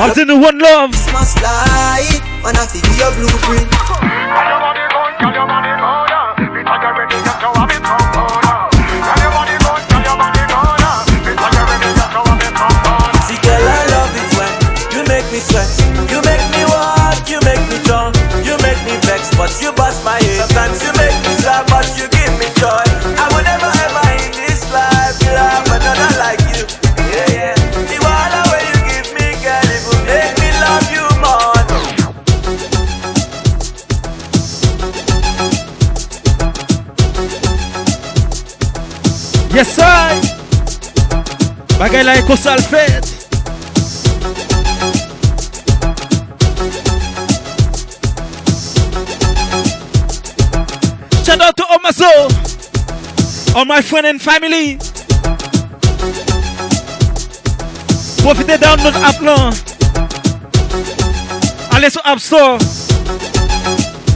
I'm 0.00 0.18
in 0.18 0.28
the 0.28 0.36
one 0.36 0.58
love. 0.58 0.90
Christmas 0.90 1.36
light. 1.42 2.22
Wanna 2.42 2.64
see 2.68 2.80
your 2.96 3.12
blueprint. 3.12 3.68
Yes, 39.60 39.76
sir. 39.76 40.16
Bagay 41.76 42.00
la 42.00 42.14
eko 42.16 42.32
sal 42.32 42.62
fet. 42.64 43.04
Shout 51.26 51.42
out 51.44 51.54
to 51.60 51.92
soul, 51.92 52.32
all 53.54 53.66
my 53.66 53.82
friend 53.82 54.06
and 54.06 54.22
family. 54.22 54.78
Profitez 58.24 58.56
download 58.56 58.96
app 58.96 59.20
là. 59.20 59.50
Allez 61.72 61.90
sur 61.90 62.00
App 62.06 62.18
Store. 62.18 62.56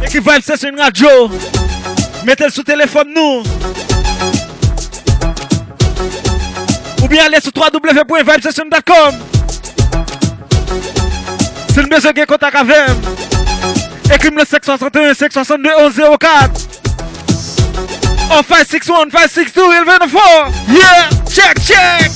Écrit 0.03 0.21
Vibe 0.21 0.41
Session 0.43 0.73
Radio. 0.79 1.29
Mettez-le 2.25 2.51
sous 2.51 2.63
téléphone 2.63 3.13
nous. 3.15 3.64
Bien 7.15 7.27
allez 7.27 7.41
sur 7.41 7.53
www.vibesession.com. 7.55 9.15
Si 11.69 11.81
le 11.81 11.87
besoin 11.87 12.13
de 12.13 12.25
contact 12.25 12.57
avec 12.57 12.77
écrivez 14.13 14.37
le 14.37 14.45
561 14.45 15.15
562 15.15 15.63
1104. 15.63 16.51
Oh 18.33 18.41
561 18.49 19.11
562 19.11 19.63
1124. 19.63 20.53
Yeah, 20.69 21.09
check, 21.31 21.55
check. 21.61 22.11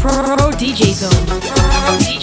Pro 0.00 0.52
DJ 0.52 0.94
Zone. 0.94 2.13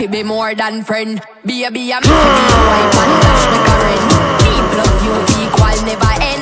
Fi 0.00 0.06
be 0.06 0.22
more 0.22 0.54
than 0.54 0.82
friend. 0.82 1.20
Baby, 1.44 1.92
I'm 1.92 2.00
to 2.00 2.08
be 2.08 2.14
your 2.14 2.64
wife 2.72 2.96
and 3.04 3.14
dash 3.20 3.44
me 3.52 3.58
current. 3.68 4.04
Deep 4.40 4.66
love 4.80 4.96
you 5.04 5.12
equal 5.44 5.76
never 5.84 6.22
end. 6.24 6.39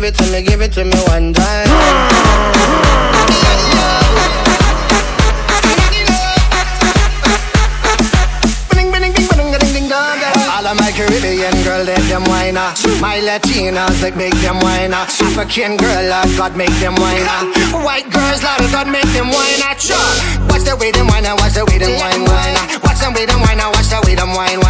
Give 0.00 0.14
it 0.14 0.16
to 0.16 0.32
me, 0.32 0.42
give 0.42 0.60
it 0.62 0.72
to 0.72 0.82
me 0.84 0.96
one 1.12 1.34
time. 1.34 1.68
All 10.50 10.66
of 10.66 10.76
my 10.76 10.90
Caribbean 10.92 11.52
girl, 11.64 11.84
let 11.84 12.00
them 12.08 12.24
whine 12.24 12.56
ah. 12.56 12.72
My 13.00 13.20
Latinas, 13.20 14.02
like 14.02 14.16
make 14.16 14.34
them 14.40 14.56
whine 14.60 14.92
ah. 14.94 15.04
African 15.04 15.76
girl, 15.76 16.02
Lord 16.08 16.32
God, 16.36 16.56
make 16.56 16.72
them 16.80 16.94
whine 16.96 17.26
ah. 17.28 17.44
White 17.84 18.08
girls, 18.10 18.42
Lord 18.42 18.72
God, 18.72 18.88
make 18.88 19.08
them 19.12 19.28
whine 19.28 19.60
ah. 19.68 19.76
Sure. 19.76 19.96
Watch 20.48 20.64
the 20.64 20.76
way 20.80 20.92
them 20.92 21.08
whine 21.08 21.26
ah, 21.26 21.36
watch 21.36 21.52
the 21.52 21.64
way 21.66 21.76
them 21.76 21.92
whine 22.00 22.24
whine 22.24 22.56
ah. 22.56 22.80
Watch 22.84 23.00
them 23.00 23.12
way 23.12 23.26
them 23.26 23.40
whine 23.40 23.60
ah, 23.60 23.68
watch 23.68 23.88
the 23.92 24.00
way 24.06 24.14
them 24.14 24.32
whine 24.32 24.60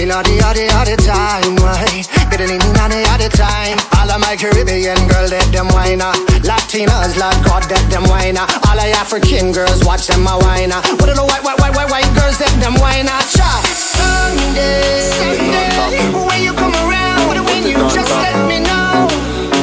whine 0.00 0.10
ah. 0.12 0.22
You 0.22 0.22
know 0.22 0.22
the 0.22 0.40
other 0.44 0.66
other 0.80 0.96
time, 0.96 1.56
why? 1.60 2.02
Better 2.30 2.46
than 2.46 2.58
me, 2.58 3.04
the 3.20 3.28
time. 3.32 3.76
All 3.98 4.10
of 4.10 4.20
my 4.20 4.36
Caribbean 4.36 4.96
girl, 5.08 5.28
let 5.28 5.44
them 5.52 5.68
whine 5.68 6.00
ah. 6.00 6.14
Latinas, 6.40 7.16
Lord 7.20 7.36
God, 7.44 7.68
let 7.70 7.84
them 7.90 8.04
whine 8.08 8.36
ah. 8.38 8.48
All 8.68 8.78
of 8.78 8.88
African 8.96 9.52
girls, 9.52 9.84
watch 9.84 10.06
them 10.06 10.26
a 10.26 10.38
whine 10.40 10.72
ah. 10.72 10.80
What 11.00 11.08
are 11.10 11.16
the 11.16 11.24
white, 11.24 11.44
white, 11.44 11.58
white, 11.60 11.74
white, 11.76 11.90
white 11.90 12.10
girls, 12.16 12.40
let 12.40 12.52
them 12.60 12.74
whine. 12.80 13.08
Sure. 13.28 13.60
Someday, 13.76 15.04
someday, 15.20 16.08
when 16.14 16.40
you 16.42 16.52
come 16.54 16.74
around, 16.86 17.44
when 17.44 17.62
you 17.68 17.76
just 17.92 18.10
let 18.24 18.36
me 18.48 18.60
know. 18.60 19.08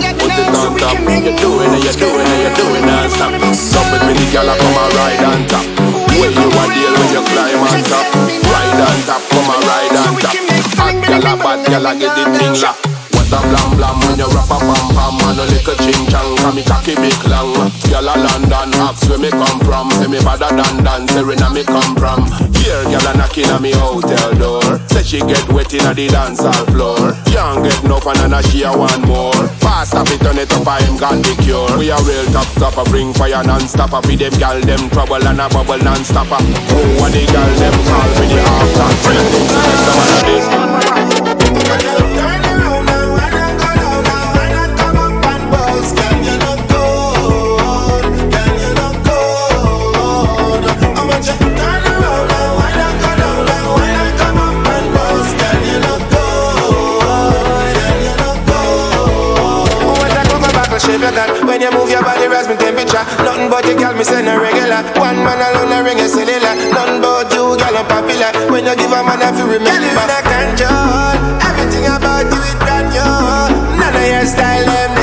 Let 0.02 0.16
me 0.22 0.28
know 0.28 0.54
so 0.54 0.70
we 0.74 0.82
can 0.82 1.06
make 1.06 1.26
You're 1.26 1.38
doing 1.38 1.74
it, 1.74 1.82
you're 1.82 1.98
doing 1.98 2.28
it, 2.30 2.40
you're 2.46 2.58
doing 2.62 2.86
it, 2.86 3.10
stop. 3.10 3.34
Stop 3.56 3.90
it, 3.96 4.02
many 4.06 4.26
gyal 4.30 4.46
a 4.46 4.54
come 4.54 4.78
and 4.78 4.94
ride 4.94 5.24
on 5.26 5.42
top. 5.48 6.07
When 6.18 6.32
you 6.34 6.50
a 6.50 6.64
deal 6.74 6.94
when 6.98 7.10
you 7.14 7.22
climb 7.30 7.62
on 7.62 7.82
top, 7.86 8.06
ride 8.50 8.82
on 8.82 8.98
top, 9.06 9.22
come 9.30 9.50
and 9.54 9.64
ride 9.70 9.96
on 10.02 10.14
top. 10.18 10.36
Hot 10.78 10.96
gyal 11.06 11.22
a 11.22 11.38
bad 11.38 11.60
gyal 11.68 11.86
a 11.86 12.00
get 12.00 12.12
the 12.18 12.38
thing 12.38 12.54
locked. 12.62 12.97
A 13.28 13.40
blam 13.44 13.76
blam 13.76 14.00
when 14.08 14.18
you 14.18 14.30
rap 14.32 14.48
a 14.48 14.56
pam 14.56 14.88
pam 14.96 15.20
and 15.28 15.40
a 15.40 15.44
little 15.52 15.76
ching 15.84 16.08
chang 16.08 16.32
Cause 16.40 16.56
me 16.56 16.64
cocky 16.64 16.96
big 16.96 17.20
long 17.28 17.52
Gyal 17.92 18.08
a 18.08 18.16
London 18.16 18.72
ask 18.80 19.04
where 19.10 19.20
me 19.20 19.30
come 19.30 19.60
from 19.68 19.92
Say 20.00 20.08
me 20.08 20.20
better 20.24 20.48
than 20.48 20.80
dance, 20.80 21.12
say 21.12 21.24
me 21.28 21.64
come 21.68 21.96
from. 22.00 22.24
Here 22.56 22.88
gyal 22.88 23.04
a 23.04 23.18
knocking 23.18 23.52
on 23.52 23.62
me 23.62 23.72
hotel 23.76 24.32
door 24.40 24.80
Say 24.88 25.04
she 25.04 25.20
get 25.20 25.44
wet 25.52 25.74
in 25.76 25.84
the 25.92 26.08
dance 26.08 26.40
hall 26.40 26.66
floor. 26.72 27.20
Can't 27.28 27.68
get 27.68 27.84
enough 27.84 28.08
and 28.08 28.32
then 28.32 28.44
she 28.48 28.64
a 28.64 28.72
want 28.72 29.04
more. 29.04 29.36
Fast 29.60 29.96
up 29.96 30.08
it, 30.08 30.24
turn 30.24 30.40
it 30.40 30.52
up, 30.56 30.66
I 30.66 30.80
him 30.88 30.96
got 30.96 31.20
the 31.20 31.36
cure. 31.44 31.68
We 31.78 31.92
a 31.92 32.00
real 32.08 32.24
top 32.32 32.48
topper, 32.56 32.90
bring 32.90 33.12
fire 33.14 33.44
non-stop 33.44 33.92
Be 34.08 34.16
them 34.16 34.32
gyal 34.40 34.64
them 34.64 34.90
trouble 34.90 35.20
and 35.20 35.42
a 35.44 35.50
bubble 35.52 35.84
non-stopper 35.84 36.40
Who 36.72 36.80
are 37.04 37.12
the 37.12 37.28
gyal 37.28 37.52
them 37.60 37.76
call 37.92 38.08
me 38.24 38.26
the 38.32 38.40
after 38.40 38.88
things 39.36 39.52
to 40.24 40.42
some 40.48 42.37
shape 60.98 61.10
you 61.10 61.16
got 61.16 61.46
When 61.46 61.62
you 61.62 61.72
move 61.72 61.90
your 61.90 62.02
body 62.02 62.28
rise 62.28 62.48
me 62.48 62.56
temperature. 62.56 63.04
Nothing 63.24 63.50
but 63.50 63.66
you 63.66 63.78
girl 63.78 63.94
me 63.94 64.04
send 64.04 64.28
a 64.28 64.40
regular. 64.40 64.82
One 64.98 65.18
man 65.22 65.40
alone 65.40 65.72
a 65.72 65.84
ring 65.84 66.00
a 66.00 66.08
cellular 66.10 66.56
Nothing 66.74 67.02
but 67.02 67.32
you 67.34 67.58
girl 67.58 67.78
I'm 67.78 67.86
popular. 67.88 68.32
When 68.52 68.66
you 68.66 68.76
give 68.76 68.92
a 68.92 69.02
man 69.04 69.22
a 69.22 69.30
feel 69.34 69.48
remember. 69.48 69.70
Girl 69.70 69.84
you 69.86 69.94
in 69.94 70.10
a 70.10 70.20
control. 70.26 71.16
Everything 71.46 71.86
about 71.86 72.26
you 72.32 72.42
it 72.42 72.58
brand 72.60 72.88
new. 72.90 73.78
None 73.78 73.96
of 73.96 74.08
your 74.08 74.26
style 74.26 74.66
them 74.66 74.97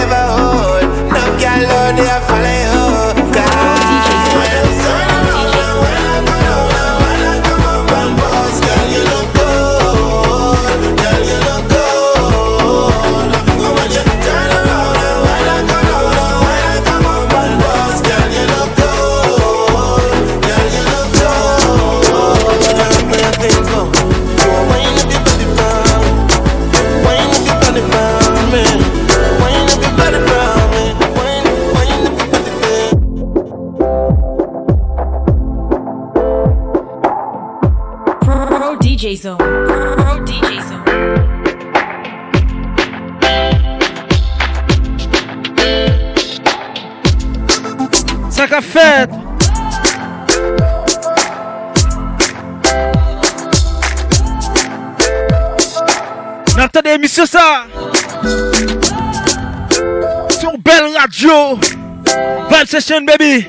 Baby. 62.87 63.49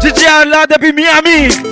DJ 0.00 0.24
là 0.48 0.64
depuis 0.66 0.90
Miami 0.90 1.69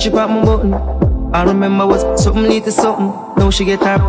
then 0.00 0.10
she 0.10 0.16
popped 0.16 0.32
my 0.32 0.44
button. 0.44 0.74
I 1.34 1.44
remember 1.44 1.86
was 1.86 2.22
something 2.22 2.44
little 2.44 2.72
something. 2.72 3.12
Now 3.36 3.50
she 3.50 3.64
get 3.64 3.80
her 3.80 4.00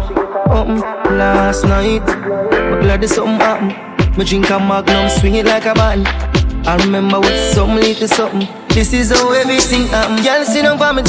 open 0.50 0.80
last 0.80 1.64
night. 1.66 2.06
But 2.06 2.82
glad 2.82 3.02
there's 3.02 3.14
something 3.14 3.36
happen. 3.36 4.18
Me 4.18 4.26
drink 4.26 4.50
a 4.50 4.60
magnum, 4.60 5.10
swing 5.10 5.36
it 5.36 5.46
like 5.46 5.66
a 5.66 5.74
button. 5.74 6.06
I 6.66 6.78
remember 6.78 7.20
was 7.20 7.54
something 7.54 7.76
little 7.76 8.08
something. 8.08 8.48
This 8.70 8.94
is 8.94 9.12
how 9.12 9.32
everything 9.34 9.88
happen. 9.88 10.24
Girl, 10.24 10.46
sit 10.46 10.64
down 10.64 10.78
for 10.78 10.94
me. 10.94 11.04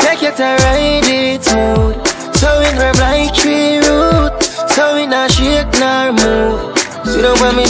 Take 0.00 0.22
your 0.22 0.32
time, 0.32 0.58
ride 0.58 1.08
it 1.08 1.44
smooth. 1.44 1.96
So 2.36 2.60
in 2.60 2.76
her 2.76 2.92
like 3.00 3.34
tree 3.34 3.78
root. 3.78 4.42
So 4.70 4.96
in 4.96 5.12
a 5.12 5.28
shake 5.30 5.72
nor 5.80 6.12
move. 6.12 6.78
Sit 7.06 7.22
down 7.22 7.36
for 7.36 7.52
me. 7.56 7.64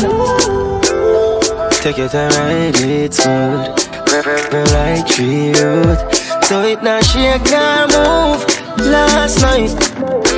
Take 1.81 1.99
your 1.99 2.09
time, 2.09 2.31
ride 2.31 2.81
it 2.81 3.15
smooth. 3.15 3.88
Her 4.29 4.65
like 4.77 5.07
tree 5.07 5.53
root. 5.57 5.99
So 6.45 6.61
it 6.63 6.83
not 6.83 7.03
shake 7.03 7.49
nor 7.49 7.89
move. 7.89 8.45
Last 8.77 9.41
night, 9.41 9.73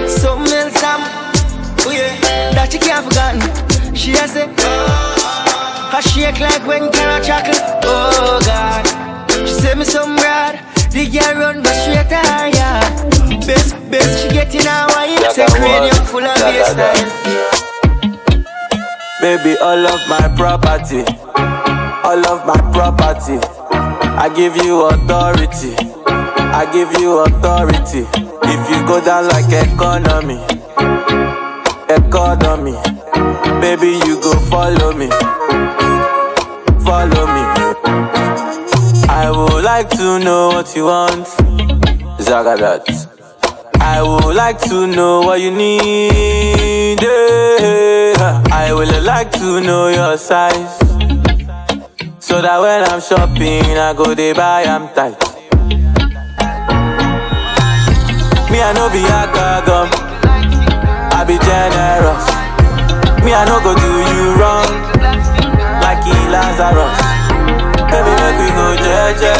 something 0.06 0.52
else 0.54 0.80
happened. 0.80 1.10
Oh 1.84 1.90
yeah, 1.90 2.54
that 2.54 2.68
she 2.70 2.78
can't 2.78 3.04
forgotten. 3.04 3.94
She 3.94 4.12
has 4.12 4.30
said, 4.32 4.48
I 4.58 5.98
ah. 5.98 6.00
shake 6.00 6.38
like 6.38 6.64
when 6.66 6.92
carrot 6.92 7.24
chocolate. 7.26 7.58
Oh 7.82 8.38
God, 8.46 8.86
she 9.46 9.54
said 9.54 9.76
me 9.76 9.84
some 9.84 10.16
rad. 10.16 10.62
The 10.90 11.10
girl 11.10 11.34
run 11.34 11.62
but 11.62 11.74
straight 11.74 12.08
to 12.10 12.18
her 12.30 12.46
yard. 12.46 13.46
Best, 13.46 13.74
best 13.90 14.22
she 14.22 14.28
get 14.30 14.54
in 14.54 14.66
her 14.66 14.86
wine. 14.94 15.34
Say 15.34 15.46
cranium 15.46 16.06
full 16.06 16.22
of 16.22 16.36
baseline. 16.38 17.10
Baby, 19.20 19.58
all 19.58 19.84
of 19.84 20.00
my 20.08 20.32
property, 20.36 21.04
all 22.10 22.26
of 22.26 22.44
my 22.44 22.58
property. 22.72 23.38
I 23.70 24.28
give 24.34 24.56
you 24.56 24.82
authority, 24.86 25.74
I 26.60 26.68
give 26.72 26.90
you 27.00 27.18
authority. 27.20 28.02
If 28.52 28.62
you 28.70 28.84
go 28.84 28.98
down 29.04 29.28
like 29.28 29.46
economy, 29.52 30.40
economy, 31.88 32.74
baby, 33.60 33.92
you 34.06 34.20
go 34.20 34.32
follow 34.50 34.92
me, 34.92 35.08
follow 36.84 37.24
me. 37.36 37.44
I 39.08 39.30
would 39.30 39.62
like 39.62 39.88
to 39.90 40.18
know 40.18 40.48
what 40.48 40.74
you 40.74 40.86
want, 40.86 41.26
Zagadat. 42.18 42.86
I 43.80 44.02
would 44.02 44.34
like 44.34 44.60
to 44.62 44.86
know 44.88 45.20
what 45.20 45.40
you 45.40 45.52
need. 45.52 47.00
yeah. 47.02 48.42
I 48.50 48.72
would 48.74 49.04
like 49.04 49.30
to 49.32 49.60
know 49.60 49.88
your 49.88 50.18
size. 50.18 50.89
So 52.30 52.40
that 52.40 52.60
when 52.62 52.86
I'm 52.86 53.00
shopping, 53.02 53.74
I 53.74 53.90
go 53.92 54.14
they 54.14 54.32
buy, 54.32 54.62
I'm 54.62 54.86
tight. 54.94 55.18
Me, 58.46 58.62
I 58.62 58.70
know 58.70 58.86
be 58.94 59.02
a 59.02 59.26
gum. 59.66 59.90
I 61.10 61.26
be 61.26 61.34
generous. 61.42 62.22
Me, 63.26 63.34
I 63.34 63.42
no 63.50 63.58
go 63.66 63.74
do 63.74 63.90
you 64.14 64.38
wrong. 64.38 64.70
Like 65.82 66.06
he 66.06 66.14
Lazarus. 66.30 66.98
Baby, 67.90 68.12
make 68.14 68.38
we 68.38 68.48
go 68.54 68.66
jeje. 68.78 69.34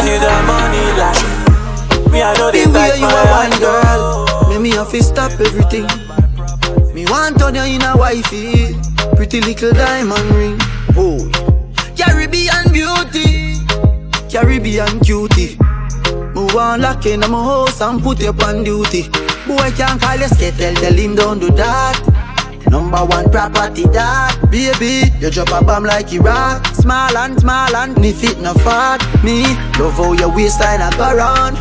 Till 0.00 0.16
the 0.16 0.32
money 0.48 0.84
like. 0.96 1.20
Me, 2.10 2.22
I 2.24 2.32
know 2.40 2.50
they 2.50 2.64
The 2.64 2.72
way 2.72 2.96
you 2.96 3.04
my 3.04 3.12
are 3.12 3.28
one 3.36 3.52
hand. 3.52 3.60
girl, 3.60 4.48
make 4.48 4.60
me 4.64 4.70
have 4.70 4.90
to 4.92 5.02
stop 5.02 5.32
everything. 5.32 5.84
Me 6.94 7.04
want 7.04 7.42
on 7.42 7.54
you 7.54 7.62
in 7.68 7.82
a 7.82 7.94
wifey, 7.96 8.74
pretty 9.14 9.42
little 9.42 9.72
diamond 9.72 10.24
ring. 10.32 10.58
Oh, 10.96 11.20
Caribbean 11.96 12.72
beauty, 12.72 13.56
Caribbean 14.30 15.00
cutie. 15.00 15.56
Move 16.34 16.54
on 16.56 16.80
lock 16.82 17.06
in 17.06 17.20
my 17.20 17.26
house 17.28 17.80
and 17.80 18.02
put 18.02 18.20
you 18.20 18.28
on 18.44 18.64
duty. 18.64 19.08
Boy 19.46 19.70
can't 19.76 20.00
call 20.00 20.16
you 20.16 20.28
skittle, 20.28 20.74
tell 20.74 20.92
him 20.92 21.14
don't 21.14 21.38
do 21.38 21.50
that. 21.52 21.98
Number 22.68 22.98
one 23.04 23.30
property 23.30 23.84
that 23.94 24.36
Baby, 24.50 25.12
you 25.20 25.30
drop 25.30 25.48
a 25.48 25.64
bomb 25.64 25.84
like 25.84 26.12
Iraq. 26.12 26.66
Small 26.74 27.16
and 27.16 27.38
small 27.40 27.74
and 27.74 27.96
me 27.98 28.12
fit 28.12 28.38
no 28.40 28.52
fat. 28.54 29.00
Me, 29.24 29.42
love 29.78 29.94
how 29.94 30.12
your 30.12 30.34
waistline 30.34 30.80
a 30.82 30.90
go 30.96 31.14
round. 31.16 31.56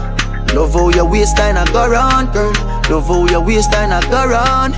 Love 0.53 0.73
how 0.73 0.89
your 0.89 1.09
waistline 1.09 1.57
a 1.57 1.65
go 1.71 1.89
round, 1.89 2.33
girl. 2.33 2.51
Love 2.89 3.07
how 3.07 3.25
your 3.27 3.41
waistline 3.41 3.91
a 3.91 4.01
go 4.09 4.27
round. 4.27 4.73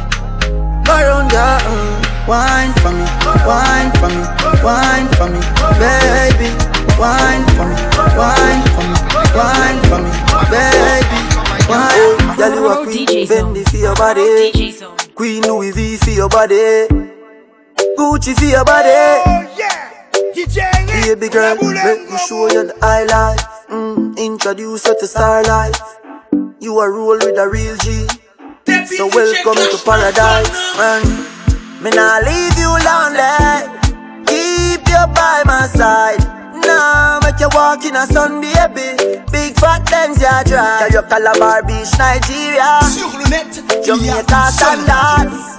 Go 0.85 0.93
round, 0.93 1.31
girl. 1.31 2.03
Wine 2.27 2.73
for 2.83 2.91
me, 2.91 3.07
wine 3.47 3.89
for 3.99 4.09
me, 4.11 4.23
wine 4.63 5.07
for 5.17 5.27
me 5.29 5.39
Baby, 5.81 6.49
wine 6.99 7.43
for 7.55 7.65
me, 7.67 7.77
wine 8.17 8.63
for 8.73 8.83
me, 8.85 8.97
wine 9.35 9.79
for 9.89 9.99
me 10.01 10.11
Baby, 10.51 11.19
wine. 11.69 12.37
Girl, 12.37 12.53
you 12.55 12.67
a 12.67 12.83
queen, 12.83 13.27
Fendi 13.27 13.63
for 13.69 13.77
your 13.77 13.95
body. 13.95 14.51
Queen 15.15 15.41
Louis 15.43 15.71
V 15.71 15.97
for 15.97 16.09
your 16.11 16.29
body. 16.29 16.87
Gucci 17.97 18.33
for 18.37 18.45
your 18.45 18.63
body. 18.63 19.47
Baby 21.03 21.29
girl, 21.29 21.55
let 21.55 22.09
me 22.09 22.17
show 22.27 22.47
you 22.51 22.67
the 22.67 22.75
high 22.81 23.03
life 23.05 23.41
mm, 23.69 24.15
Introduce 24.17 24.85
you 24.85 24.95
to 24.99 25.07
star 25.07 25.43
life 25.43 25.79
You 26.59 26.77
are 26.77 26.91
roll 26.91 27.17
with 27.17 27.37
a 27.37 27.47
real 27.49 27.75
G. 27.77 28.07
So 28.85 29.07
welcome 29.07 29.55
to 29.55 29.77
paradise 29.83 30.77
man. 30.77 31.03
Me 31.83 31.89
nah 31.91 32.19
leave 32.19 32.57
you 32.57 32.69
lonely. 32.85 33.67
Keep 33.73 33.76
you 34.89 35.03
by 35.13 35.43
my 35.45 35.67
side. 35.67 36.23
Nah, 36.65 37.19
make 37.23 37.39
you 37.39 37.49
walk 37.53 37.85
in 37.85 37.95
a 37.95 38.05
sun, 38.07 38.41
baby. 38.41 39.21
Big 39.31 39.55
fat 39.59 39.85
Benz, 39.89 40.21
ya 40.21 40.43
drive 40.43 40.79
Tell 40.79 40.91
you 40.91 41.01
Calabar 41.07 41.63
Beach, 41.63 41.91
Nigeria. 41.97 42.79
Sur 42.83 43.11
le 43.17 43.25
net, 43.29 43.51
Jamaica 43.85 44.49
standards. 44.51 45.55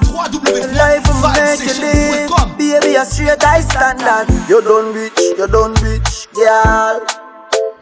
Life 0.75 1.07
will 1.07 1.31
make 1.33 1.61
you 1.61 1.75
live. 1.81 2.31
Baby, 2.59 2.97
a 2.97 3.05
straight 3.05 3.43
high 3.43 3.61
standard. 3.61 4.27
You 4.49 4.61
done 4.63 4.93
rich, 4.93 5.13
you 5.39 5.47
done 5.47 5.75
rich, 5.83 6.29
girl. 6.35 7.01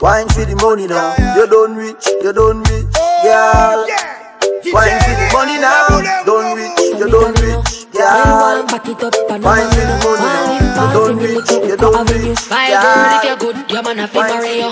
Wine 0.00 0.28
for 0.28 0.44
the 0.44 0.54
money 0.60 0.86
now. 0.86 1.16
You 1.34 1.46
done 1.48 1.74
rich, 1.76 2.06
you 2.22 2.32
done 2.32 2.60
rich, 2.68 2.92
girl. 3.24 3.86
Wine 4.68 4.98
for 5.00 5.14
the 5.16 5.26
money 5.32 5.56
now. 5.58 5.88
Done 6.28 6.54
rich, 6.54 6.78
you 7.00 7.08
done 7.08 7.32
rich, 7.40 7.45
girl 7.96 8.64
Wine 8.66 8.68
for 8.68 9.10
the 9.10 9.20
money 9.28 10.66
now 10.76 10.92
You 10.92 11.14
rich, 11.16 11.50
you 11.50 11.76
done 11.76 12.06
rich, 12.06 12.50
My 12.50 12.68
girl, 12.68 13.16
if 13.16 13.24
you're 13.24 13.38
good, 13.40 13.70
your 13.70 13.82
man 13.82 13.96
marry 14.12 14.60
you. 14.60 14.68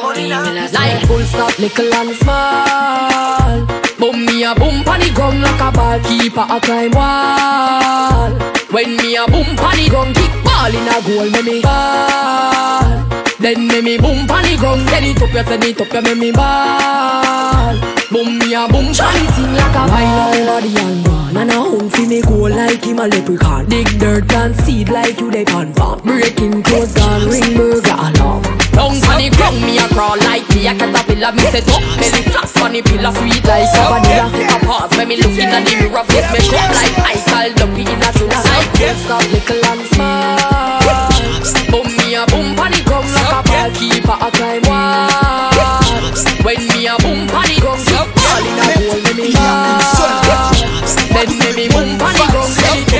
Like 0.72 1.06
full 1.06 1.24
stop, 1.24 1.58
little 1.58 1.94
and 1.94 2.16
small. 2.16 3.66
Boom 3.98 4.26
me 4.26 4.44
a 4.44 4.54
boom 4.54 4.84
pon 4.84 5.00
the 5.00 5.10
ground 5.14 5.40
like 5.40 5.60
a 5.60 5.72
ball 5.72 5.98
keeper 6.00 6.46
a 6.48 6.60
climb 6.60 6.90
wall. 6.92 8.30
When 8.70 8.96
me 8.96 9.16
a 9.16 9.26
boom 9.26 9.56
pon 9.56 9.76
the 9.76 9.88
ground, 9.88 10.14
kick 10.14 10.32
ball 10.44 10.74
in 10.74 10.88
a 10.88 10.96
goal, 11.06 11.30
me 11.30 11.40
me 11.42 11.62
ball. 11.62 12.84
Then 13.40 13.66
me 13.68 13.80
me 13.80 13.98
boom 13.98 14.26
pon 14.26 14.42
the 14.44 14.56
ground, 14.58 14.86
send 14.88 15.06
it 15.06 15.22
up, 15.22 15.32
you 15.32 15.42
send 15.44 15.64
it 15.64 15.80
up, 15.80 15.92
you 15.92 16.02
me 16.02 16.14
me 16.20 16.32
ball. 16.32 17.74
Boom 18.10 18.38
me 18.38 18.54
a 18.54 18.68
boom, 18.68 18.92
shiny 18.92 19.26
thing 19.32 19.54
like 19.54 19.74
a 19.74 19.82
wine 19.88 20.12
on 20.20 20.46
body 20.46 20.76
and 20.76 21.13
And 21.36 21.50
a 21.50 21.54
home 21.54 21.90
fi 21.90 22.06
me 22.06 22.22
go 22.22 22.46
like 22.46 22.84
him 22.84 22.98
a 23.00 23.06
leprechaun. 23.08 23.66
Dig 23.68 23.86
dirt 23.98 24.32
and 24.32 24.54
seed 24.62 24.88
like 24.88 25.20
you 25.20 25.30
dey 25.30 25.44
pan 25.44 25.74
farm. 25.74 26.00
Breaking 26.02 26.62
clothes, 26.62 26.94
gun 26.94 27.28
ring 27.28 27.56
burger 27.56 27.90
alarm. 27.90 28.42
Down 28.70 28.94
on 29.10 29.18
the 29.18 29.30
ground, 29.36 29.60
me 29.62 29.78
a 29.78 29.86
crawl 29.88 30.16
like 30.18 30.48
me 30.54 30.66
a 30.68 30.74
caterpillar. 30.74 31.32
Me 31.32 31.42
set 31.50 31.68
up 31.68 31.82
belly 31.98 32.22
flat 32.30 32.56
on 32.62 32.72
the 32.72 32.82
pillar, 32.82 33.12
sweet 33.18 33.44
like 33.44 33.66
a 33.66 33.82
vanilla. 33.90 34.26
A 34.30 34.58
pause 34.64 34.96
when 34.96 35.08
me 35.08 35.16
look 35.16 35.34
in 35.34 35.50
the 35.50 35.60
mirror, 35.66 36.04
face 36.06 36.30
me 36.30 36.38
up 36.54 36.70
like 36.70 36.98
ice 37.02 37.24
cold 37.26 37.54
dumpy 37.58 37.82
in 37.82 38.02
a 38.02 38.10
tuna. 38.14 38.38
Like 38.38 38.96
stop, 39.02 39.22
little 39.34 39.64
and 39.74 39.82
small. 39.90 40.38
Boom 41.70 41.86
me 41.98 42.14
a 42.14 42.24
boom 42.30 42.54
on 42.58 42.70
the 42.70 42.80
ground 42.86 43.10
like 43.10 43.32
a 43.34 43.42
ball 43.42 43.70
keeper 43.74 44.16
a 44.22 44.30
climb 44.30 44.62
wall. 44.70 45.10
When 46.46 46.62
me 46.72 46.86
a 46.86 46.94
boom 47.02 47.26
on 47.34 47.42
the 47.42 47.58
ground, 47.60 47.82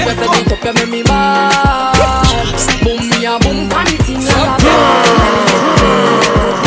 ground, 0.05 0.19
send 0.19 0.47
it 0.47 0.53
up, 0.53 0.61
send 0.63 0.79
it 0.79 0.81
up, 0.81 0.81
you 0.81 0.87
me 0.87 0.91
me 0.91 1.03
ball. 1.03 1.95
Boom 2.83 3.01
me 3.09 3.25
a 3.25 3.39
boom 3.39 3.69
the 3.69 3.97
thing 4.05 4.21
like 4.25 4.63
a 4.63 4.77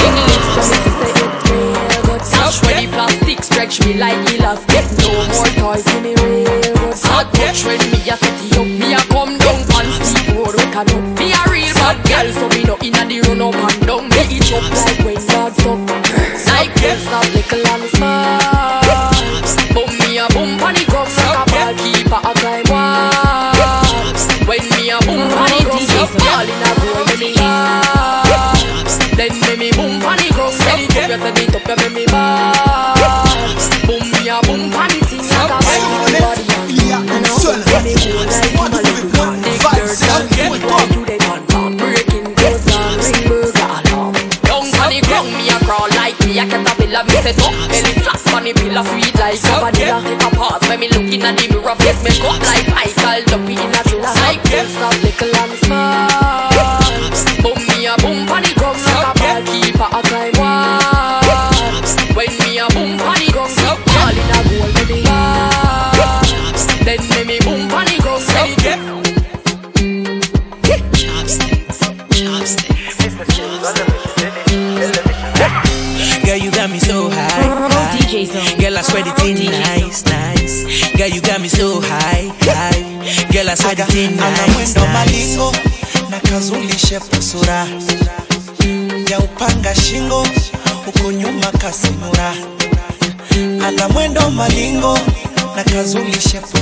English, 0.07 0.47
so 0.53 0.61
me 0.69 0.77
to 0.83 0.91
say 0.97 1.11
it 1.13 1.31
real 1.49 2.01
good. 2.05 2.21
Touch 2.21 2.57
when 2.65 2.75
the 2.81 2.88
plastic 2.91 3.43
stretch 3.43 3.85
me 3.85 3.93
like 3.93 4.17
elastic. 4.33 4.85
No 5.01 5.09
more 5.29 5.49
toys 5.57 5.88
in 5.95 6.03
the 6.03 6.13
real 6.23 6.61
good. 6.61 6.97
Hot 7.05 7.27
touch 7.33 7.65
when 7.65 7.79
me 7.91 7.99
a 8.09 8.17
set 8.17 8.41
it 8.45 8.57
up, 8.57 8.65
me 8.65 8.93
a 8.93 9.01
come 9.13 9.38
down 9.38 9.61
on 9.75 9.85
steep 10.03 10.35
road. 10.35 10.55
We 10.55 10.65
can 10.73 10.89
up. 10.89 11.19
Me 11.19 11.33
a 11.33 11.56
Bad 11.88 12.03
girl, 12.03 12.27
so 12.35 12.45
we 12.51 12.67
no 12.67 12.75
inna 12.83 13.07
the 13.07 13.23
run 13.23 13.39
up 13.39 13.55
and 13.55 13.88
down. 13.88 14.11
We 14.11 14.19
each 14.35 14.51
up 14.51 14.59
like 14.59 14.99
when 15.07 15.15
God 15.31 15.55
up. 15.55 15.79
Like 16.51 16.75
them, 16.75 16.99
stop 16.99 17.23
little 17.31 17.63
and 17.63 17.88
smile. 17.95 19.07
Bum 19.71 19.88
me 19.95 20.19
a 20.19 20.27
boom 20.35 20.59
pon 20.59 20.75
the 20.75 20.83
ground 20.91 21.07
like 21.15 21.31
a 21.31 21.47
ball 21.47 21.71
keeper 21.79 22.19
a 22.19 22.31
climb 22.43 22.67
wall. 22.67 23.55
When 24.43 24.67
me 24.75 24.91
a 24.91 24.99
boom 24.99 25.31
pon 25.31 25.47
the 25.47 25.63
ground, 25.63 25.88
ball 26.19 26.43
inna 26.43 26.75
goal 26.75 27.07
me 27.07 27.15
me 27.23 27.31
Then 29.15 29.31
me 29.47 29.55
me 29.55 29.71
boom 29.71 30.03
pon 30.03 30.19
the 30.19 30.27
ground, 30.35 30.59
stop. 30.59 30.83
It 30.83 30.91
up, 30.91 31.23
it 31.23 31.55
up, 31.55 31.79
me 31.79 32.03
me 32.03 32.06
set 47.34 47.43
up 47.43 47.69
Belly 47.69 47.93
flat, 47.99 48.19
funny 48.32 48.53
pillar, 48.53 48.84
sweet 48.84 49.15
like 49.19 49.36
a 49.36 49.55
vanilla. 49.59 49.99
A 49.99 50.30
pause 50.36 50.63
when 50.67 50.80
me 50.80 50.88
look 50.89 51.11
in 51.11 51.19
the 51.19 51.32
mirror 51.51 51.75
Face 51.75 52.01
me 52.03 52.11
up 52.23 52.39
like 52.41 52.67
Michael 52.71 53.23
Duffy 53.28 53.53
in 53.53 53.71
a 53.75 53.82
killer 54.47 54.91
little 55.03 55.36
and 55.36 55.66
Mchaga 83.78 84.25
ana 84.28 84.47
mwendo 84.53 84.88
malingo 84.93 85.51
na 86.09 86.19
kazuli 86.19 86.80
shepu 86.80 87.15
ya 89.11 89.19
upanga 89.19 89.75
shingo 89.75 90.28
huko 90.86 91.11
nyuma 91.11 91.51
kasimura. 91.51 92.34
Ana 93.67 93.89
mwendo 93.89 94.30
malingo 94.32 94.99
na 95.55 95.63
kazuli 95.63 96.17
shepu 96.21 96.57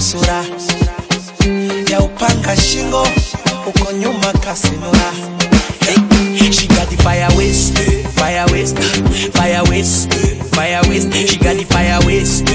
ya 1.91 1.99
upanga 1.99 2.57
shingo 2.57 3.07
huko 3.65 3.91
nyuma 3.91 4.33
kasimura. 4.33 5.11
Hey, 5.85 6.51
she 6.51 6.67
got 6.67 6.89
the 6.89 6.97
fire 6.97 7.27
waste, 7.37 7.77
fire 8.15 8.45
waste, 8.51 8.77
fire 9.33 9.63
waste, 9.69 10.13
fire 10.53 10.81
waste. 10.89 11.13
She 11.27 11.37
got 11.37 11.55
the 11.55 11.63
fire 11.65 11.99
waste. 12.05 12.54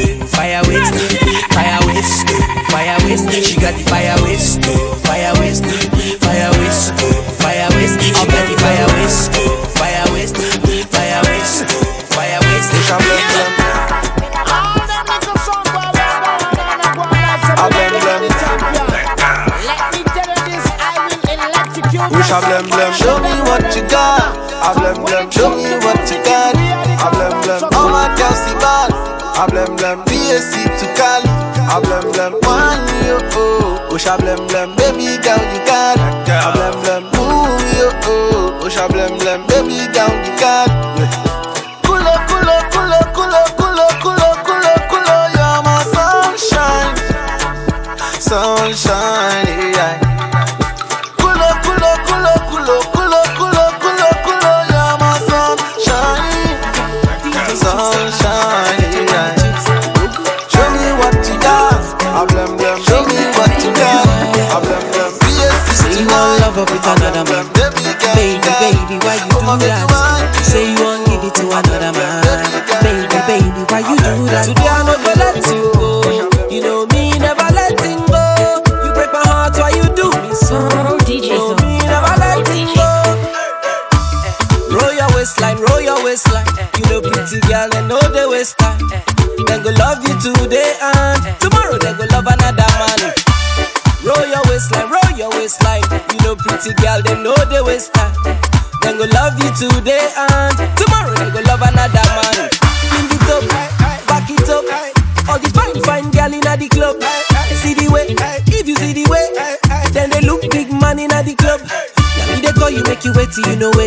Show 25.41 25.57
me 25.57 25.73
what 25.81 25.97
you 26.13 26.21
got. 26.23 26.55
I 26.55 27.09
blem 27.17 27.33
blem. 27.41 27.63
All 27.73 27.89
my 27.89 28.15
girls 28.15 28.37
see 28.45 28.53
bad. 28.61 28.93
I 29.41 29.47
blem 29.49 29.73
blem. 29.79 30.05
BSC 30.05 30.69
to 30.81 30.87
Cali. 30.93 31.33
I 31.65 31.81
blem 31.81 32.13
blem. 32.13 32.33
One 32.45 32.85
year 33.01 33.17
oh. 33.41 33.89
Oh, 33.89 33.97
I 33.97 34.19
blem 34.21 34.47
blem. 34.49 34.70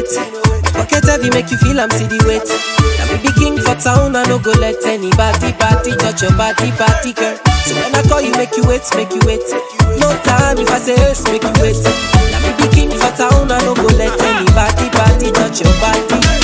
wet. 0.04 0.64
Pocket 0.74 1.06
heavy 1.06 1.30
make 1.32 1.52
you 1.52 1.58
feel 1.58 1.80
I'm 1.80 1.90
city 1.92 2.18
wet. 2.26 2.46
Now 2.48 3.06
me 3.12 3.18
be 3.24 3.32
king 3.40 3.58
for 3.58 3.76
town, 3.76 4.16
I 4.16 4.24
no 4.28 4.40
go 4.40 4.52
let 4.60 4.84
anybody 4.86 5.54
party, 5.54 5.96
touch 5.98 6.22
your 6.22 6.36
body, 6.36 6.72
party 6.76 7.14
girl. 7.14 7.38
So 7.66 7.76
when 7.76 7.96
I 7.96 8.02
call 8.10 8.22
you, 8.22 8.32
make 8.36 8.56
you 8.58 8.66
wait, 8.68 8.84
make 8.96 9.12
you 9.14 9.22
wait. 9.26 9.44
No 10.00 10.10
time 10.28 10.58
if 10.60 10.70
I 10.70 10.80
say 10.80 10.96
yes, 10.96 11.24
make 11.32 11.44
you 11.44 11.54
wait. 11.62 11.80
Now 11.80 12.40
me 12.44 12.52
be 12.60 12.68
king 12.76 12.92
for 12.92 13.12
town, 13.16 13.52
I 13.52 13.60
no 13.64 13.74
go 13.76 13.88
let 13.96 14.14
anybody 14.20 14.90
party, 14.92 15.32
touch 15.32 15.62
your 15.62 15.72
body. 15.80 16.43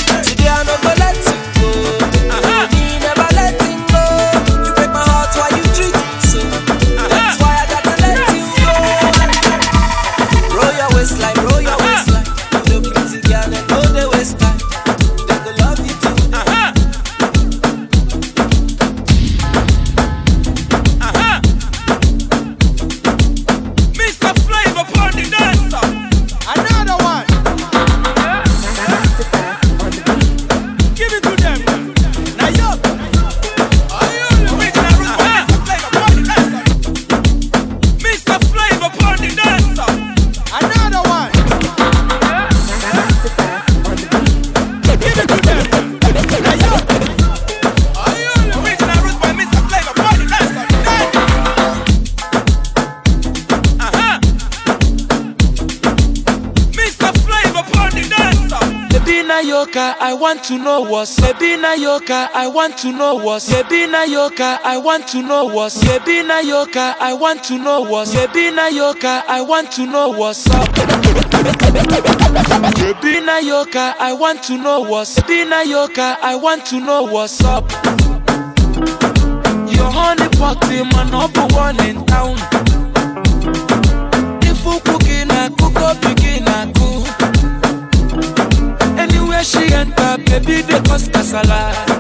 Sebina 59.44 59.96
I 60.00 60.14
want 60.14 60.44
to 60.46 60.58
know 60.58 60.82
what's 60.82 61.18
Sebina 61.18 61.78
Yoka, 61.78 62.30
I 62.34 62.48
want 62.48 62.78
to 62.80 62.92
know 62.92 63.16
what's 63.16 63.50
Sebina 63.50 64.06
Yoka, 64.08 64.60
I 64.64 64.78
want 64.78 65.08
to 65.10 65.22
know 65.22 65.46
what's 65.46 65.78
Sebina 65.82 66.44
Yoka, 66.44 66.96
I 67.00 67.14
want 67.14 67.44
to 67.46 67.58
know 67.58 67.82
what's 67.82 68.14
Sebina 68.14 68.72
Yoka, 68.72 69.24
I 69.28 69.42
want 69.42 69.72
to 69.74 69.86
know 69.86 70.10
what's 70.10 70.50
up. 70.50 70.68
Sebina 72.80 73.42
Yoka, 73.42 73.96
I 74.00 74.14
want 74.14 74.44
to 74.44 74.58
know 74.58 74.82
what's 74.82 75.16
Sebina 75.18 75.66
Yoka, 75.66 76.18
I 76.22 76.36
want 76.36 76.66
to 76.68 76.80
know 76.80 77.04
what's 77.04 77.42
up. 77.44 77.72
Your 79.72 79.90
honey 79.90 80.28
pot, 80.38 80.60
the 80.62 80.84
man 80.94 81.12
number 81.12 81.48
one 81.56 81.80
in 81.86 82.06
town. 82.06 82.36
If 84.44 84.66
you 84.66 84.80
cooking, 84.82 85.32
I 85.32 85.50
cook 85.58 85.76
up 85.78 86.19
baby, 90.30 90.62
they 90.62 90.80
cause 90.82 91.10
kasala. 91.10 91.99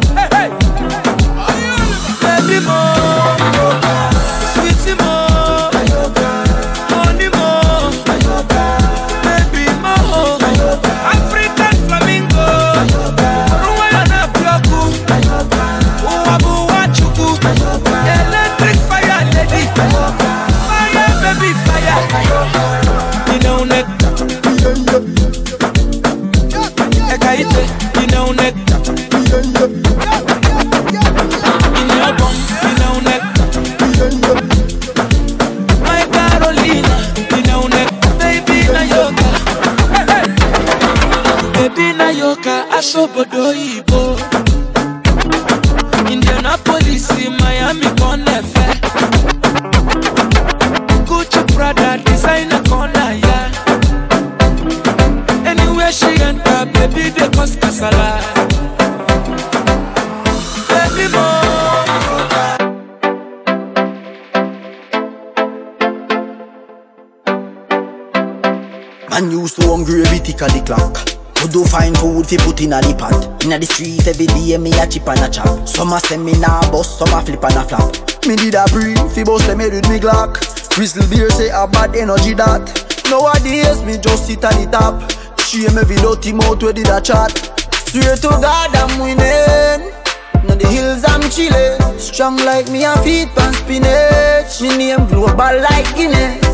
Yorker, 42.80 42.88
aṣọ́bodò 42.88 43.46
ìbò. 43.76 44.02
Indianapolis, 46.14 47.08
Miami, 47.40 47.88
lẹ́fẹ̀. 48.28 48.72
Gucci, 51.08 51.42
Prada, 51.54 51.90
designer 52.06 52.62
kan 52.70 52.88
láyà. 52.96 53.38
Anywhere 55.50 55.92
she 55.92 56.12
enter, 56.30 56.66
baby, 56.74 57.04
they 57.16 57.30
cause 57.36 57.56
kasala. 57.62 58.10
Baby, 60.70 61.06
mo. 61.14 61.26
Man 69.10 69.32
used 69.32 69.56
to 69.60 69.68
hungry 69.68 70.02
every 70.04 70.20
tick 70.20 70.42
the 70.54 70.62
clock. 70.66 71.09
Do 71.52 71.66
find 71.66 71.98
food 71.98 72.28
fi 72.28 72.38
put 72.38 72.62
in 72.62 72.74
a 72.74 72.82
the 72.82 72.94
pot. 72.94 73.44
Inna 73.44 73.58
the 73.58 73.66
street 73.66 74.06
every 74.06 74.28
day 74.28 74.56
me 74.58 74.70
a 74.78 74.86
chip 74.86 75.10
and 75.10 75.20
a 75.26 75.30
chop. 75.30 75.68
Some 75.68 75.92
a 75.94 76.00
send 76.00 76.24
me 76.24 76.34
nah 76.38 76.62
bust, 76.70 77.00
some 77.00 77.10
a 77.10 77.26
flip 77.26 77.44
and 77.44 77.58
a 77.58 77.64
flap. 77.66 77.90
Me 78.30 78.36
did 78.38 78.54
a 78.54 78.70
breathe 78.70 79.02
fi 79.10 79.24
bust 79.24 79.48
them 79.48 79.58
head 79.58 79.74
with 79.74 79.90
me 79.90 79.98
Glock. 79.98 80.38
Crystal 80.70 81.02
beer 81.10 81.30
say 81.32 81.50
a 81.50 81.66
bad 81.66 81.96
energy 81.96 82.38
that. 82.38 82.70
Nowadays 83.10 83.82
me 83.82 83.98
just 83.98 84.28
sit 84.28 84.46
on 84.46 84.54
the 84.62 84.70
top. 84.70 85.02
Shame 85.42 85.74
every 85.74 85.98
dirty 85.98 86.34
mouth 86.34 86.62
where 86.62 86.72
did 86.72 86.86
a 86.86 87.02
chat. 87.02 87.34
Swear 87.90 88.14
to 88.14 88.30
God 88.38 88.70
I'm 88.78 89.02
winning. 89.02 89.90
Now 90.46 90.54
the 90.54 90.70
hills 90.70 91.02
I'm 91.02 91.26
chillin'. 91.34 91.82
Strong 91.98 92.46
like 92.46 92.70
me 92.70 92.86
a 92.86 92.94
feet 93.02 93.34
pan 93.34 93.58
spinach. 93.58 94.62
Me 94.62 94.70
name 94.78 95.10
global 95.10 95.66
like 95.66 95.90
Guinness. 95.98 96.46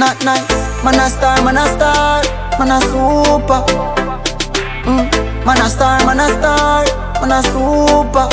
Not 0.00 0.16
nice, 0.24 0.48
man 0.80 0.96
a 0.96 1.12
star, 1.12 1.44
man 1.44 1.60
a 1.60 1.68
star, 1.76 2.24
man 2.56 2.72
a 2.72 2.80
super. 2.88 3.99
Mm. 4.84 5.44
Man 5.44 5.60
a 5.60 5.68
star, 5.68 6.04
man 6.06 6.20
a 6.20 6.28
star, 6.28 6.84
man 7.20 7.32
a 7.32 7.42
super. 7.42 8.28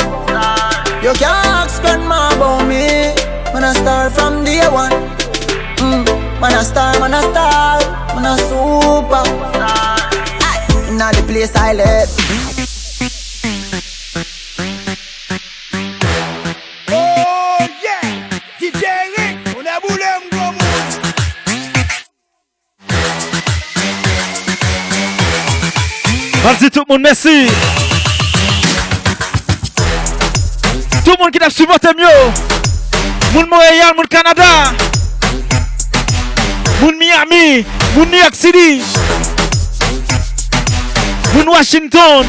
You 1.02 1.12
can't 1.14 1.46
ask 1.58 1.80
grandma 1.82 2.34
about 2.34 2.66
me. 2.66 3.14
Man 3.52 3.64
a 3.64 3.74
star 3.74 4.10
from 4.10 4.44
day 4.44 4.66
one. 4.68 4.92
Mm. 5.78 6.04
Man 6.40 6.54
a 6.54 6.64
star, 6.64 6.98
man 7.00 7.14
a 7.14 7.22
star, 7.22 7.80
man 8.14 8.26
a 8.26 8.36
super. 8.48 9.24
Inna 10.88 11.12
the 11.12 11.22
place 11.26 11.54
I 11.54 11.72
live. 11.74 12.37
Di 26.58 26.70
tout 26.70 26.84
moun 26.88 27.00
mersi 27.00 27.46
Tout 31.04 31.16
moun 31.18 31.30
ki 31.30 31.38
tap 31.38 31.52
subote 31.54 31.94
myo 31.96 32.12
Moun 33.32 33.46
Montreal, 33.48 33.94
moun 33.94 34.08
Kanada 34.10 34.72
Moun 36.80 36.98
Miami 36.98 37.64
Moun 37.94 38.10
New 38.10 38.18
York 38.18 38.34
City. 38.34 38.80
Moun 41.34 41.48
Washington. 41.48 42.26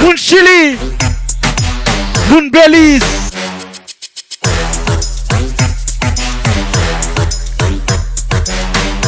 Moun 0.00 0.16
Chile 0.16 0.78
Moun 2.28 2.50
Belize. 2.50 3.04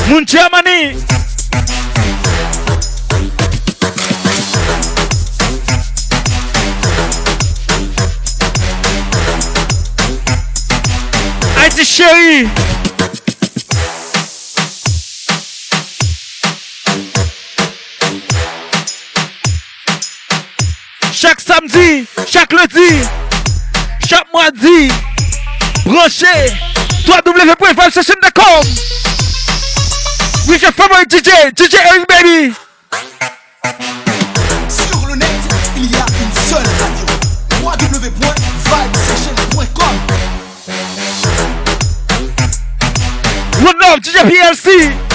Moun 0.09 0.26
Germany. 0.26 0.97
Haïti 11.83 11.85
chérie. 11.85 12.49
Chaque 21.12 21.41
samedi, 21.41 22.07
chaque 22.28 22.53
lundi, 22.53 23.03
chaque 24.09 24.26
mardi, 24.33 24.91
branchez 25.85 26.53
www.valsession.com 27.07 28.64
with 30.49 30.62
your 30.62 30.72
favorite 30.72 31.09
DJ, 31.09 31.53
DJ 31.53 31.74
Eric 31.85 32.07
Baby. 32.09 32.55
One 43.63 43.79
love, 43.79 44.01
DJ 44.01 44.25
PLC. 44.29 45.13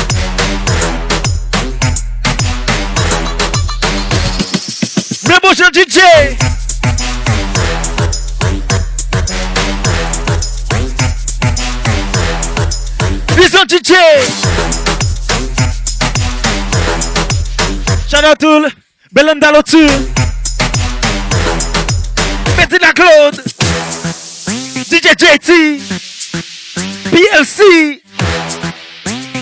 Revolution 5.28 5.72
DJ. 5.74 6.00
Vision 13.36 13.68
DJ. 13.68 13.94
Shout 18.08 18.24
out 18.24 18.40
to 18.40 18.72
Belinda 19.12 19.52
Lotu. 19.52 19.88
Bettina 22.56 22.94
Claude. 22.94 23.44
DJ 24.90 25.16
JT. 25.16 25.80
PLC. 27.12 28.07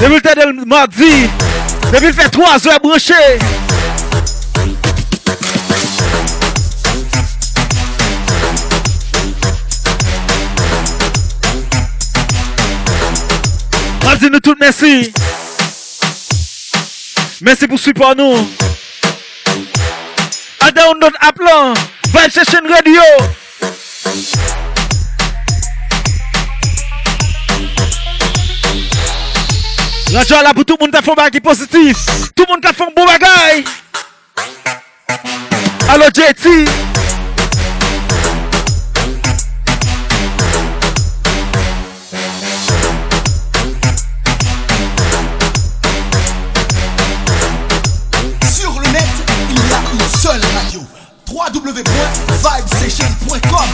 Depuis 0.00 0.14
le 0.14 0.20
temps 0.22 0.32
de 0.34 0.64
mardi, 0.66 1.28
depuis 1.92 2.06
le 2.06 2.12
fait 2.14 2.30
3 2.30 2.68
heures 2.68 2.80
branché. 2.80 3.12
Mardi 14.02 14.30
nous 14.32 14.40
tous 14.40 14.56
merci. 14.58 15.12
Merci 17.42 17.68
pour 17.68 17.78
suivre 17.78 18.14
nous. 18.16 18.48
À 20.60 20.70
download 20.72 21.12
app 21.20 21.38
là, 21.40 21.74
Vibe 22.06 22.30
Session 22.30 22.60
Radio. 22.68 23.02
La 30.12 30.24
joie 30.24 30.42
là 30.42 30.52
pour 30.52 30.64
tout 30.64 30.76
le 30.80 30.86
monde 30.86 30.92
qui 30.92 31.00
fait 31.04 31.12
un 31.12 31.14
bagage 31.14 31.40
positif. 31.40 31.96
Tout 32.34 32.44
le 32.48 32.52
monde 32.52 32.60
qui 32.60 32.74
fait 32.74 32.82
un 32.82 32.88
bon 32.96 33.06
bagage. 33.06 33.62
Alors 35.88 36.08
JT. 36.08 36.64
Sur 48.52 48.80
le 48.80 48.88
net, 48.88 49.06
il 49.50 49.56
y 49.56 49.60
a 49.72 49.80
une 49.92 50.00
seule 50.18 50.42
radio. 50.56 50.80
www.vibesession.com 51.28 53.68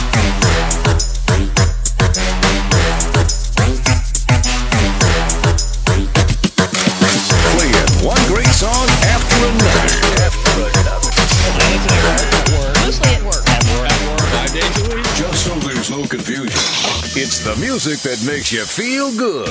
music 17.67 17.99
that 17.99 18.23
makes 18.25 18.49
you 18.49 18.63
feel 18.63 19.11
good. 19.17 19.49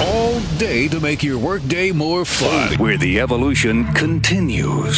All 0.00 0.40
day 0.56 0.88
to 0.88 0.98
make 0.98 1.22
your 1.22 1.36
workday 1.36 1.92
more 1.92 2.24
fun. 2.24 2.78
Where 2.78 2.96
the 2.96 3.20
evolution 3.20 3.84
continues. 3.92 4.96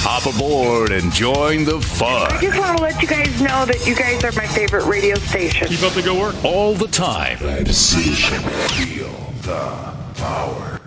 Hop 0.00 0.24
aboard 0.34 0.92
and 0.92 1.12
join 1.12 1.64
the 1.66 1.78
fun. 1.82 2.32
I 2.32 2.40
just 2.40 2.58
want 2.58 2.78
to 2.78 2.82
let 2.82 3.02
you 3.02 3.06
guys 3.06 3.38
know 3.38 3.66
that 3.66 3.86
you 3.86 3.94
guys 3.94 4.24
are 4.24 4.32
my 4.32 4.46
favorite 4.46 4.86
radio 4.86 5.16
station. 5.16 5.68
Keep 5.68 5.82
up 5.82 5.92
the 5.92 6.00
good 6.00 6.18
work. 6.18 6.42
All 6.42 6.72
the 6.72 6.88
time. 6.88 7.36
Feel 7.36 9.12
the 9.42 9.94
power. 10.14 10.80